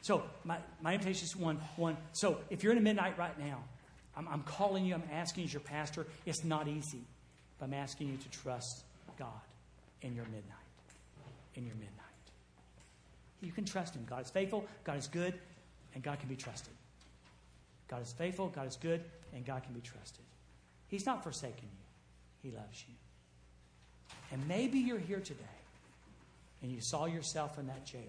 So, 0.00 0.22
my, 0.44 0.56
my 0.80 0.94
invitation 0.94 1.24
is 1.26 1.36
one, 1.36 1.56
one. 1.76 1.98
So, 2.12 2.38
if 2.48 2.62
you're 2.62 2.72
in 2.72 2.78
a 2.78 2.82
midnight 2.82 3.18
right 3.18 3.38
now, 3.38 3.62
I'm, 4.16 4.26
I'm 4.28 4.42
calling 4.42 4.86
you, 4.86 4.94
I'm 4.94 5.02
asking 5.12 5.42
you 5.42 5.48
as 5.48 5.52
your 5.52 5.60
pastor. 5.60 6.06
It's 6.24 6.44
not 6.44 6.66
easy, 6.66 7.02
but 7.58 7.66
I'm 7.66 7.74
asking 7.74 8.08
you 8.08 8.16
to 8.16 8.30
trust 8.30 8.84
God 9.18 9.28
in 10.00 10.14
your 10.14 10.24
midnight. 10.24 10.44
In 11.54 11.66
your 11.66 11.74
midnight. 11.74 11.92
You 13.42 13.52
can 13.52 13.66
trust 13.66 13.94
Him. 13.94 14.06
God 14.08 14.24
is 14.24 14.30
faithful, 14.30 14.64
God 14.84 14.96
is 14.96 15.08
good, 15.08 15.34
and 15.94 16.02
God 16.02 16.18
can 16.20 16.28
be 16.28 16.36
trusted. 16.36 16.72
God 17.86 18.00
is 18.02 18.12
faithful, 18.12 18.48
God 18.48 18.66
is 18.66 18.76
good, 18.76 19.04
and 19.34 19.44
God 19.44 19.62
can 19.62 19.74
be 19.74 19.80
trusted. 19.80 20.24
He's 20.88 21.04
not 21.04 21.22
forsaken 21.22 21.68
you, 21.70 22.50
He 22.50 22.56
loves 22.56 22.84
you. 22.88 22.94
And 24.30 24.46
maybe 24.46 24.78
you're 24.78 24.98
here 24.98 25.20
today 25.20 25.44
and 26.62 26.70
you 26.70 26.80
saw 26.80 27.06
yourself 27.06 27.58
in 27.58 27.66
that 27.68 27.86
jailer. 27.86 28.04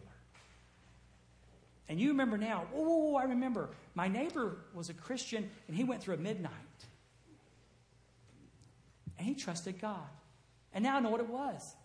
And 1.88 2.00
you 2.00 2.10
remember 2.10 2.38
now, 2.38 2.66
whoa, 2.72 2.84
whoa, 2.84 2.96
whoa, 2.96 3.16
I 3.16 3.24
remember. 3.24 3.70
My 3.96 4.08
neighbor 4.08 4.58
was 4.74 4.90
a 4.90 4.94
Christian 4.94 5.50
and 5.68 5.76
he 5.76 5.84
went 5.84 6.04
through 6.04 6.16
a 6.16 6.20
midnight. 6.20 6.52
And 9.18 9.28
he 9.28 9.34
trusted 9.34 9.82
God. 9.82 10.08
And 10.74 10.84
now 10.84 10.98
I 10.98 11.00
know 11.00 11.10
what 11.10 11.22
it 11.22 11.30
was 11.30 11.76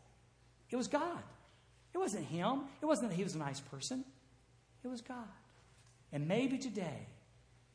it 0.71 0.77
was 0.77 0.89
God. 0.89 1.23
It 1.93 1.99
wasn't 1.99 2.25
him, 2.25 2.63
it 2.83 2.87
wasn't 2.87 3.11
that 3.11 3.17
he 3.17 3.23
was 3.23 3.37
a 3.37 3.39
nice 3.39 3.61
person, 3.61 4.05
it 4.83 4.89
was 4.89 5.01
God. 5.01 5.29
And 6.13 6.27
maybe 6.27 6.59
today 6.59 7.07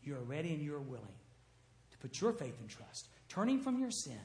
you 0.03 0.15
are 0.15 0.23
ready 0.23 0.53
and 0.53 0.61
you 0.61 0.75
are 0.75 0.81
willing 0.81 1.07
to 1.91 1.97
put 1.99 2.19
your 2.19 2.33
faith 2.33 2.55
and 2.59 2.69
trust, 2.69 3.07
turning 3.29 3.59
from 3.59 3.79
your 3.79 3.91
sin 3.91 4.19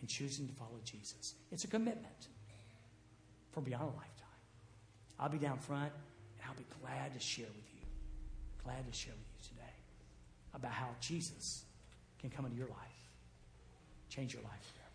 and 0.00 0.08
choosing 0.08 0.46
to 0.46 0.54
follow 0.54 0.78
Jesus. 0.84 1.34
It's 1.50 1.64
a 1.64 1.68
commitment 1.68 2.28
for 3.52 3.60
beyond 3.60 3.84
a 3.84 3.86
lifetime. 3.86 4.12
I'll 5.18 5.28
be 5.28 5.38
down 5.38 5.58
front 5.58 5.92
and 6.38 6.48
I'll 6.48 6.56
be 6.56 6.66
glad 6.82 7.14
to 7.14 7.20
share 7.20 7.46
with 7.46 7.74
you, 7.74 7.86
glad 8.64 8.86
to 8.86 8.96
share 8.96 9.14
with 9.14 9.26
you 9.34 9.48
today 9.54 9.74
about 10.54 10.72
how 10.72 10.88
Jesus 11.00 11.64
can 12.18 12.30
come 12.30 12.44
into 12.44 12.56
your 12.56 12.68
life, 12.68 13.10
change 14.08 14.34
your 14.34 14.42
life 14.42 14.72
forever. 14.74 14.86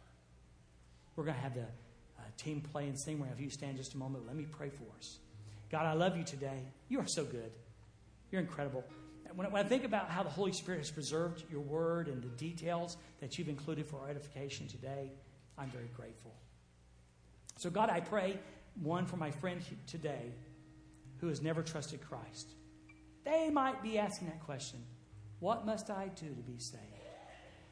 We're 1.16 1.26
going 1.26 1.38
to 1.38 1.42
have 1.42 1.56
the 1.56 1.62
uh, 1.62 2.24
team 2.38 2.62
play 2.62 2.88
and 2.88 3.00
sing. 3.00 3.16
We're 3.16 3.26
going 3.26 3.32
to 3.32 3.36
have 3.38 3.44
you 3.44 3.50
stand 3.50 3.78
just 3.78 3.94
a 3.94 3.98
moment. 3.98 4.28
Let 4.28 4.36
me 4.36 4.46
pray 4.50 4.70
for 4.70 4.86
us. 4.98 5.18
God, 5.72 5.86
I 5.86 5.94
love 5.94 6.18
you 6.18 6.24
today. 6.24 6.64
You 6.90 7.00
are 7.00 7.08
so 7.08 7.24
good. 7.24 7.52
You're 8.32 8.42
incredible. 8.42 8.84
When, 9.36 9.56
I 9.56 9.64
think 9.64 9.84
about 9.84 10.10
how 10.10 10.24
the 10.24 10.30
Holy 10.30 10.52
Spirit 10.52 10.80
has 10.80 10.92
preserved 10.92 11.44
your 11.50 11.62
word 11.62 12.08
and 12.08 12.22
the 12.22 12.30
details 12.30 12.98
that 13.20 13.38
you've 13.38 13.50
included 13.50 13.88
for 13.88 14.00
our 14.02 14.10
edification 14.10 14.68
today, 14.68 15.12
I'm 15.58 15.70
very 15.70 15.90
grateful. 15.96 16.34
So, 17.58 17.70
God, 17.70 17.90
I 17.90 18.00
pray, 18.00 18.40
one, 18.82 19.06
for 19.06 19.18
my 19.18 19.32
friend 19.32 19.62
today 19.88 20.34
who 21.20 21.28
has 21.28 21.42
never 21.42 21.62
trusted 21.62 22.02
Christ. 22.02 22.50
They 23.24 23.50
might 23.50 23.84
be 23.84 23.98
asking 23.98 24.28
that 24.28 24.42
question 24.42 24.80
What 25.40 25.66
must 25.66 25.90
I 25.90 26.10
do 26.16 26.28
to 26.28 26.42
be 26.42 26.58
saved? 26.58 26.82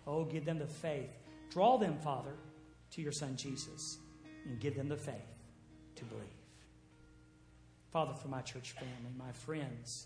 Oh, 0.05 0.26
give 0.26 0.45
them 0.45 0.60
the 0.60 0.68
faith. 0.68 1.10
Draw 1.49 1.78
them, 1.78 1.97
Father, 1.97 2.36
to 2.91 3.01
your 3.01 3.12
Son 3.12 3.36
Jesus, 3.36 3.97
and 4.45 4.60
give 4.60 4.76
them 4.76 4.88
the 4.88 4.97
faith 4.97 5.16
to 5.95 6.05
believe. 6.05 6.24
Father, 7.91 8.14
for 8.14 8.28
my 8.28 8.41
church 8.41 8.72
family, 8.72 9.12
my 9.18 9.32
friends, 9.32 10.05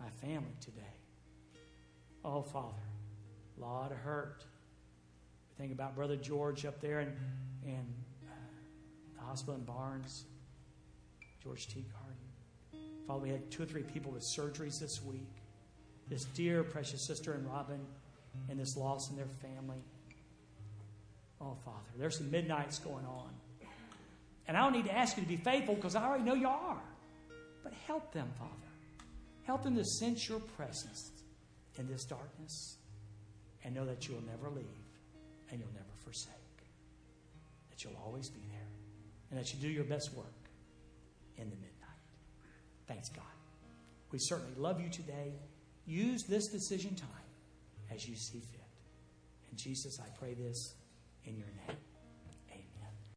my 0.00 0.08
family 0.26 0.54
today. 0.60 0.80
Oh, 2.24 2.42
Father, 2.42 2.82
a 3.56 3.60
lot 3.60 3.92
of 3.92 3.98
hurt. 3.98 4.44
We 5.50 5.62
think 5.62 5.72
about 5.72 5.94
Brother 5.94 6.16
George 6.16 6.64
up 6.64 6.80
there 6.80 7.00
in, 7.00 7.08
in 7.64 7.84
uh, 8.26 8.32
the 9.16 9.24
hospital 9.24 9.54
in 9.54 9.64
Barnes, 9.64 10.24
George 11.42 11.66
T. 11.68 11.84
Carden. 11.92 12.86
Father, 13.06 13.20
we 13.20 13.28
had 13.30 13.50
two 13.50 13.62
or 13.62 13.66
three 13.66 13.82
people 13.82 14.12
with 14.12 14.22
surgeries 14.22 14.78
this 14.78 15.02
week. 15.02 15.28
This 16.08 16.24
dear, 16.24 16.62
precious 16.62 17.02
sister 17.02 17.32
and 17.34 17.46
Robin, 17.46 17.80
and 18.48 18.58
this 18.58 18.76
loss 18.76 19.10
in 19.10 19.16
their 19.16 19.28
family. 19.40 19.82
Oh, 21.40 21.56
Father, 21.64 21.78
there's 21.96 22.18
some 22.18 22.30
midnights 22.30 22.78
going 22.78 23.06
on. 23.06 23.30
And 24.46 24.56
I 24.56 24.62
don't 24.62 24.72
need 24.72 24.86
to 24.86 24.96
ask 24.96 25.16
you 25.16 25.22
to 25.22 25.28
be 25.28 25.36
faithful 25.36 25.74
because 25.74 25.94
I 25.94 26.04
already 26.04 26.24
know 26.24 26.34
you 26.34 26.48
are. 26.48 26.82
But 27.62 27.72
help 27.86 28.12
them, 28.12 28.28
Father. 28.38 28.69
Help 29.50 29.64
them 29.64 29.74
to 29.74 29.84
sense 29.84 30.28
your 30.28 30.38
presence 30.38 31.10
in 31.76 31.88
this 31.88 32.04
darkness 32.04 32.76
and 33.64 33.74
know 33.74 33.84
that 33.84 34.06
you'll 34.06 34.22
never 34.22 34.48
leave 34.48 34.64
and 35.50 35.58
you'll 35.58 35.72
never 35.74 35.92
forsake. 36.04 36.30
That 37.68 37.82
you'll 37.82 38.00
always 38.06 38.28
be 38.28 38.42
there 38.48 38.68
and 39.28 39.40
that 39.40 39.52
you 39.52 39.58
do 39.58 39.66
your 39.66 39.82
best 39.82 40.14
work 40.14 40.48
in 41.36 41.50
the 41.50 41.56
midnight. 41.56 42.06
Thanks, 42.86 43.08
God. 43.08 43.24
We 44.12 44.20
certainly 44.20 44.54
love 44.56 44.80
you 44.80 44.88
today. 44.88 45.32
Use 45.84 46.22
this 46.22 46.46
decision 46.46 46.94
time 46.94 47.08
as 47.92 48.08
you 48.08 48.14
see 48.14 48.38
fit. 48.38 48.60
And 49.48 49.58
Jesus, 49.58 49.98
I 49.98 50.16
pray 50.16 50.34
this 50.34 50.76
in 51.24 51.36
your 51.36 51.48
name. 51.66 51.76